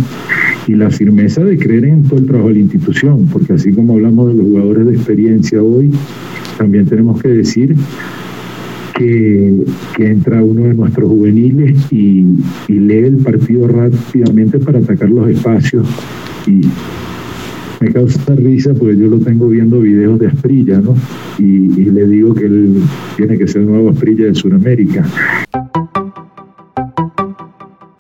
y 0.67 0.73
la 0.73 0.89
firmeza 0.89 1.43
de 1.43 1.57
creer 1.57 1.85
en 1.85 2.03
todo 2.03 2.19
el 2.19 2.25
trabajo 2.25 2.49
de 2.49 2.55
la 2.55 2.59
institución, 2.61 3.27
porque 3.31 3.53
así 3.53 3.71
como 3.71 3.93
hablamos 3.93 4.27
de 4.29 4.33
los 4.35 4.47
jugadores 4.47 4.85
de 4.87 4.95
experiencia 4.95 5.63
hoy, 5.63 5.91
también 6.57 6.85
tenemos 6.85 7.21
que 7.21 7.29
decir 7.29 7.75
que, 8.97 9.55
entra 9.99 10.43
uno 10.43 10.63
de 10.63 10.73
nuestros 10.73 11.09
juveniles 11.09 11.91
y, 11.91 12.25
y, 12.67 12.73
lee 12.73 13.05
el 13.05 13.17
partido 13.17 13.67
rápidamente 13.67 14.59
para 14.59 14.79
atacar 14.79 15.09
los 15.09 15.29
espacios 15.29 15.87
y 16.45 16.61
me 17.81 17.91
causa 17.91 18.35
risa 18.35 18.73
porque 18.73 18.97
yo 18.97 19.07
lo 19.07 19.19
tengo 19.19 19.47
viendo 19.49 19.79
videos 19.79 20.19
de 20.19 20.27
Asprilla, 20.27 20.79
¿no? 20.79 20.95
Y, 21.37 21.81
y 21.81 21.85
le 21.85 22.07
digo 22.07 22.33
que 22.33 22.45
él 22.45 22.81
tiene 23.15 23.37
que 23.37 23.47
ser 23.47 23.61
el 23.61 23.67
nuevo 23.67 23.89
Asprilla 23.89 24.25
de 24.25 24.35
Sudamérica. 24.35 25.05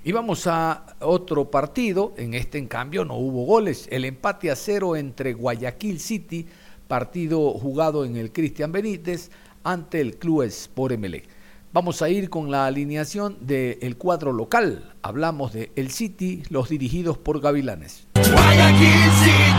Y 0.07 0.13
vamos 0.13 0.47
a 0.47 0.85
otro 1.01 1.51
partido. 1.51 2.13
En 2.17 2.33
este, 2.33 2.57
en 2.57 2.67
cambio, 2.67 3.03
no 3.03 3.15
hubo 3.15 3.45
goles. 3.45 3.89
El 3.91 4.05
empate 4.05 4.49
a 4.49 4.55
cero 4.55 4.95
entre 4.95 5.33
Guayaquil 5.33 5.99
City, 5.99 6.47
partido 6.87 7.51
jugado 7.51 8.05
en 8.05 8.15
el 8.15 8.31
Cristian 8.31 8.71
Benítez, 8.71 9.31
ante 9.65 9.99
el 9.99 10.15
Club 10.15 10.43
Sport 10.43 10.93
Emelec. 10.93 11.27
Vamos 11.73 12.01
a 12.01 12.07
ir 12.07 12.29
con 12.29 12.49
la 12.49 12.65
alineación 12.65 13.37
del 13.41 13.97
cuadro 13.97 14.31
local. 14.31 14.95
Hablamos 15.01 15.51
de 15.51 15.73
El 15.75 15.91
City, 15.91 16.41
los 16.49 16.69
dirigidos 16.69 17.17
por 17.17 17.41
Gavilanes. 17.41 18.07
Guayaquil 18.13 19.11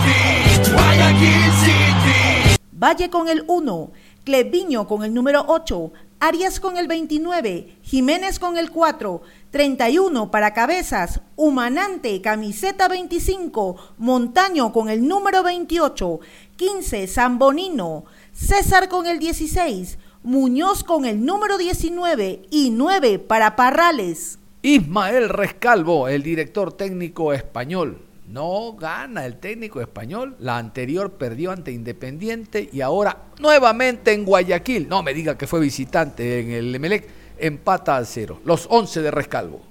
City, 0.05 0.72
Guayaquil 0.72 1.53
City. 1.61 2.57
Valle 2.72 3.11
con 3.11 3.28
el 3.28 3.44
1, 3.46 3.90
Cleviño 4.24 4.86
con 4.86 5.05
el 5.05 5.12
número 5.12 5.44
8, 5.49 5.92
Arias 6.20 6.61
con 6.61 6.76
el 6.76 6.86
29, 6.86 7.78
Jiménez 7.82 8.38
con 8.38 8.57
el 8.57 8.70
4, 8.70 9.22
31 9.51 10.30
para 10.30 10.53
Cabezas, 10.53 11.20
Humanante, 11.36 12.20
camiseta 12.20 12.88
25, 12.88 13.76
Montaño 13.99 14.72
con 14.72 14.90
el 14.90 15.07
número 15.07 15.42
28, 15.42 16.20
15 16.57 17.07
Zambonino, 17.07 18.05
César 18.32 18.88
con 18.88 19.07
el 19.07 19.18
16, 19.18 19.99
Muñoz 20.22 20.84
con 20.84 21.05
el 21.05 21.24
número 21.24 21.57
19 21.57 22.42
y 22.51 22.70
9 22.70 23.18
para 23.18 23.57
Parrales. 23.57 24.38
Ismael 24.62 25.28
Rescalvo, 25.28 26.09
el 26.09 26.22
director 26.22 26.72
técnico 26.72 27.32
español. 27.32 28.08
No 28.29 28.74
gana 28.74 29.24
el 29.24 29.39
técnico 29.39 29.81
español. 29.81 30.37
La 30.39 30.59
anterior 30.59 31.12
perdió 31.12 31.51
ante 31.51 31.72
Independiente 31.72 32.68
y 32.70 32.83
ahora 32.83 33.24
nuevamente 33.39 34.12
en 34.12 34.26
Guayaquil. 34.26 34.87
No 34.87 35.03
me 35.03 35.14
diga 35.14 35.39
que 35.39 35.47
fue 35.47 35.61
visitante 35.61 36.41
en 36.41 36.51
el 36.51 36.74
Emelec. 36.74 37.09
Empata 37.39 37.97
al 37.97 38.07
cero. 38.07 38.41
Los 38.45 38.66
11 38.68 39.01
de 39.01 39.11
Rescalvo. 39.11 39.62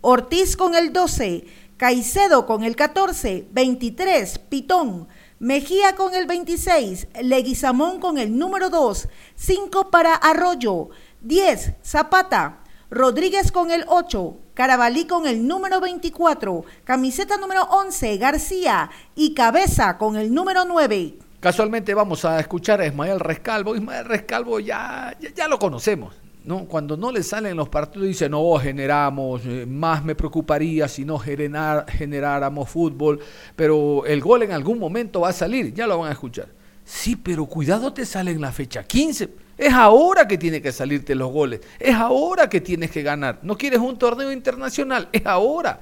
Ortiz 0.00 0.56
con 0.56 0.74
el 0.74 0.92
12. 0.92 1.46
Caicedo 1.76 2.44
con 2.44 2.64
el 2.64 2.74
14. 2.74 3.46
23. 3.52 4.38
Pitón. 4.40 5.06
Mejía 5.38 5.94
con 5.94 6.14
el 6.14 6.26
26, 6.26 7.08
Leguizamón 7.22 8.00
con 8.00 8.16
el 8.16 8.38
número 8.38 8.70
2, 8.70 9.06
5 9.34 9.90
para 9.90 10.14
Arroyo, 10.14 10.88
10 11.20 11.74
Zapata, 11.84 12.60
Rodríguez 12.90 13.50
con 13.50 13.72
el 13.72 13.84
8, 13.88 14.36
Carabalí 14.54 15.06
con 15.06 15.26
el 15.26 15.48
número 15.48 15.80
24, 15.80 16.64
camiseta 16.84 17.36
número 17.36 17.62
11 17.64 18.16
García 18.16 18.90
y 19.16 19.34
Cabeza 19.34 19.98
con 19.98 20.16
el 20.16 20.32
número 20.32 20.64
9. 20.64 21.18
Casualmente 21.40 21.94
vamos 21.94 22.24
a 22.24 22.38
escuchar 22.38 22.80
a 22.80 22.86
Ismael 22.86 23.18
Rescalvo. 23.18 23.74
Ismael 23.74 24.04
Rescalvo 24.04 24.60
ya, 24.60 25.16
ya, 25.34 25.48
lo 25.48 25.58
conocemos. 25.58 26.14
¿no? 26.44 26.66
Cuando 26.66 26.96
no 26.96 27.10
le 27.10 27.24
salen 27.24 27.56
los 27.56 27.68
partidos 27.68 28.06
dice, 28.06 28.28
no, 28.28 28.54
generamos, 28.54 29.42
eh, 29.44 29.66
más 29.66 30.04
me 30.04 30.14
preocuparía 30.14 30.86
si 30.86 31.04
no 31.04 31.18
generáramos 31.18 32.68
fútbol, 32.68 33.18
pero 33.56 34.06
el 34.06 34.20
gol 34.20 34.44
en 34.44 34.52
algún 34.52 34.78
momento 34.78 35.22
va 35.22 35.30
a 35.30 35.32
salir, 35.32 35.74
ya 35.74 35.88
lo 35.88 35.98
van 35.98 36.10
a 36.10 36.12
escuchar. 36.12 36.46
Sí, 36.84 37.16
pero 37.16 37.46
cuidado 37.46 37.92
te 37.92 38.06
sale 38.06 38.30
en 38.30 38.40
la 38.40 38.52
fecha 38.52 38.84
15. 38.84 39.45
Es 39.58 39.72
ahora 39.72 40.28
que 40.28 40.36
tiene 40.36 40.60
que 40.60 40.70
salirte 40.70 41.14
los 41.14 41.32
goles, 41.32 41.60
es 41.80 41.94
ahora 41.94 42.48
que 42.48 42.60
tienes 42.60 42.90
que 42.90 43.02
ganar. 43.02 43.38
No 43.42 43.56
quieres 43.56 43.80
un 43.80 43.98
torneo 43.98 44.30
internacional, 44.30 45.08
es 45.12 45.24
ahora. 45.24 45.80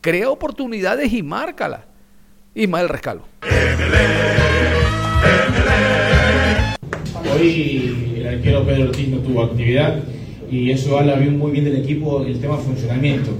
Crea 0.00 0.28
oportunidades 0.28 1.12
y 1.12 1.22
márcala. 1.22 1.84
Ismael 2.54 2.88
Rescalvo. 2.88 3.24
Hoy 7.32 8.16
el 8.16 8.26
arquero 8.26 8.66
Pedro 8.66 8.84
Ortiz 8.84 9.08
no 9.08 9.18
tuvo 9.18 9.44
actividad 9.44 10.02
y 10.50 10.72
eso 10.72 10.98
habla 10.98 11.16
muy 11.16 11.52
bien 11.52 11.64
del 11.64 11.76
equipo, 11.76 12.24
el 12.26 12.40
tema 12.40 12.56
funcionamiento. 12.58 13.30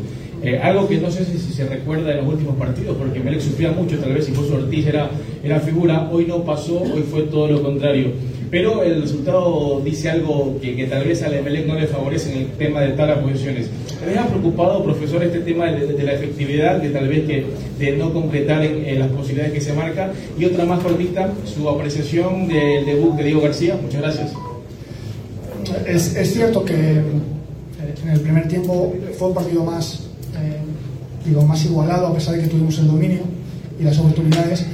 Eh, 0.42 0.58
algo 0.58 0.88
que 0.88 0.98
no 0.98 1.08
sé 1.10 1.24
si, 1.24 1.38
se 1.38 1.64
recuerda 1.68 2.10
en 2.10 2.18
los 2.18 2.26
últimos 2.26 2.56
partidos, 2.56 2.96
porque 2.96 3.20
Melec 3.20 3.40
sufría 3.40 3.70
mucho, 3.70 3.96
tal 3.98 4.12
vez 4.12 4.24
si 4.24 4.34
José 4.34 4.54
Ortiz 4.54 4.86
era, 4.86 5.08
era 5.44 5.60
figura, 5.60 6.08
hoy 6.10 6.26
no 6.26 6.42
pasó, 6.42 6.80
hoy 6.80 7.02
fue 7.08 7.22
todo 7.22 7.46
lo 7.46 7.62
contrario. 7.62 8.08
Pero 8.50 8.82
el 8.82 9.00
resultado 9.00 9.80
dice 9.84 10.10
algo 10.10 10.58
que, 10.60 10.74
que 10.74 10.86
tal 10.86 11.04
vez 11.04 11.22
a 11.22 11.28
Melec 11.28 11.66
no 11.66 11.78
le 11.78 11.86
favorece 11.86 12.32
en 12.32 12.38
el 12.40 12.46
tema 12.48 12.80
de 12.80 12.92
tal 12.92 13.20
posiciones. 13.20 13.70
¿Te 13.98 14.10
deja 14.10 14.26
preocupado, 14.26 14.82
profesor, 14.82 15.22
este 15.22 15.38
tema 15.40 15.70
de, 15.70 16.02
la 16.02 16.12
efectividad, 16.12 16.82
de 16.82 16.90
tal 16.90 17.08
vez 17.08 17.24
que 17.24 17.46
de 17.78 17.96
no 17.96 18.12
concretar 18.12 18.62
en, 18.64 18.98
las 18.98 19.08
posibilidades 19.08 19.54
que 19.54 19.60
se 19.60 19.72
marca? 19.72 20.12
Y 20.38 20.44
otra 20.44 20.64
más 20.64 20.82
cortita, 20.82 21.32
su 21.46 21.68
apreciación 21.68 22.48
del 22.48 22.84
debut 22.84 23.16
de 23.16 23.24
Diego 23.24 23.40
García. 23.40 23.78
Muchas 23.80 24.02
gracias. 24.02 24.32
Es, 25.86 26.16
es 26.16 26.34
cierto 26.34 26.64
que 26.64 26.74
eh, 26.74 27.02
en 28.02 28.10
el 28.10 28.20
primer 28.20 28.48
tiempo 28.48 28.92
fue 29.16 29.28
un 29.28 29.34
partido 29.34 29.64
más 29.64 30.11
digo, 31.24 31.42
más 31.42 31.64
igualado 31.64 32.06
a 32.06 32.14
pesar 32.14 32.34
de 32.34 32.42
que 32.42 32.48
tuvimos 32.48 32.78
el 32.78 32.86
dominio 32.86 33.22
y 33.78 33.84
las 33.84 33.98
oportunidades. 33.98 34.66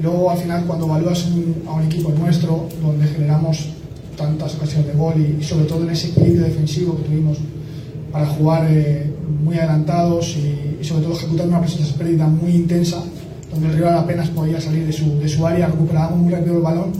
luego 0.00 0.30
al 0.30 0.38
final 0.38 0.64
cuando 0.66 0.86
evalúas 0.86 1.28
a 1.66 1.72
un 1.72 1.82
equipo 1.84 2.10
nuestro, 2.10 2.68
donde 2.82 3.06
generamos 3.06 3.68
tantas 4.16 4.54
ocasiones 4.56 4.88
de 4.88 4.92
gol 4.94 5.14
y, 5.16 5.42
sobre 5.42 5.66
todo 5.66 5.84
en 5.84 5.90
ese 5.90 6.08
equilibrio 6.08 6.42
defensivo 6.42 6.96
que 6.96 7.04
tuvimos 7.04 7.38
para 8.10 8.26
jugar 8.26 8.66
eh, 8.70 9.10
muy 9.42 9.56
adelantados 9.58 10.36
y, 10.36 10.84
sobre 10.84 11.02
todo 11.04 11.14
ejecutar 11.14 11.46
una 11.46 11.60
presencia 11.60 11.96
pérdida 11.96 12.26
muy 12.26 12.56
intensa, 12.56 13.02
donde 13.52 13.68
el 13.68 13.74
rival 13.74 13.98
apenas 13.98 14.28
podía 14.30 14.60
salir 14.60 14.84
de 14.84 14.92
su, 14.92 15.18
de 15.18 15.28
su 15.28 15.46
área, 15.46 15.68
recuperábamos 15.68 16.18
muy 16.18 16.32
rápido 16.32 16.56
el 16.56 16.62
balón 16.62 16.92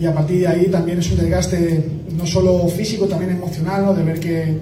y 0.00 0.06
a 0.06 0.14
partir 0.14 0.40
de 0.40 0.48
ahí 0.48 0.66
también 0.68 0.98
es 0.98 1.10
un 1.10 1.18
desgaste 1.18 1.84
no 2.16 2.24
solo 2.26 2.66
físico, 2.68 3.06
también 3.06 3.32
emocional, 3.32 3.84
¿no? 3.84 3.94
de 3.94 4.02
ver 4.02 4.18
que, 4.18 4.56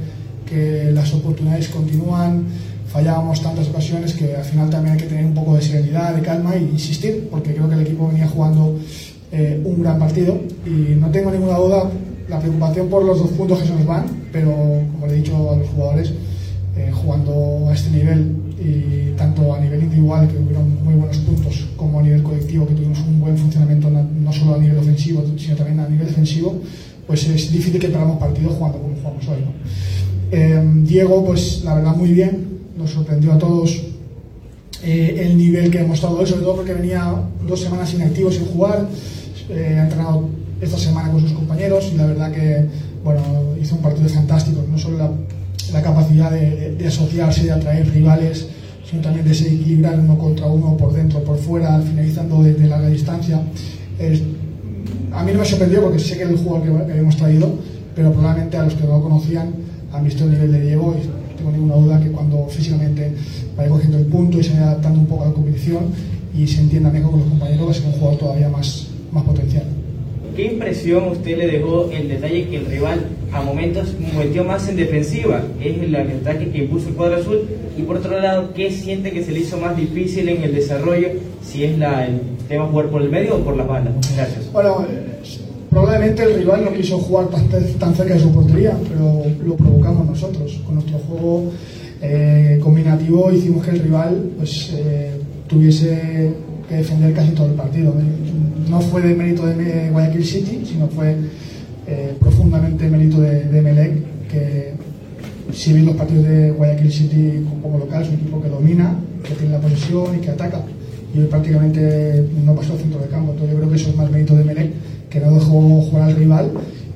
que 0.45 0.91
las 0.93 1.13
oportunidades 1.15 1.69
continúan, 1.69 2.47
fallábamos 2.93 3.43
tantas 3.43 3.69
ocasiones 3.69 4.15
que 4.15 4.37
al 4.37 4.45
final 4.45 4.71
también 4.71 4.95
hay 4.95 5.01
que 5.01 5.07
tener 5.07 5.25
un 5.25 5.35
poco 5.35 5.57
de 5.57 5.63
serenidad, 5.63 6.15
de 6.15 6.23
calma 6.23 6.55
e 6.55 6.63
insistir, 6.63 7.29
porque 7.31 7.55
creo 7.55 7.69
que 7.69 7.75
el 7.75 7.83
equipo 7.83 8.09
venía 8.09 8.27
jugando 8.29 8.79
eh, 9.31 9.61
un 9.65 9.83
gran 9.83 9.99
partido 9.99 10.39
y 10.65 10.95
no 10.95 11.11
tengo 11.11 11.31
ninguna 11.31 11.59
duda 11.59 11.91
la 12.29 12.39
preocupación 12.39 12.89
por 12.89 13.05
los 13.05 13.19
dos 13.19 13.31
puntos 13.31 13.61
que 13.61 13.67
se 13.67 13.75
nos 13.75 13.87
van, 13.87 14.05
pero 14.33 14.51
como 14.93 15.07
le 15.07 15.15
he 15.15 15.17
dicho 15.17 15.51
a 15.51 15.57
los 15.57 15.69
jugadores, 15.69 16.13
eh, 16.77 16.91
jugando 16.93 17.69
a 17.69 17.75
este 17.75 17.91
nivel 17.91 18.37
y 18.59 19.13
tanto 19.17 19.55
a 19.55 19.61
nivel 19.61 19.83
individual, 19.83 20.29
que 20.29 20.37
hubieron 20.37 20.85
muy 20.85 20.95
buenos 20.95 21.17
puntos, 21.19 21.67
como 21.77 22.01
a 22.01 22.03
nivel 22.03 22.23
colectivo, 22.23 22.67
que 22.67 22.75
tuvimos 22.75 23.01
un 23.01 23.21
buen 23.21 23.37
funcionamiento 23.37 23.91
no 23.91 24.33
solo 24.33 24.55
a 24.55 24.59
nivel 24.59 24.79
ofensivo, 24.79 25.25
sino 25.37 25.57
también 25.57 25.81
a 25.81 25.89
nivel 25.89 26.07
defensivo, 26.07 26.61
pues 27.07 27.27
es 27.27 27.51
difícil 27.51 27.81
que 27.81 27.89
perdamos 27.89 28.19
partidos 28.19 28.55
jugando 28.55 28.79
como 28.79 28.95
jugamos 28.97 29.29
hoy. 29.29 29.39
Eh, 30.31 30.63
Diego, 30.85 31.25
pues 31.25 31.63
la 31.65 31.75
verdad 31.75 31.97
muy 31.97 32.13
bien, 32.13 32.58
nos 32.79 32.91
sorprendió 32.91 33.33
a 33.33 33.39
todos 33.39 33.83
eh, 34.83 35.27
el 35.27 35.37
nivel 35.37 35.71
que 35.71 35.81
ha 35.81 35.85
mostrado 35.87 36.21
él, 36.21 36.27
sobre 36.27 36.43
todo 36.43 36.57
porque 36.57 36.73
venía 36.73 37.13
dos 37.47 37.61
semanas 37.61 37.93
inactivo 37.93 38.31
sin 38.31 38.47
jugar, 38.47 38.89
eh, 39.51 39.77
ha 39.79 39.85
entrenado 39.85 40.29
esta 40.61 40.79
semana 40.79 41.11
con 41.11 41.21
sus 41.21 41.33
compañeros 41.33 41.91
y 41.93 41.97
la 41.97 42.07
verdad 42.07 42.33
que 42.33 42.67
bueno, 43.03 43.21
hizo 43.61 43.75
un 43.75 43.83
partido 43.83 44.09
fantástico, 44.09 44.63
no 44.71 44.79
solo 44.79 44.99
la, 44.99 45.11
la 45.73 45.83
capacidad 45.83 46.31
de, 46.31 46.77
de, 46.77 46.87
asociarse, 46.87 47.45
de 47.45 47.53
atraer 47.53 47.91
rivales, 47.91 48.47
sino 48.89 49.03
también 49.03 49.27
de 49.27 49.35
se 49.35 49.53
equilibrar 49.53 49.99
uno 49.99 50.17
contra 50.17 50.47
uno, 50.47 50.77
por 50.77 50.93
dentro, 50.93 51.23
por 51.25 51.39
fuera, 51.39 51.81
finalizando 51.81 52.43
desde 52.43 52.63
de 52.63 52.69
larga 52.69 52.89
distancia. 52.89 53.41
a 55.13 55.23
mí 55.25 55.33
no 55.33 55.39
me 55.41 55.45
sorprendió 55.45 55.83
porque 55.83 55.99
sé 55.99 56.17
que 56.17 56.23
es 56.23 56.31
el 56.31 56.37
jugador 56.39 56.87
que, 56.87 56.93
que 56.95 57.17
traído, 57.17 57.51
pero 57.95 58.13
probablemente 58.13 58.57
a 58.57 58.65
los 58.65 58.75
que 58.75 58.85
no 58.85 58.99
lo 58.99 59.03
conocían 59.03 59.53
han 59.93 60.05
visto 60.05 60.25
el 60.25 60.31
nivel 60.33 60.53
de 60.53 60.61
Diego 60.61 60.95
y 60.97 61.18
tengo 61.39 61.51
ninguna 61.53 61.75
duda 61.77 62.01
que 62.01 62.11
cuando 62.11 62.47
físicamente 62.49 63.13
vaya 63.57 63.71
cogiendo 63.71 63.99
el 63.99 64.07
punto 64.07 64.39
y 64.39 64.45
se 64.45 64.51
vaya 64.51 64.73
adaptando 64.73 65.01
un 65.01 65.07
poco 65.07 65.25
a 65.25 65.29
la 65.29 65.33
competición 65.33 65.85
y 66.37 66.47
se 66.47 66.61
entienda 66.61 66.91
mejor 66.91 67.13
con 67.13 67.21
los 67.21 67.29
compañeros, 67.31 67.67
va 67.67 67.71
a 67.71 67.75
ser 67.75 67.87
un 67.87 67.93
jugador 67.93 68.19
todavía 68.19 68.49
más, 68.49 68.89
más 69.13 69.25
potencial. 69.25 69.65
¿Qué 70.37 70.45
impresión 70.45 71.09
usted 71.09 71.37
le 71.37 71.49
dejó 71.49 71.91
el 71.91 72.09
detalle 72.09 72.47
que 72.47 72.59
el 72.59 72.67
rival 72.67 73.07
a 73.33 73.43
momentos 73.43 73.97
metió 74.17 74.45
más 74.45 74.69
en 74.69 74.77
defensiva? 74.77 75.43
Es 75.61 75.83
el 75.83 75.95
ataque 75.97 76.51
que 76.51 76.59
impuso 76.59 76.91
el 76.91 76.95
cuadro 76.95 77.17
azul. 77.17 77.41
Y 77.77 77.83
por 77.83 77.97
otro 77.97 78.21
lado, 78.21 78.55
¿qué 78.55 78.71
siente 78.71 79.11
que 79.11 79.25
se 79.25 79.33
le 79.33 79.41
hizo 79.41 79.57
más 79.59 79.77
difícil 79.77 80.29
en 80.29 80.45
el 80.45 80.55
desarrollo? 80.55 81.09
Si 81.43 81.65
es 81.65 81.77
la, 81.77 82.07
el 82.07 82.21
tema 82.47 82.67
jugar 82.67 82.87
por 82.87 83.03
el 83.03 83.11
medio 83.11 83.35
o 83.35 83.39
por 83.41 83.57
las 83.57 83.67
bandas. 83.67 83.95
Muchas 83.95 84.17
gracias. 84.17 84.53
Bueno, 84.53 84.87
Probablemente 85.79 86.25
el 86.25 86.35
rival 86.41 86.65
no 86.65 86.73
quiso 86.73 86.99
jugar 86.99 87.29
tan, 87.29 87.95
cerca 87.95 88.15
de 88.15 88.19
su 88.19 88.33
portería, 88.33 88.77
pero 88.89 89.23
lo 89.47 89.55
provocamos 89.55 90.09
nosotros. 90.09 90.61
Con 90.67 90.75
nuestro 90.75 90.99
juego 90.99 91.53
eh, 92.03 92.59
combinativo 92.61 93.31
hicimos 93.31 93.65
que 93.65 93.71
el 93.71 93.79
rival 93.79 94.31
pues, 94.37 94.73
eh, 94.75 95.13
tuviese 95.47 96.33
que 96.69 96.75
defender 96.75 97.15
casi 97.15 97.31
todo 97.31 97.47
el 97.47 97.53
partido. 97.53 97.95
No 98.69 98.81
fue 98.81 99.03
de 99.03 99.15
mérito 99.15 99.47
de 99.47 99.91
Guayaquil 99.91 100.25
City, 100.25 100.63
sino 100.67 100.89
fue 100.89 101.15
eh, 101.87 102.17
profundamente 102.19 102.91
mérito 102.91 103.21
de, 103.21 103.45
de 103.45 103.63
Melec, 103.63 103.93
que 104.29 104.73
si 105.53 105.75
ven 105.75 105.87
los 105.87 105.95
partidos 105.95 106.27
de 106.27 106.51
Guayaquil 106.51 106.91
City 106.91 107.47
como 107.63 107.79
local, 107.79 108.03
es 108.03 108.09
un 108.09 108.15
equipo 108.17 108.43
que 108.43 108.49
domina, 108.49 108.97
que 109.23 109.33
tiene 109.35 109.53
la 109.53 109.61
posesión 109.61 110.19
y 110.19 110.23
que 110.23 110.31
ataca. 110.31 110.61
Y 111.15 111.21
hoy 111.21 111.27
prácticamente 111.27 112.27
no 112.45 112.57
pasó 112.57 112.73
al 112.73 112.81
centro 112.81 113.01
de 113.01 113.07
campo. 113.07 113.31
Entonces 113.31 113.53
yo 113.53 113.59
creo 113.59 113.71
que 113.71 113.77
eso 113.77 113.91
es 113.91 113.97
más 113.97 114.11
mérito 114.11 114.35
de 114.35 114.43
Melec 114.43 114.73
que 115.11 115.21
no 115.21 115.33
dejó 115.33 115.83
jugar 115.83 116.03
al 116.05 116.17
rival 116.17 116.51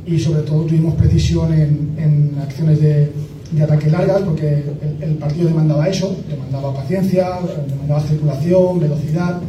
y 0.07 0.19
sobre 0.19 0.43
todo 0.43 0.63
tuvimos 0.63 0.95
precisión 0.95 1.53
en, 1.53 1.95
en 1.97 2.39
acciones 2.41 2.81
de, 2.81 3.13
de 3.53 3.63
ataque 3.63 3.91
largas 3.91 4.23
porque 4.23 4.65
el, 5.01 5.03
el 5.03 5.15
partido 5.17 5.49
demandaba 5.49 5.89
eso, 5.89 6.17
demandaba 6.29 6.75
paciencia, 6.75 7.39
demandaba 7.69 8.01
circulación, 8.01 8.81
velocidad 8.81 9.41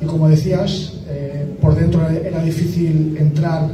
y 0.00 0.06
como 0.06 0.28
decías, 0.28 0.92
eh, 1.08 1.56
por 1.60 1.74
dentro 1.74 2.06
era, 2.08 2.42
difícil 2.42 3.16
entrar 3.18 3.68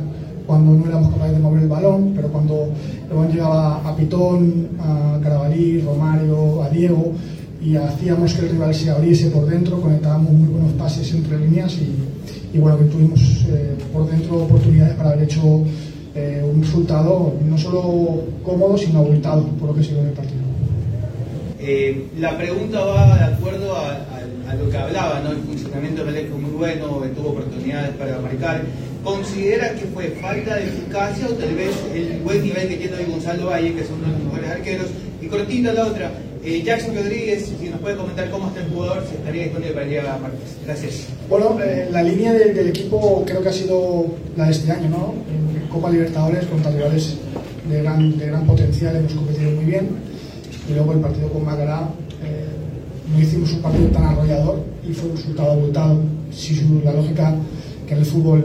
cuando 0.47 0.73
no 0.73 0.87
éramos 0.87 1.13
capaces 1.13 1.37
de 1.37 1.43
mover 1.43 1.63
el 1.63 1.69
balón, 1.69 2.13
pero 2.15 2.29
cuando 2.29 2.69
el 3.09 3.17
balón 3.17 3.33
llegaba 3.33 3.89
a 3.89 3.97
Pitón, 3.97 4.69
a 4.79 5.19
Carabalí, 5.23 5.81
Romario, 5.81 6.63
a 6.63 6.69
Diego, 6.71 7.13
y 7.61 7.77
hacíamos 7.77 8.35
que 8.35 8.47
el 8.47 8.53
rival 8.53 8.75
se 8.75 8.91
abriese 8.91 9.31
por 9.31 9.47
dentro, 9.47 9.81
conectábamos 9.81 10.33
muy 10.33 10.49
buenos 10.49 10.73
pases 10.73 11.13
entre 11.15 11.39
líneas 11.39 11.75
y, 11.75 11.95
y 12.53 12.59
bueno, 12.59 12.79
que 12.79 12.85
tuvimos 12.85 13.21
eh, 13.49 13.75
por 13.93 14.11
dentro 14.11 14.43
oportunidades 14.43 14.95
para 14.95 15.11
haber 15.11 15.25
hecho 15.25 15.65
eh, 16.15 16.45
un 16.45 16.63
resultado 16.63 17.35
no 17.49 17.57
solo 17.57 18.25
cómodo, 18.45 18.77
sino 18.77 18.99
abultado 18.99 19.47
por 19.59 19.69
lo 19.69 19.75
que 19.75 19.81
dio 19.81 19.99
en 19.99 20.09
el 20.09 20.13
partido. 20.13 20.41
Eh, 21.59 22.09
la 22.19 22.37
pregunta 22.37 22.81
va 22.81 23.17
de 23.17 23.25
acuerdo 23.35 23.75
a, 23.77 24.55
lo 24.55 24.69
que 24.69 24.77
hablaba, 24.77 25.21
¿no? 25.21 25.31
El 25.31 25.39
funcionamiento 25.39 26.05
del 26.05 26.17
equipo 26.17 26.37
muy 26.37 26.51
bueno, 26.51 27.01
tuvo 27.17 27.31
oportunidades 27.31 27.95
para 27.97 28.19
marcar. 28.19 28.61
¿Considera 29.03 29.73
que 29.75 29.87
fue 29.87 30.11
falta 30.21 30.57
de 30.57 30.65
eficacia 30.65 31.27
o 31.27 31.33
tal 31.33 31.55
vez 31.55 31.75
el 31.95 32.21
buen 32.21 32.43
nivel 32.43 32.69
que 32.69 32.77
tiene 32.77 32.97
hoy 32.97 33.05
Gonzalo 33.09 33.47
Valle, 33.47 33.75
que 33.75 33.85
son 33.85 33.95
uno 34.01 34.09
de 34.09 34.13
los 34.13 34.25
mejores 34.25 34.51
arqueros? 34.51 34.87
Y 35.23 35.27
cortita 35.27 35.73
la 35.73 35.87
otra, 35.87 36.13
eh, 36.45 36.63
Jackson 36.65 36.95
Rodríguez, 36.97 37.53
si 37.61 37.69
nos 37.69 37.81
puede 37.81 37.97
comentar 37.97 38.31
cómo 38.31 38.49
está 38.49 38.61
el 38.61 38.71
jugador, 38.71 39.05
si 39.09 39.15
estaría 39.17 39.43
disponible 39.45 39.73
para 39.75 39.85
el 39.85 39.91
día 39.91 40.19
martes. 40.21 40.41
Gracias. 40.67 41.07
Bueno, 41.29 41.59
eh, 41.65 41.89
la 41.91 42.03
línea 42.03 42.33
de- 42.33 42.53
del 42.53 42.69
equipo 42.69 43.25
creo 43.27 43.43
que 43.43 43.49
ha 43.49 43.53
sido 43.53 44.07
la 44.37 44.47
de 44.47 44.51
este 44.53 44.71
año, 44.73 44.89
¿no? 44.89 45.15
En 45.31 45.69
Copa 45.69 45.91
Libertadores 45.91 46.45
contra 46.47 46.71
rivales 46.71 47.15
de 47.69 47.83
gran, 47.83 48.19
de 48.19 48.27
gran 48.27 48.45
potencial 48.47 48.97
hemos 48.97 49.13
competido 49.13 49.51
muy 49.53 49.65
bien 49.65 49.89
y 50.69 50.75
luego 50.75 50.93
el 50.93 50.99
partido 51.01 51.29
con 51.29 51.45
Macará 51.45 51.89
eh, 52.25 52.45
no 53.13 53.21
hicimos 53.21 53.53
un 53.53 53.63
partido 53.63 53.87
tan 53.89 54.05
arrollador 54.05 54.63
y 54.89 54.93
fue 54.93 55.11
un 55.11 55.17
resultado 55.17 55.53
abultado. 55.53 56.01
Si 56.33 56.55
su- 56.57 56.83
la 56.85 56.93
lógica 56.93 57.35
que 57.87 57.95
en 57.95 58.01
el 58.01 58.05
fútbol 58.07 58.45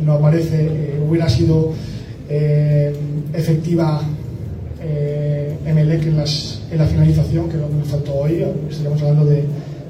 no, 0.00 0.04
no 0.06 0.12
aparece 0.18 0.66
eh, 0.66 1.00
hubiera 1.08 1.28
sido 1.28 1.72
eh, 2.28 2.94
efectiva 3.34 4.02
eh, 4.80 5.54
Emelec 5.66 6.02
en, 6.06 6.16
las, 6.16 6.60
en 6.72 6.78
la 6.78 6.86
finalización, 6.86 7.48
que 7.48 7.56
es 7.56 7.60
lo 7.62 7.68
que 7.68 7.74
nos 7.74 7.88
faltó 7.88 8.14
hoy, 8.14 8.44
estaríamos 8.70 9.00
hablando 9.02 9.24
de, 9.26 9.44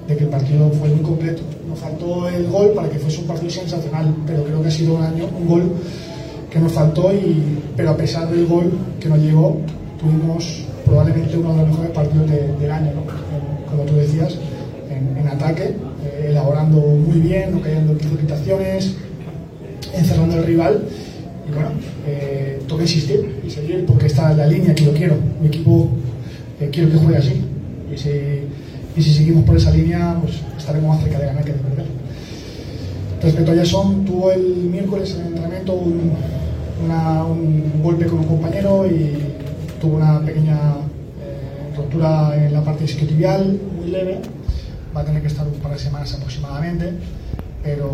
de 0.09 0.17
que 0.17 0.25
el 0.25 0.31
partido 0.31 0.69
fue 0.71 0.89
muy 0.89 1.01
completo. 1.03 1.43
Nos 1.69 1.79
faltó 1.79 2.29
el 2.29 2.47
gol 2.49 2.73
para 2.75 2.89
que 2.91 2.99
fuese 2.99 3.21
un 3.21 3.27
partido 3.29 3.51
sensacional, 3.51 4.15
pero 4.27 4.45
creo 4.45 4.61
que 4.63 4.69
ha 4.69 4.71
sido 4.71 4.95
un 4.97 5.03
año, 5.03 5.29
un 5.41 5.47
gol 5.47 5.63
que 6.51 6.59
nos 6.59 6.73
faltó, 6.73 7.13
y, 7.15 7.41
pero 7.77 7.91
a 7.91 7.97
pesar 7.97 8.29
del 8.29 8.47
gol 8.47 8.73
que 9.01 9.09
nos 9.09 9.19
llegó, 9.19 9.57
tuvimos 10.01 10.65
probablemente 10.85 11.37
uno 11.39 11.53
de 11.53 11.59
los 11.63 11.69
mejores 11.69 11.91
partidos 11.93 12.31
de- 12.31 12.53
del 12.61 12.71
año, 12.71 12.91
¿no? 12.95 13.03
Como 13.71 13.85
tú 13.85 13.95
decías, 13.95 14.37
en, 14.91 15.17
en 15.17 15.29
ataque, 15.29 15.75
eh, 16.05 16.27
elaborando 16.31 16.79
muy 16.79 17.21
bien, 17.21 17.53
no 17.53 17.61
cayendo 17.63 17.93
en 17.93 17.99
precipitaciones, 17.99 18.97
encerrando 19.95 20.35
al 20.37 20.45
rival. 20.45 20.83
Y 21.49 21.55
bueno, 21.55 21.71
eh, 22.07 22.61
toca 22.69 22.83
insistir 22.83 23.41
y 23.47 23.51
seguir 23.51 23.85
porque 23.87 24.07
está 24.07 24.33
en 24.33 24.39
la 24.39 24.47
línea 24.47 24.75
que 24.75 24.85
yo 24.85 24.93
quiero. 24.93 25.15
Mi 25.41 25.47
equipo 25.49 25.89
eh, 26.63 26.71
quiero 26.71 26.91
que 26.91 26.99
juegue 26.99 27.19
así. 27.19 27.45
Y 27.93 27.99
si, 27.99 28.11
y 28.97 29.03
si 29.03 29.15
seguimos 29.15 29.45
por 29.45 29.57
esa 29.57 29.71
línea, 29.71 30.17
pues 30.21 30.41
estaremos 30.57 30.97
más 30.97 31.03
cerca 31.03 31.19
de 31.19 31.27
ganar 31.27 31.45
que 31.45 31.53
de 31.53 31.59
perder. 31.59 31.87
Respecto 33.23 33.53
a 33.53 33.55
Jason, 33.55 34.05
tuvo 34.05 34.33
el 34.33 34.43
miércoles 34.71 35.15
en 35.15 35.21
el 35.21 35.27
entrenamiento 35.29 35.75
un, 35.75 36.13
un 36.83 37.83
golpe 37.83 38.07
con 38.07 38.21
un 38.21 38.27
compañero 38.27 38.87
y 38.87 39.17
tuvo 39.81 39.97
una 39.97 40.21
pequeña 40.21 40.59
eh, 41.21 41.77
rotura 41.77 42.35
en 42.37 42.53
la 42.53 42.63
parte 42.63 42.85
isquiotibial, 42.85 43.61
muy 43.77 43.91
leve. 43.91 44.21
Va 44.95 45.03
a 45.03 45.05
tener 45.05 45.23
que 45.23 45.29
estar 45.29 45.47
un 45.47 45.55
par 45.55 45.73
de 45.73 45.79
semanas 45.79 46.13
aproximadamente, 46.15 46.93
pero, 47.63 47.91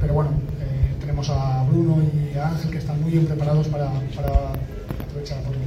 pero 0.00 0.14
bueno, 0.14 0.30
eh, 0.60 0.94
tenemos 1.00 1.28
a 1.28 1.64
Bruno 1.64 1.98
y 2.02 2.38
a 2.38 2.48
Ángel 2.48 2.70
que 2.70 2.78
están 2.78 3.02
muy 3.02 3.10
bien 3.10 3.26
preparados 3.26 3.68
para, 3.68 3.90
para 4.14 4.30
aprovechar 5.08 5.38
la 5.38 5.42
oportunidad. 5.42 5.61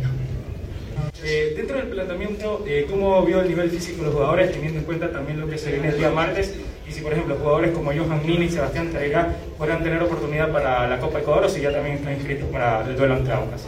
Eh, 1.23 1.53
dentro 1.55 1.77
del 1.77 1.87
planteamiento, 1.87 2.63
eh, 2.67 2.85
¿cómo 2.89 3.25
vio 3.25 3.41
el 3.41 3.47
nivel 3.47 3.71
físico 3.71 3.97
de 3.97 4.03
los 4.03 4.13
jugadores, 4.13 4.51
teniendo 4.51 4.79
en 4.79 4.85
cuenta 4.85 5.11
también 5.11 5.39
lo 5.39 5.47
que 5.47 5.57
se 5.57 5.71
viene 5.71 5.89
el 5.89 5.97
día 5.97 6.11
martes? 6.11 6.53
Y 6.87 6.91
si, 6.91 7.01
por 7.01 7.13
ejemplo, 7.13 7.35
jugadores 7.35 7.71
como 7.71 7.91
Johan 7.91 8.23
Mini 8.25 8.45
y 8.45 8.49
Sebastián 8.49 8.91
Tairá 8.91 9.35
podrán 9.57 9.83
tener 9.83 10.01
oportunidad 10.03 10.51
para 10.51 10.87
la 10.87 10.99
Copa 10.99 11.19
Ecuador 11.19 11.45
o 11.45 11.49
si 11.49 11.61
ya 11.61 11.71
también 11.71 11.95
están 11.95 12.13
inscritos 12.13 12.47
para 12.49 12.87
el 12.87 12.95
duelo 12.95 13.15
ante 13.15 13.31
Aucas. 13.31 13.61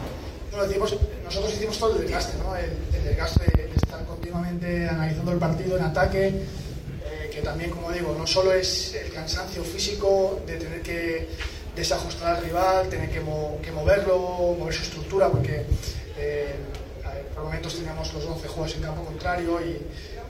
Decimos, 0.68 0.96
nosotros 1.24 1.52
hicimos 1.52 1.78
todo 1.78 1.96
el 1.96 2.02
desgaste, 2.02 2.38
¿no? 2.38 2.56
el, 2.56 3.04
desgaste 3.04 3.44
de, 3.56 3.70
estar 3.74 4.04
continuamente 4.06 4.88
analizando 4.88 5.32
el 5.32 5.38
partido 5.38 5.76
en 5.78 5.84
ataque, 5.84 6.26
eh, 6.28 7.30
que 7.32 7.42
también, 7.42 7.70
como 7.70 7.90
digo, 7.92 8.14
no 8.16 8.26
solo 8.26 8.52
es 8.52 8.94
el 8.94 9.12
cansancio 9.12 9.62
físico 9.64 10.40
de 10.46 10.56
tener 10.56 10.82
que 10.82 11.28
desajustar 11.74 12.36
al 12.36 12.44
rival, 12.44 12.88
tener 12.88 13.08
que, 13.08 13.20
que 13.62 13.72
moverlo, 13.72 14.56
mover 14.58 14.74
su 14.74 14.82
estructura, 14.82 15.28
porque 15.28 15.64
por 17.38 17.46
momentos 17.46 17.76
teníamos 17.76 18.12
los 18.12 18.24
11 18.24 18.48
jugadores 18.48 18.76
en 18.76 18.82
campo 18.82 19.04
contrario 19.04 19.60
y 19.60 19.80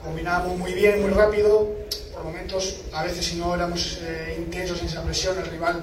combinábamos 0.03 0.57
muy 0.59 0.73
bien, 0.73 1.01
muy 1.01 1.09
rápido, 1.09 1.67
por 2.13 2.23
momentos, 2.23 2.81
a 2.93 3.03
veces 3.03 3.25
si 3.25 3.37
no 3.37 3.55
éramos 3.55 3.97
eh, 4.03 4.35
intensos 4.37 4.79
en 4.81 4.87
esa 4.87 5.01
presión, 5.01 5.37
el 5.39 5.47
rival 5.47 5.81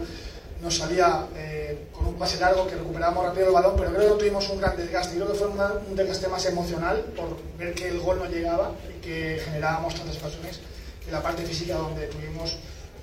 nos 0.63 0.77
salía 0.79 1.27
eh, 1.35 1.87
con 1.93 2.07
un 2.07 2.15
pase 2.15 2.39
largo 2.39 2.67
que 2.69 2.77
recuperábamos 2.77 3.25
rápido 3.25 3.49
el 3.49 3.53
balón, 3.53 3.75
pero 3.77 3.91
creo 3.91 4.03
que 4.03 4.09
no 4.09 4.15
tuvimos 4.15 4.49
un 4.51 4.61
gran 4.61 4.77
desgaste. 4.77 5.17
Creo 5.17 5.27
que 5.27 5.35
fue 5.35 5.49
un 5.49 5.97
desgaste 5.97 6.29
más 6.29 6.47
emocional 6.47 7.05
por 7.17 7.37
ver 7.59 7.75
que 7.75 7.89
el 7.89 7.99
gol 7.99 8.19
no 8.19 8.27
llegaba 8.27 8.71
y 8.89 9.01
que 9.01 9.41
generábamos 9.45 9.95
tantas 9.97 10.17
ocasiones 10.19 10.61
que 11.05 11.11
la 11.11 11.23
parte 11.23 11.43
física 11.43 11.75
donde 11.75 12.07
tuvimos 12.07 12.57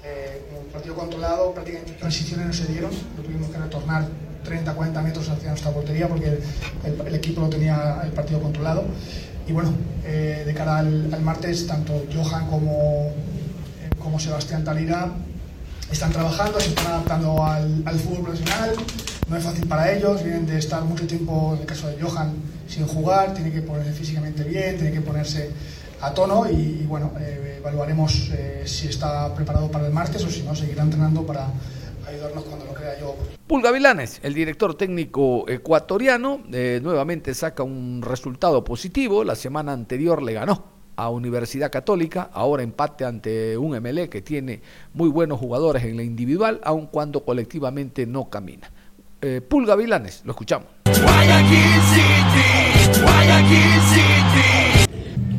eh, 0.03 0.41
un 0.57 0.71
partido 0.71 0.95
controlado, 0.95 1.53
prácticamente 1.53 1.91
transiciones 1.93 2.47
no 2.47 2.53
se 2.53 2.65
dieron, 2.67 2.91
no 3.17 3.21
tuvimos 3.21 3.49
que 3.49 3.57
retornar 3.57 4.07
30, 4.43 4.73
40 4.73 5.01
metros 5.01 5.29
hacia 5.29 5.49
nuestra 5.49 5.71
portería 5.71 6.07
porque 6.07 6.39
el, 6.83 7.15
equipo 7.15 7.41
lo 7.41 7.49
tenía 7.49 8.01
el 8.03 8.11
partido 8.11 8.39
controlado. 8.41 8.83
Y 9.47 9.51
bueno, 9.51 9.73
eh, 10.05 10.43
de 10.45 10.53
cara 10.53 10.77
al, 10.79 11.21
martes, 11.21 11.67
tanto 11.67 12.05
Johan 12.13 12.47
como, 12.47 13.11
eh, 13.81 13.89
como 13.99 14.19
Sebastián 14.19 14.63
Talira 14.63 15.11
están 15.91 16.11
trabajando, 16.11 16.59
se 16.59 16.69
están 16.69 16.87
adaptando 16.87 17.43
al, 17.43 17.99
fútbol 17.99 18.23
profesional. 18.23 18.73
No 19.27 19.37
es 19.37 19.43
fácil 19.43 19.67
para 19.67 19.91
ellos, 19.91 20.23
vienen 20.23 20.45
de 20.45 20.57
estar 20.57 20.83
mucho 20.83 21.05
tiempo, 21.07 21.53
en 21.55 21.61
el 21.61 21.65
caso 21.65 21.87
de 21.87 22.01
Johan, 22.01 22.33
sin 22.67 22.85
jugar, 22.87 23.33
tiene 23.33 23.51
que 23.51 23.61
ponerse 23.61 23.91
físicamente 23.93 24.43
bien, 24.43 24.77
tiene 24.77 24.91
que 24.91 25.01
ponerse 25.01 25.49
a 26.01 26.13
tono 26.13 26.49
y, 26.49 26.85
bueno, 26.87 27.11
eh, 27.19 27.55
evaluaremos 27.59 28.31
si 28.65 28.87
está 28.87 29.33
preparado 29.33 29.71
para 29.71 29.87
el 29.87 29.93
martes 29.93 30.23
o 30.23 30.29
si 30.29 30.43
no, 30.43 30.55
seguirá 30.55 30.83
entrenando 30.83 31.25
para 31.25 31.47
ayudarnos 32.07 32.43
cuando 32.43 32.65
lo 32.65 32.73
crea 32.73 32.99
yo. 32.99 33.15
Pulga 33.47 33.71
Vilanes, 33.71 34.19
el 34.23 34.33
director 34.33 34.75
técnico 34.75 35.47
ecuatoriano, 35.47 36.41
eh, 36.51 36.79
nuevamente 36.81 37.33
saca 37.33 37.63
un 37.63 38.01
resultado 38.01 38.63
positivo. 38.63 39.23
La 39.23 39.35
semana 39.35 39.73
anterior 39.73 40.21
le 40.21 40.33
ganó 40.33 40.63
a 40.95 41.09
Universidad 41.09 41.71
Católica, 41.71 42.29
ahora 42.33 42.63
empate 42.63 43.05
ante 43.05 43.57
un 43.57 43.75
MLE 43.81 44.09
que 44.09 44.21
tiene 44.21 44.61
muy 44.93 45.09
buenos 45.09 45.39
jugadores 45.39 45.83
en 45.83 45.97
la 45.97 46.03
individual, 46.03 46.61
aun 46.63 46.87
cuando 46.87 47.23
colectivamente 47.23 48.05
no 48.05 48.29
camina. 48.29 48.71
Eh, 49.21 49.41
Pulga 49.41 49.75
Vilanes, 49.75 50.21
lo 50.25 50.31
escuchamos. 50.31 50.67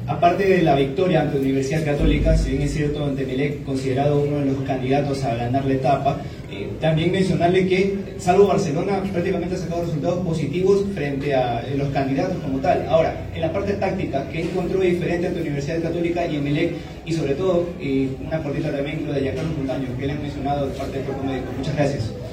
Aparte 0.07 0.46
de 0.46 0.62
la 0.62 0.74
victoria 0.76 1.22
ante 1.22 1.38
Universidad 1.38 1.82
Católica, 1.82 2.36
si 2.36 2.50
bien 2.50 2.62
es 2.62 2.74
cierto 2.74 3.07
ante 3.07 3.24
Melec 3.24 3.64
considerado 3.64 4.20
uno 4.20 4.38
de 4.40 4.44
los 4.44 4.59
candidatos 4.64 5.24
a 5.24 5.34
ganar 5.34 5.64
la 5.64 5.72
etapa, 5.72 6.20
eh, 6.52 6.68
también 6.78 7.11
mencionarle 7.11 7.66
que, 7.66 7.96
salvo 8.18 8.48
Barcelona, 8.48 9.02
prácticamente 9.11 9.55
ha 9.55 9.59
sacado 9.59 9.84
resultados 9.84 10.18
positivos 10.26 10.84
frente 10.94 11.34
a 11.34 11.61
eh, 11.61 11.74
los 11.78 11.88
candidatos 11.88 12.36
como 12.42 12.59
tal. 12.59 12.86
Ahora, 12.86 13.16
en 13.34 13.40
la 13.40 13.50
parte 13.50 13.72
táctica, 13.74 14.28
¿qué 14.30 14.42
encontró 14.42 14.80
diferente 14.80 15.28
ante 15.28 15.40
Universidad 15.40 15.80
Católica 15.80 16.26
y 16.26 16.36
Melec? 16.36 16.72
Y 17.07 17.12
sobre 17.14 17.34
todo, 17.34 17.66
eh, 17.80 18.11
una 18.26 18.42
cortita 18.42 18.70
también 18.70 19.07
lo 19.07 19.12
de 19.14 19.22
Giancarlo 19.22 19.52
Montaño, 19.57 19.86
que 19.98 20.07
le 20.07 20.12
han 20.12 20.20
mencionado 20.22 20.66
de 20.66 20.74
parte 20.74 20.98
del 20.98 21.07
cuerpo 21.07 21.24
médico. 21.24 21.46
Muchas 21.57 21.76
gracias. 21.76 22.24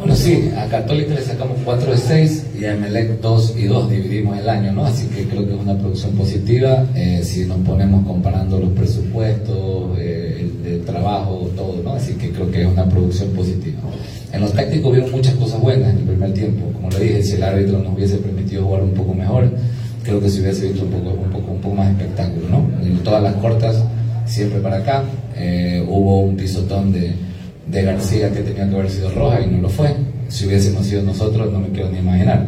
Bueno, 0.00 0.16
sí, 0.16 0.50
a 0.56 0.66
Católica 0.66 1.14
le 1.14 1.20
sacamos 1.20 1.58
4 1.64 1.92
de 1.92 1.96
6 1.98 2.46
y 2.58 2.64
a 2.64 2.72
Emelec 2.72 3.20
2 3.20 3.54
y 3.58 3.64
2 3.64 3.90
dividimos 3.90 4.38
el 4.38 4.48
año, 4.48 4.72
¿no? 4.72 4.86
Así 4.86 5.06
que 5.08 5.24
creo 5.28 5.46
que 5.46 5.54
es 5.54 5.60
una 5.60 5.76
producción 5.76 6.12
positiva. 6.12 6.86
eh, 6.94 7.20
si 7.22 7.44
nos 7.44 7.58
ponemos 7.58 8.06
comparando 8.06 8.58
los 8.58 8.70
presupuestos, 8.70 9.98
eh, 9.98 10.48
el, 10.64 10.72
el 10.72 10.84
trabajo, 10.86 11.50
todo, 11.54 11.82
¿no? 11.84 11.92
Así 11.92 12.14
que 12.14 12.30
creo 12.30 12.50
que 12.50 12.62
es 12.62 12.66
una 12.66 12.88
producción 12.88 13.28
positiva. 13.30 13.78
En 14.32 14.40
los 14.40 14.52
tácticos 14.54 14.90
vieron 14.92 15.10
muchas 15.10 15.34
cosas 15.34 15.60
buenas 15.60 15.90
en 15.92 15.98
el 15.98 16.04
primer 16.04 16.32
tiempo. 16.32 16.72
Como 16.72 16.88
le 16.90 16.98
dije, 17.00 17.22
si 17.22 17.32
el 17.34 17.42
árbitro 17.42 17.78
nos 17.80 17.92
hubiese 17.94 18.16
permitido 18.18 18.64
jugar 18.64 18.82
un 18.82 18.92
poco 18.92 19.12
mejor, 19.12 19.50
creo 20.02 20.18
que 20.20 20.30
se 20.30 20.40
hubiese 20.40 20.68
visto 20.68 20.84
un 20.86 20.92
poco, 20.92 21.10
un 21.10 21.30
poco, 21.30 21.52
un 21.52 21.60
poco 21.60 21.74
más 21.74 21.90
espectáculo, 21.90 22.48
¿no? 22.48 22.70
En 22.82 22.96
todas 23.04 23.22
las 23.22 23.34
cortas, 23.34 23.76
siempre 24.24 24.60
para 24.60 24.78
acá. 24.78 25.04
eh, 25.36 25.84
hubo 25.86 26.20
un 26.22 26.36
pisotón 26.36 26.90
de 26.92 27.12
de 27.70 27.82
García 27.82 28.30
que 28.30 28.40
tenía 28.40 28.68
que 28.68 28.74
haber 28.74 28.90
sido 28.90 29.10
roja 29.10 29.40
y 29.40 29.46
no 29.46 29.62
lo 29.62 29.68
fue. 29.68 29.94
si 30.28 30.46
hubiésemos 30.46 30.86
sido 30.86 31.02
nosotros, 31.02 31.52
no 31.52 31.60
me 31.60 31.68
quiero 31.68 31.90
ni 31.90 31.98
imaginar. 31.98 32.46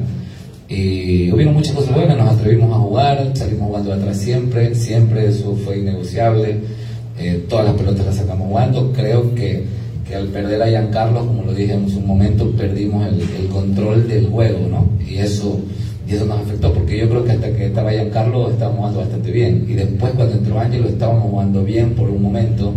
Y 0.68 1.30
hubieron 1.30 1.54
muchas 1.54 1.74
cosas 1.74 1.94
buenas, 1.94 2.16
nos 2.16 2.30
atrevimos 2.30 2.72
a 2.72 2.78
jugar, 2.80 3.30
salimos 3.34 3.68
jugando 3.68 3.92
atrás 3.92 4.16
siempre, 4.16 4.74
siempre 4.74 5.26
eso 5.26 5.54
fue 5.64 5.78
innegociable. 5.78 6.56
Eh, 7.18 7.44
todas 7.48 7.66
las 7.66 7.74
pelotas 7.74 8.06
las 8.06 8.16
sacamos 8.16 8.48
jugando. 8.48 8.90
Creo 8.92 9.34
que, 9.34 9.64
que 10.08 10.14
al 10.14 10.28
perder 10.28 10.62
a 10.62 10.68
Giancarlo, 10.68 11.26
como 11.26 11.42
lo 11.42 11.52
dije 11.52 11.74
en 11.74 11.84
un 11.84 12.06
momento, 12.06 12.50
perdimos 12.52 13.06
el, 13.06 13.48
control 13.48 14.08
del 14.08 14.28
juego, 14.28 14.66
¿no? 14.68 14.88
Y 15.06 15.18
eso, 15.18 15.60
y 16.08 16.14
eso 16.14 16.24
nos 16.24 16.40
afectó, 16.40 16.72
porque 16.72 16.96
yo 16.98 17.08
creo 17.08 17.24
que 17.24 17.32
hasta 17.32 17.52
que 17.52 17.66
estaba 17.66 17.92
Giancarlo 17.92 18.50
estábamos 18.50 18.78
jugando 18.78 19.00
bastante 19.00 19.30
bien. 19.30 19.66
Y 19.68 19.74
después 19.74 20.12
cuando 20.14 20.34
entró 20.34 20.58
Ángelo 20.58 20.88
estábamos 20.88 21.24
jugando 21.24 21.64
bien 21.64 21.90
por 21.94 22.08
un 22.08 22.22
momento, 22.22 22.72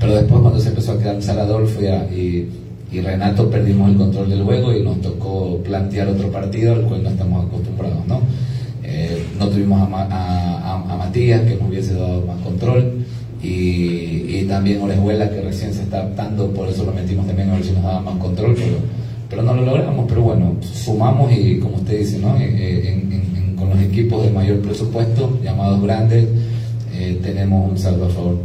pero 0.00 0.14
después 0.14 0.40
cuando 0.40 0.60
se 0.60 0.68
empezó 0.68 0.92
a 0.92 0.98
quedar 0.98 1.22
Saladolfo 1.22 1.82
y, 1.82 1.86
a- 1.86 2.04
y, 2.10 2.48
y 2.92 3.00
Renato 3.00 3.50
perdimos 3.50 3.90
el 3.90 3.96
control 3.96 4.30
del 4.30 4.42
juego 4.42 4.72
y 4.76 4.82
nos 4.82 5.00
tocó 5.00 5.58
plantear 5.64 6.08
otro 6.08 6.30
partido 6.30 6.74
al 6.74 6.82
cual 6.82 7.02
no 7.02 7.10
estamos 7.10 7.46
acostumbrados, 7.46 8.06
¿no? 8.06 8.20
Eh, 8.84 9.24
no 9.38 9.48
tuvimos 9.48 9.80
a, 9.92 10.02
a- 10.02 10.92
a- 10.92 10.96
Matías 10.96 11.42
que 11.42 11.56
nos 11.56 11.68
hubiese 11.68 11.94
dado 11.94 12.24
más 12.26 12.40
control 12.42 12.92
y, 13.42 13.46
y 13.48 14.46
también 14.48 14.80
Orejuela 14.82 15.30
que 15.30 15.40
recién 15.40 15.72
se 15.72 15.82
está 15.82 15.98
adaptando, 15.98 16.48
por 16.52 16.68
eso 16.68 16.84
lo 16.84 16.92
metimos 16.92 17.26
también 17.26 17.50
a 17.50 17.54
ver 17.54 17.64
si 17.64 17.72
nos 17.72 17.82
daba 17.82 18.00
más 18.00 18.16
control, 18.16 18.54
pero, 18.54 18.76
pero 19.30 19.42
no 19.42 19.54
lo 19.54 19.64
logramos, 19.64 20.06
pero 20.08 20.22
bueno, 20.22 20.56
sumamos 20.62 21.32
y 21.32 21.58
como 21.58 21.76
usted 21.76 21.98
dice, 21.98 22.18
¿no? 22.18 22.36
Eh, 22.36 22.44
eh, 22.48 22.88
en- 23.02 23.12
en- 23.12 23.56
con 23.56 23.70
los 23.70 23.80
equipos 23.80 24.24
de 24.24 24.30
mayor 24.30 24.60
presupuesto, 24.60 25.38
llamados 25.42 25.82
grandes, 25.82 26.28
eh, 26.94 27.18
tenemos 27.22 27.70
un 27.70 27.78
saldo 27.78 28.06
a 28.06 28.08
favor. 28.10 28.36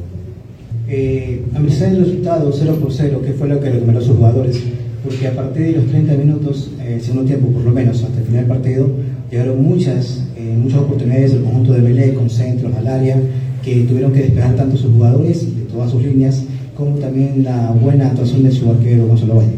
Eh, 0.94 1.42
a 1.56 1.60
pesar 1.62 1.92
del 1.92 2.04
resultado 2.04 2.52
0 2.52 2.78
por 2.82 2.92
0, 2.92 3.22
que 3.26 3.32
fue 3.32 3.48
lo 3.48 3.62
que 3.62 3.70
recomendó 3.70 4.02
sus 4.02 4.18
jugadores, 4.18 4.60
porque 5.06 5.26
a 5.26 5.34
partir 5.34 5.68
de 5.68 5.72
los 5.72 5.88
30 5.88 6.16
minutos, 6.16 6.70
eh, 6.82 7.00
segundo 7.02 7.24
tiempo 7.24 7.48
por 7.48 7.62
lo 7.62 7.72
menos, 7.72 8.04
hasta 8.04 8.20
el 8.20 8.26
final 8.26 8.42
del 8.42 8.50
partido, 8.50 8.90
llegaron 9.32 9.64
muchas, 9.64 10.26
eh, 10.36 10.54
muchas 10.62 10.80
oportunidades 10.80 11.32
del 11.32 11.44
conjunto 11.44 11.72
de 11.72 11.80
Melé 11.80 12.14
con 12.14 12.30
centros 12.30 12.76
al 12.76 12.88
área, 12.88 13.16
que 13.64 13.86
tuvieron 13.86 14.12
que 14.12 14.24
despejar 14.24 14.58
tanto 14.58 14.76
sus 14.76 14.92
jugadores 14.92 15.56
de 15.56 15.62
todas 15.62 15.92
sus 15.92 16.04
líneas, 16.04 16.44
como 16.76 16.98
también 16.98 17.46
la 17.46 17.72
buena 17.72 18.08
actuación 18.08 18.44
de 18.44 18.52
su 18.52 18.70
arquero 18.70 19.08
Gonzalo 19.08 19.36
Valle. 19.36 19.56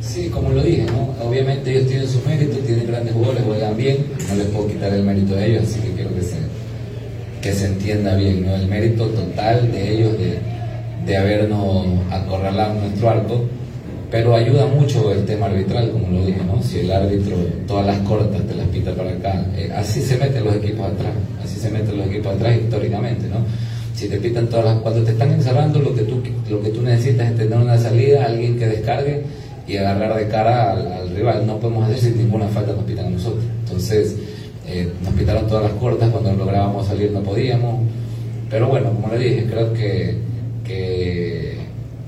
Sí, 0.00 0.30
como 0.30 0.50
lo 0.50 0.64
dije, 0.64 0.84
¿no? 0.86 1.28
Obviamente 1.28 1.70
ellos 1.70 1.86
tienen 1.86 2.08
sus 2.08 2.26
méritos, 2.26 2.58
tienen 2.66 2.88
grandes 2.88 3.14
jugadores, 3.14 3.44
juegan 3.44 3.76
bien, 3.76 3.98
no 4.28 4.34
les 4.34 4.46
puedo 4.48 4.66
quitar 4.66 4.92
el 4.92 5.04
mérito 5.04 5.36
de 5.36 5.52
ellos, 5.52 5.62
así 5.62 5.78
que 5.78 5.90
quiero 5.92 6.12
que 6.12 6.22
se, 6.22 6.43
que 7.44 7.52
se 7.52 7.66
entienda 7.66 8.16
bien, 8.16 8.46
¿no? 8.46 8.54
El 8.54 8.66
mérito 8.68 9.04
total 9.08 9.70
de 9.70 9.92
ellos 9.92 10.12
de, 10.18 10.38
de 11.04 11.16
habernos 11.18 11.86
acorralado 12.10 12.80
nuestro 12.80 13.10
arco, 13.10 13.44
pero 14.10 14.34
ayuda 14.34 14.66
mucho 14.66 15.12
el 15.12 15.26
tema 15.26 15.44
arbitral, 15.44 15.90
como 15.90 16.08
lo 16.08 16.24
dije, 16.24 16.40
¿no? 16.42 16.62
Si 16.62 16.78
el 16.78 16.90
árbitro 16.90 17.36
todas 17.66 17.84
las 17.84 17.98
cortas 17.98 18.40
te 18.48 18.54
las 18.54 18.66
pita 18.68 18.94
para 18.94 19.10
acá, 19.10 19.44
eh, 19.58 19.70
así 19.76 20.00
se 20.00 20.16
meten 20.16 20.42
los 20.42 20.56
equipos 20.56 20.90
atrás, 20.90 21.12
así 21.44 21.60
se 21.60 21.70
meten 21.70 21.98
los 21.98 22.06
equipos 22.06 22.34
atrás 22.34 22.56
históricamente, 22.56 23.28
¿no? 23.28 23.36
Si 23.94 24.08
te 24.08 24.16
pitan 24.16 24.46
todas 24.46 24.64
las, 24.64 24.78
cuando 24.78 25.02
te 25.02 25.10
están 25.10 25.30
encerrando, 25.30 25.80
lo 25.80 25.94
que 25.94 26.04
tú, 26.04 26.22
lo 26.48 26.62
que 26.62 26.70
tú 26.70 26.80
necesitas 26.80 27.30
es 27.30 27.36
tener 27.36 27.58
una 27.58 27.76
salida, 27.76 28.24
alguien 28.24 28.58
que 28.58 28.68
descargue 28.68 29.22
y 29.68 29.76
agarrar 29.76 30.16
de 30.16 30.28
cara 30.28 30.72
al, 30.72 30.92
al 30.92 31.10
rival. 31.10 31.46
No 31.46 31.58
podemos 31.58 31.90
hacer 31.90 32.10
si 32.10 32.18
ninguna 32.18 32.48
falta 32.48 32.72
nos 32.72 32.84
pitan 32.84 33.08
a 33.08 33.10
nosotros. 33.10 33.44
Entonces, 33.64 34.16
eh, 34.66 34.92
nos 35.02 35.14
pitaron 35.14 35.46
todas 35.46 35.64
las 35.64 35.72
cortas, 35.74 36.10
cuando 36.10 36.32
lográbamos 36.34 36.86
salir 36.86 37.10
no 37.10 37.20
podíamos. 37.20 37.82
Pero 38.50 38.68
bueno, 38.68 38.90
como 38.90 39.08
le 39.12 39.18
dije, 39.18 39.46
creo 39.46 39.72
que, 39.72 40.16
que, 40.64 41.58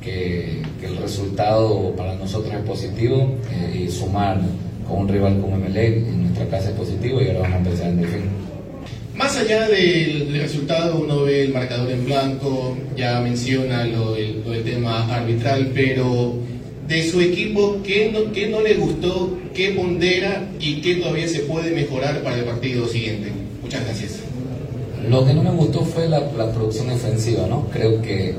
que, 0.00 0.62
que 0.80 0.86
el 0.86 0.96
resultado 0.98 1.92
para 1.96 2.14
nosotros 2.14 2.54
es 2.54 2.60
positivo 2.60 3.34
eh, 3.50 3.84
y 3.84 3.90
sumar 3.90 4.40
con 4.88 5.00
un 5.00 5.08
rival 5.08 5.40
como 5.40 5.56
Emelec 5.56 6.06
en 6.06 6.22
nuestra 6.22 6.46
casa 6.46 6.70
es 6.70 6.76
positivo 6.76 7.20
y 7.20 7.28
ahora 7.28 7.40
vamos 7.40 7.54
a 7.54 7.58
empezar 7.58 7.88
en 7.88 8.00
defensa. 8.00 8.30
Más 9.16 9.36
allá 9.38 9.66
del, 9.68 10.30
del 10.30 10.42
resultado, 10.42 11.00
uno 11.00 11.22
ve 11.22 11.44
el 11.44 11.52
marcador 11.52 11.90
en 11.90 12.04
blanco, 12.04 12.76
ya 12.96 13.18
menciona 13.20 13.84
lo 13.86 14.12
del, 14.12 14.42
lo 14.44 14.50
del 14.50 14.62
tema 14.62 15.06
arbitral, 15.14 15.70
pero 15.74 16.34
de 16.88 17.10
su 17.10 17.20
equipo, 17.20 17.78
¿qué 17.84 18.10
no, 18.12 18.32
qué 18.32 18.48
no 18.48 18.60
le 18.60 18.74
gustó, 18.74 19.36
qué 19.54 19.70
pondera 19.70 20.44
y 20.60 20.80
qué 20.80 20.96
todavía 20.96 21.26
se 21.28 21.40
puede 21.40 21.72
mejorar 21.72 22.22
para 22.22 22.36
el 22.38 22.44
partido 22.44 22.86
siguiente? 22.86 23.32
Muchas 23.62 23.84
gracias. 23.84 24.12
Lo 25.08 25.24
que 25.26 25.34
no 25.34 25.42
me 25.42 25.50
gustó 25.50 25.80
fue 25.84 26.08
la, 26.08 26.20
la 26.36 26.50
producción 26.52 26.90
ofensiva, 26.90 27.46
¿no? 27.48 27.66
Creo 27.72 28.00
que 28.02 28.34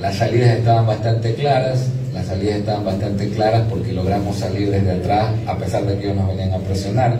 las 0.00 0.16
salidas 0.16 0.58
estaban 0.58 0.86
bastante 0.86 1.34
claras, 1.34 1.88
las 2.12 2.26
salidas 2.26 2.58
estaban 2.58 2.84
bastante 2.84 3.28
claras 3.30 3.66
porque 3.68 3.92
logramos 3.92 4.36
salir 4.36 4.70
desde 4.70 4.90
atrás 4.92 5.30
a 5.46 5.56
pesar 5.58 5.84
de 5.86 5.96
que 5.98 6.04
ellos 6.06 6.16
nos 6.16 6.28
venían 6.28 6.52
a 6.54 6.58
presionar, 6.58 7.18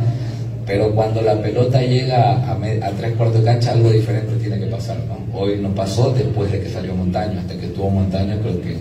pero 0.67 0.93
cuando 0.95 1.23
la 1.23 1.41
pelota 1.41 1.81
llega 1.83 2.51
a, 2.51 2.57
me- 2.59 2.83
a 2.83 2.91
tres 2.93 3.13
cuartos 3.17 3.41
de 3.41 3.45
cancha 3.45 3.73
algo 3.73 3.91
diferente 3.91 4.35
tiene 4.41 4.59
que 4.59 4.67
pasar, 4.67 4.97
¿no? 5.09 5.39
Hoy 5.39 5.59
no 5.61 5.75
pasó 5.75 6.11
después 6.13 6.51
de 6.51 6.61
que 6.61 6.69
salió 6.71 6.95
Montaño, 6.95 7.39
hasta 7.41 7.55
que 7.57 7.67
estuvo 7.67 7.89
Montaño 7.91 8.39
creo 8.43 8.61
que 8.61 8.77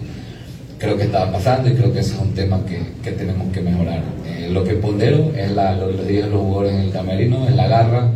creo 0.86 0.98
que 0.98 1.04
estaba 1.04 1.32
pasando 1.32 1.70
y 1.70 1.74
creo 1.74 1.92
que 1.92 2.00
ese 2.00 2.14
es 2.14 2.20
un 2.20 2.34
tema 2.34 2.64
que, 2.66 2.80
que 3.04 3.12
tenemos 3.12 3.52
que 3.52 3.62
mejorar. 3.62 4.04
Eh, 4.28 4.50
lo 4.52 4.64
que 4.64 4.74
pondero 4.74 5.32
es 5.36 5.52
la, 5.52 5.76
lo, 5.76 5.92
lo 5.92 6.04
dije 6.04 6.24
a 6.24 6.28
los 6.28 6.42
jugadores 6.42 6.74
en 6.74 6.82
el 6.82 6.92
camerino, 6.92 7.48
es 7.48 7.56
la 7.56 7.68
garra, 7.68 8.12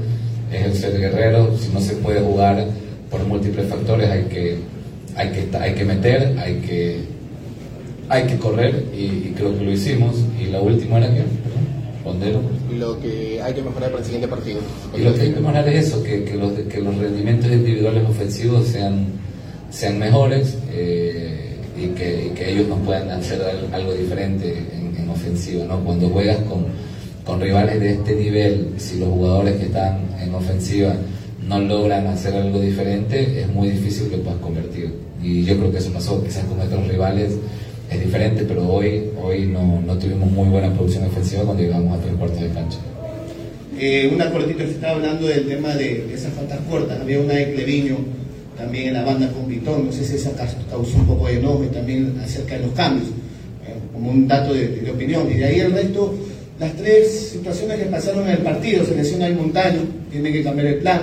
es 0.53 0.65
el 0.65 0.73
ser 0.75 0.99
guerrero, 0.99 1.57
si 1.57 1.69
no 1.73 1.79
se 1.79 1.95
puede 1.95 2.21
jugar 2.21 2.65
por 3.09 3.25
múltiples 3.25 3.67
factores 3.67 4.09
hay 4.09 4.23
que, 4.25 4.57
hay 5.15 5.29
que, 5.29 5.57
hay 5.57 5.73
que 5.73 5.83
meter, 5.83 6.37
hay 6.37 6.55
que, 6.57 6.99
hay 8.07 8.23
que 8.23 8.37
correr 8.37 8.85
y, 8.95 9.05
y 9.05 9.33
creo 9.35 9.57
que 9.57 9.65
lo 9.65 9.71
hicimos. 9.71 10.17
Y 10.39 10.45
la 10.45 10.61
última 10.61 10.99
era 10.99 11.11
que, 11.11 11.23
pondero. 12.03 12.41
Lo 12.77 12.99
que 12.99 13.41
hay 13.41 13.53
que 13.53 13.63
mejorar 13.63 13.89
para 13.89 13.99
el 13.99 14.05
siguiente 14.05 14.27
partido. 14.27 14.59
Y 14.95 15.01
lo 15.01 15.13
que 15.15 15.21
hay 15.21 15.33
que 15.33 15.39
mejorar 15.39 15.67
es 15.69 15.87
eso, 15.87 16.03
que, 16.03 16.23
que 16.23 16.35
los, 16.35 16.51
que 16.53 16.81
los 16.81 16.95
rendimientos 16.97 17.51
individuales 17.51 18.03
ofensivos 18.07 18.67
sean, 18.67 19.07
sean 19.71 19.97
mejores 19.97 20.57
eh, 20.71 21.48
y, 21.81 21.87
que, 21.89 22.51
ellos 22.51 22.67
nos 22.67 22.79
puedan 22.79 23.09
hacer 23.11 23.41
al- 23.41 23.73
algo 23.73 23.93
diferente 23.93 24.53
en, 24.73 25.01
en 25.01 25.09
ofensiva. 25.09 25.65
¿no? 25.65 25.79
Cuando 25.83 26.09
juegas 26.09 26.37
con, 26.49 26.65
con 27.25 27.39
rivales 27.41 27.79
de 27.79 27.91
este 27.93 28.15
nivel, 28.15 28.67
si 28.77 28.99
los 28.99 29.09
jugadores 29.09 29.55
que 29.57 29.65
están 29.65 29.99
en 30.21 30.33
ofensiva 30.33 30.93
no 31.47 31.59
logran 31.59 32.05
hacer 32.07 32.35
algo 32.35 32.59
diferente, 32.61 33.41
es 33.41 33.47
muy 33.47 33.69
difícil 33.69 34.09
que 34.09 34.17
puedas 34.17 34.39
convertir. 34.39 34.93
Y 35.23 35.43
yo 35.43 35.57
creo 35.57 35.71
que 35.71 35.77
eso 35.79 35.91
pasó, 35.91 36.23
quizás 36.23 36.43
con 36.45 36.59
otros 36.59 36.87
rivales 36.87 37.33
es 37.91 37.99
diferente, 37.99 38.43
pero 38.47 38.67
hoy, 38.71 39.05
hoy 39.21 39.45
no, 39.47 39.81
no 39.81 39.97
tuvimos 39.97 40.31
muy 40.31 40.47
buena 40.49 40.71
producción 40.73 41.05
ofensiva 41.05 41.43
cuando 41.43 41.63
llegamos 41.63 41.97
a 41.97 42.01
tres 42.01 42.13
cuartos 42.15 42.39
de 42.41 42.49
cancha. 42.49 42.77
Eh, 43.79 44.11
una 44.13 44.29
cortita 44.29 44.63
se 44.65 44.71
estaba 44.71 44.93
hablando 44.95 45.27
del 45.27 45.47
tema 45.47 45.69
de 45.75 46.13
esas 46.13 46.33
faltas 46.33 46.59
cortas. 46.69 46.99
Había 46.99 47.19
una 47.19 47.33
de 47.33 47.53
Cleviño 47.53 47.95
también 48.59 48.89
en 48.89 48.93
la 48.93 49.03
banda 49.03 49.31
con 49.31 49.49
sé 49.93 50.03
si 50.03 50.15
esa 50.15 50.31
causó 50.69 50.97
un 50.97 51.07
poco 51.07 51.27
de 51.27 51.39
enojo 51.39 51.63
también 51.73 52.19
acerca 52.21 52.55
de 52.55 52.65
los 52.65 52.73
cambios, 52.73 53.07
eh, 53.65 53.73
como 53.93 54.11
un 54.11 54.27
dato 54.27 54.53
de, 54.53 54.67
de 54.67 54.91
opinión. 54.91 55.31
Y 55.31 55.37
de 55.37 55.45
ahí 55.45 55.59
el 55.61 55.71
resto, 55.71 56.13
las 56.59 56.73
tres 56.73 57.29
situaciones 57.31 57.79
que 57.79 57.85
pasaron 57.85 58.25
en 58.25 58.31
el 58.31 58.39
partido: 58.39 58.85
se 58.85 58.95
lesiona 58.95 59.27
el 59.27 59.35
Montaño, 59.35 59.79
tiene 60.11 60.31
que 60.31 60.43
cambiar 60.43 60.67
el 60.67 60.75
plan. 60.75 61.01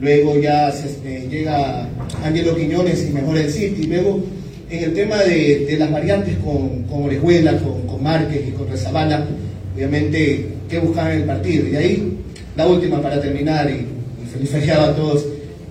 Luego 0.00 0.38
ya 0.38 0.70
se, 0.70 0.86
eh, 1.04 1.26
llega 1.28 1.88
Ángelo 2.22 2.54
Quiñones 2.54 3.04
y 3.08 3.12
mejora 3.12 3.40
el 3.40 3.50
City. 3.50 3.86
Luego, 3.86 4.22
en 4.70 4.84
el 4.84 4.94
tema 4.94 5.16
de, 5.22 5.66
de 5.66 5.76
las 5.78 5.90
variantes 5.90 6.36
con, 6.38 6.84
con 6.84 7.04
Orejuela, 7.04 7.58
con, 7.58 7.86
con 7.86 8.02
Márquez 8.02 8.42
y 8.48 8.52
con 8.52 8.68
Rezabala, 8.68 9.26
obviamente, 9.74 10.48
¿qué 10.68 10.78
buscaban 10.78 11.12
en 11.12 11.18
el 11.20 11.24
partido? 11.24 11.68
Y 11.68 11.76
ahí, 11.76 12.18
la 12.56 12.66
última 12.66 13.02
para 13.02 13.20
terminar, 13.20 13.68
y, 13.70 13.86
y 14.22 14.26
feliz 14.32 14.50
feriado 14.50 14.90
a 14.90 14.94
todos. 14.94 15.26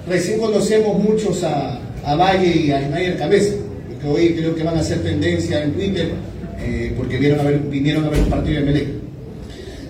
Recién 0.07 0.39
conocemos 0.39 0.97
muchos 0.99 1.43
a, 1.43 1.79
a 2.03 2.15
Valle 2.15 2.55
y 2.55 2.71
a 2.71 2.81
Ismael 2.81 3.17
Cabeza, 3.17 3.55
que 4.01 4.07
hoy 4.07 4.35
creo 4.35 4.55
que 4.55 4.63
van 4.63 4.77
a 4.77 4.81
hacer 4.81 5.01
tendencia 5.01 5.63
en 5.63 5.73
Twitter, 5.73 6.11
eh, 6.59 6.93
porque 6.95 7.17
vieron 7.17 7.39
a 7.39 7.43
ver, 7.43 7.59
vinieron 7.59 8.05
a 8.05 8.09
ver 8.09 8.19
un 8.19 8.29
partido 8.29 8.59
de 8.59 8.65
Melec. 8.65 8.87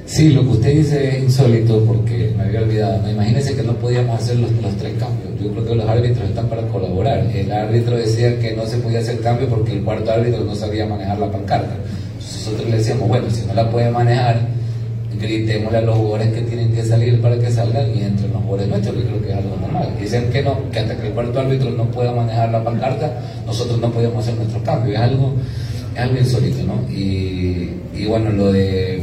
Sí, 0.05 0.29
lo 0.29 0.43
que 0.43 0.49
usted 0.49 0.69
dice 0.69 1.17
es 1.17 1.23
insólito 1.23 1.83
porque 1.83 2.31
me 2.37 2.43
había 2.43 2.61
olvidado. 2.61 3.01
¿no? 3.01 3.11
Imagínese 3.11 3.55
que 3.55 3.63
no 3.63 3.73
podíamos 3.75 4.21
hacer 4.21 4.37
los, 4.37 4.51
los 4.61 4.75
tres 4.77 4.93
cambios. 4.99 5.41
Yo 5.41 5.51
creo 5.51 5.65
que 5.65 5.75
los 5.75 5.89
árbitros 5.89 6.29
están 6.29 6.47
para 6.47 6.61
colaborar. 6.67 7.25
El 7.33 7.51
árbitro 7.51 7.97
decía 7.97 8.39
que 8.39 8.55
no 8.55 8.65
se 8.67 8.77
podía 8.77 8.99
hacer 8.99 9.19
cambio 9.19 9.49
porque 9.49 9.73
el 9.73 9.83
cuarto 9.83 10.11
árbitro 10.11 10.43
no 10.43 10.55
sabía 10.55 10.85
manejar 10.85 11.17
la 11.17 11.31
pancarta. 11.31 11.75
Entonces 11.75 12.45
nosotros 12.45 12.69
le 12.69 12.77
decíamos, 12.77 13.07
bueno, 13.09 13.29
si 13.31 13.45
no 13.47 13.53
la 13.55 13.69
puede 13.69 13.89
manejar, 13.89 14.47
gritémosle 15.19 15.77
a 15.77 15.81
los 15.81 15.95
jugadores 15.95 16.33
que 16.33 16.41
tienen 16.41 16.71
que 16.73 16.83
salir 16.83 17.21
para 17.21 17.37
que 17.37 17.49
salgan 17.51 17.89
y 17.95 18.03
entren 18.03 18.31
los 18.33 18.41
jugadores 18.41 18.67
nuestros, 18.67 18.95
que 18.95 19.03
creo 19.03 19.21
que 19.21 19.29
es 19.29 19.35
algo 19.35 19.57
normal. 19.57 19.89
Dicen 19.99 20.29
que 20.31 20.43
no, 20.43 20.69
que 20.71 20.79
hasta 20.79 20.97
que 20.97 21.07
el 21.07 21.13
cuarto 21.13 21.39
árbitro 21.39 21.71
no 21.71 21.85
pueda 21.85 22.11
manejar 22.11 22.51
la 22.51 22.63
pancarta, 22.63 23.11
nosotros 23.45 23.79
no 23.79 23.91
podemos 23.91 24.23
hacer 24.23 24.35
nuestros 24.35 24.63
cambios. 24.63 24.95
Es 24.95 25.01
algo, 25.01 25.33
es 25.93 25.99
algo 25.99 26.17
insólito, 26.17 26.63
¿no? 26.63 26.89
Y, 26.91 27.71
y 27.93 28.05
bueno, 28.07 28.31
lo 28.31 28.51
de 28.51 29.01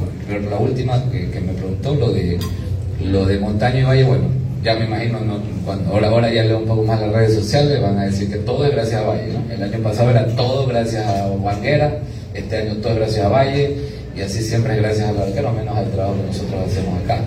la 0.50 0.58
última 0.58 1.02
que, 1.10 1.40
me 1.40 1.52
preguntó, 1.52 1.94
lo 1.94 2.12
de 2.12 2.38
lo 3.04 3.26
de 3.26 3.38
Montaño 3.38 3.80
y 3.80 3.82
Valle, 3.82 4.04
bueno, 4.04 4.24
ya 4.62 4.74
me 4.76 4.84
imagino, 4.84 5.18
¿no? 5.20 5.38
cuando 5.64 5.90
ahora, 5.90 6.08
ahora 6.08 6.32
ya 6.32 6.44
leo 6.44 6.58
un 6.58 6.66
poco 6.66 6.84
más 6.84 7.00
las 7.00 7.12
redes 7.12 7.34
sociales, 7.34 7.82
van 7.82 7.98
a 7.98 8.04
decir 8.04 8.30
que 8.30 8.36
todo 8.38 8.64
es 8.64 8.72
gracias 8.72 9.00
a 9.00 9.04
Valle, 9.06 9.32
¿no? 9.32 9.52
El 9.52 9.62
año 9.62 9.82
pasado 9.82 10.10
era 10.10 10.24
todo 10.36 10.66
gracias 10.66 11.04
a 11.04 11.26
Vanguera, 11.42 11.98
Este 12.32 12.58
año 12.58 12.74
todo 12.76 12.92
es 12.92 12.98
gracias 12.98 13.26
a 13.26 13.28
Valle 13.28 13.91
y 14.16 14.20
así 14.20 14.42
siempre 14.42 14.74
es 14.74 14.82
gracias 14.82 15.08
al 15.08 15.20
arquero, 15.20 15.52
menos 15.52 15.76
al 15.76 15.90
trabajo 15.90 16.16
que 16.20 16.26
nosotros 16.26 16.60
hacemos 16.66 17.02
acá. 17.02 17.24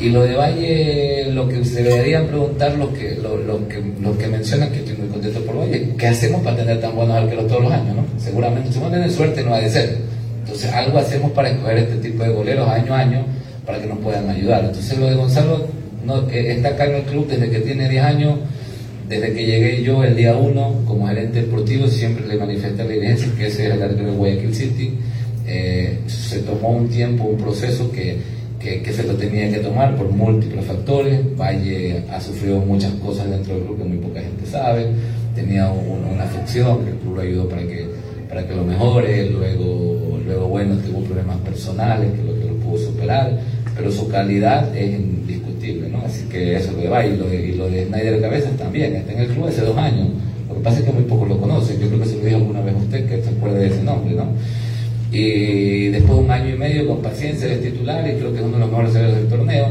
Y 0.00 0.08
lo 0.08 0.24
de 0.24 0.34
Valle, 0.34 1.30
lo 1.30 1.48
que 1.48 1.64
se 1.64 1.82
deberían 1.82 2.26
preguntar 2.26 2.74
los 2.74 2.90
que, 2.90 3.14
lo, 3.14 3.36
lo 3.36 3.68
que, 3.68 3.82
los 4.00 4.16
que 4.16 4.26
mencionan, 4.26 4.70
que 4.72 4.78
estoy 4.78 4.96
muy 4.96 5.08
contento 5.08 5.40
por 5.40 5.60
Valle, 5.60 5.94
¿qué 5.96 6.06
hacemos 6.08 6.42
para 6.42 6.56
tener 6.56 6.80
tan 6.80 6.96
buenos 6.96 7.16
arqueros 7.16 7.46
todos 7.46 7.62
los 7.62 7.72
años? 7.72 7.96
¿no? 7.96 8.04
Seguramente, 8.18 8.72
si 8.72 8.80
no 8.80 8.88
tienen 8.88 9.10
suerte, 9.10 9.42
no 9.42 9.54
ha 9.54 9.60
de 9.60 9.70
ser. 9.70 9.98
Entonces, 10.42 10.72
algo 10.72 10.98
hacemos 10.98 11.30
para 11.30 11.50
escoger 11.50 11.78
este 11.78 11.96
tipo 11.96 12.24
de 12.24 12.30
goleros 12.30 12.68
año 12.68 12.92
a 12.94 12.98
año 12.98 13.24
para 13.64 13.80
que 13.80 13.86
nos 13.86 13.98
puedan 13.98 14.28
ayudar. 14.28 14.64
Entonces, 14.64 14.98
lo 14.98 15.06
de 15.06 15.14
Gonzalo 15.14 15.66
no, 16.04 16.28
está 16.28 16.68
acá 16.68 16.86
en 16.86 16.96
el 16.96 17.02
club 17.02 17.26
desde 17.28 17.50
que 17.50 17.60
tiene 17.60 17.88
10 17.88 18.04
años. 18.04 18.38
Desde 19.08 19.32
que 19.32 19.46
llegué 19.46 19.82
yo 19.82 20.02
el 20.02 20.16
día 20.16 20.34
1 20.34 20.84
como 20.86 21.06
gerente 21.06 21.42
deportivo, 21.42 21.86
siempre 21.88 22.26
le 22.26 22.36
manifesté 22.36 22.82
a 22.82 22.84
la 22.84 22.92
dirigencia 22.92 23.28
que 23.36 23.46
ese 23.46 23.66
es 23.66 23.74
el 23.74 23.82
arquero 23.82 24.10
de 24.10 24.16
Guayaquil 24.16 24.54
City. 24.54 24.94
Eh, 25.46 26.00
se 26.06 26.40
tomó 26.40 26.70
un 26.70 26.88
tiempo, 26.88 27.24
un 27.24 27.36
proceso 27.36 27.90
que 27.90 28.18
que, 28.64 28.92
se 28.92 29.02
lo 29.04 29.14
tenía 29.14 29.50
que 29.50 29.58
tomar 29.58 29.94
por 29.96 30.10
múltiples 30.10 30.64
factores. 30.64 31.20
Valle 31.36 32.02
ha 32.10 32.20
sufrido 32.20 32.58
muchas 32.60 32.92
cosas 32.94 33.28
dentro 33.28 33.54
del 33.54 33.64
club 33.64 33.78
que 33.78 33.84
muy 33.84 33.98
poca 33.98 34.20
gente 34.20 34.46
sabe. 34.46 34.86
Tenía 35.34 35.70
una 35.70 36.24
afección 36.24 36.84
que 36.84 36.90
el 36.92 36.96
club 36.96 37.16
lo 37.16 37.20
ayudó 37.20 37.48
para 37.48 37.62
que, 37.62 37.86
para 38.28 38.46
que 38.46 38.54
lo 38.54 38.64
mejore. 38.64 39.30
Luego, 39.30 40.18
luego, 40.24 40.48
bueno, 40.48 40.76
tuvo 40.76 41.00
problemas 41.00 41.36
personales 41.38 42.10
que 42.12 42.22
lo, 42.24 42.38
que 42.38 42.46
lo 42.46 42.54
pudo 42.54 42.78
superar. 42.78 43.38
Pero 43.76 43.90
su 43.90 44.08
calidad 44.08 44.74
es 44.74 44.98
indiscutible, 44.98 45.88
¿no? 45.88 45.98
Así 46.06 46.26
que 46.28 46.56
eso 46.56 46.72
lo 46.72 46.78
de 46.78 46.88
Valle 46.88 47.14
y 47.14 47.16
lo 47.16 47.28
de, 47.28 47.48
y 47.48 47.52
lo 47.52 47.68
de 47.68 48.20
Cabezas 48.20 48.56
también. 48.56 48.94
Está 48.94 49.12
en 49.12 49.20
el 49.20 49.28
club 49.28 49.46
hace 49.46 49.62
dos 49.62 49.76
años. 49.76 50.08
Lo 50.48 50.54
que 50.54 50.60
pasa 50.60 50.78
es 50.78 50.84
que 50.84 50.92
muy 50.92 51.02
pocos 51.02 51.28
lo 51.28 51.38
conocen. 51.38 51.78
Yo 51.80 51.88
creo 51.88 52.00
que 52.00 52.06
se 52.06 52.16
lo 52.16 52.24
dijo 52.24 52.36
alguna 52.36 52.62
vez 52.62 52.74
a 52.74 52.78
usted 52.78 53.08
que 53.08 53.22
se 53.22 53.30
acuerde 53.30 53.58
de 53.60 53.66
ese 53.66 53.82
nombre, 53.82 54.14
¿no? 54.14 54.28
Y 55.14 55.90
después 55.90 56.18
de 56.18 56.24
un 56.24 56.30
año 56.32 56.54
y 56.56 56.58
medio 56.58 56.88
con 56.88 57.00
paciencia 57.00 57.46
es 57.46 57.62
titular 57.62 58.04
y 58.04 58.18
creo 58.18 58.32
que 58.32 58.40
es 58.40 58.44
uno 58.44 58.54
de 58.54 58.58
los 58.58 58.68
mejores 58.68 58.90
jugadores 58.90 59.14
del 59.14 59.28
torneo. 59.28 59.66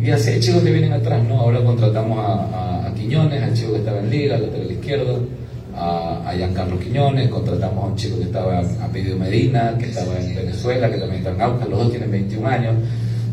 Y 0.00 0.10
así 0.10 0.30
hay 0.30 0.38
chicos 0.38 0.62
que 0.62 0.70
vienen 0.70 0.92
atrás, 0.92 1.24
¿no? 1.24 1.40
Ahora 1.40 1.64
contratamos 1.64 2.18
a, 2.20 2.86
a, 2.86 2.94
Quiñones, 2.94 3.42
al 3.42 3.52
chico 3.52 3.72
que 3.72 3.78
estaba 3.78 3.98
en 3.98 4.10
Liga, 4.10 4.36
al 4.36 4.42
lateral 4.42 4.70
izquierdo, 4.70 5.26
a, 5.74 6.22
a 6.24 6.32
Giancarlo 6.34 6.78
Quiñones, 6.78 7.28
contratamos 7.28 7.82
a 7.84 7.86
un 7.88 7.96
chico 7.96 8.16
que 8.18 8.24
estaba 8.26 8.60
a 8.60 8.86
Pedido 8.92 9.18
Medina, 9.18 9.76
que 9.76 9.86
estaba 9.86 10.16
en 10.20 10.36
Venezuela, 10.36 10.88
que 10.88 10.98
también 10.98 11.18
está 11.18 11.32
en 11.32 11.40
Aucas, 11.40 11.68
los 11.68 11.78
dos 11.80 11.90
tienen 11.90 12.10
21 12.12 12.46
años. 12.46 12.74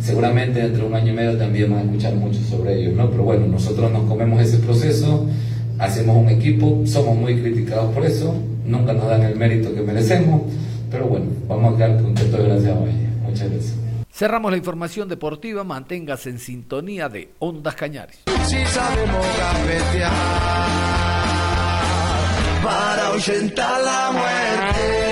Seguramente 0.01 0.59
dentro 0.59 0.81
de 0.81 0.87
un 0.87 0.95
año 0.95 1.13
y 1.13 1.15
medio 1.15 1.37
también 1.37 1.69
van 1.69 1.81
a 1.81 1.83
escuchar 1.83 2.15
mucho 2.15 2.39
sobre 2.49 2.79
ellos, 2.79 2.95
¿no? 2.95 3.11
Pero 3.11 3.23
bueno, 3.25 3.45
nosotros 3.45 3.91
nos 3.91 4.05
comemos 4.05 4.41
ese 4.41 4.57
proceso, 4.57 5.27
hacemos 5.77 6.17
un 6.17 6.29
equipo, 6.29 6.81
somos 6.85 7.15
muy 7.15 7.39
criticados 7.39 7.93
por 7.93 8.03
eso, 8.03 8.33
nunca 8.65 8.93
nos 8.93 9.07
dan 9.07 9.21
el 9.21 9.35
mérito 9.35 9.71
que 9.71 9.81
merecemos 9.81 10.41
pero 10.93 11.07
bueno, 11.07 11.25
vamos 11.47 11.73
a 11.73 11.77
quedar 11.77 12.01
contentos 12.03 12.39
gracias 12.39 12.71
a 12.71 12.79
Valle. 12.79 13.09
Muchas 13.23 13.49
gracias. 13.49 13.75
Cerramos 14.11 14.51
la 14.51 14.57
información 14.57 15.09
deportiva. 15.09 15.63
Manténgase 15.63 16.29
en 16.29 16.37
sintonía 16.37 17.09
de 17.09 17.31
Ondas 17.39 17.73
Cañares. 17.73 18.19
Si 18.45 18.63
sabemos 18.67 19.25
para 22.63 23.07
ahuyentar 23.07 23.81
la 23.83 24.11
muerte. 24.11 25.02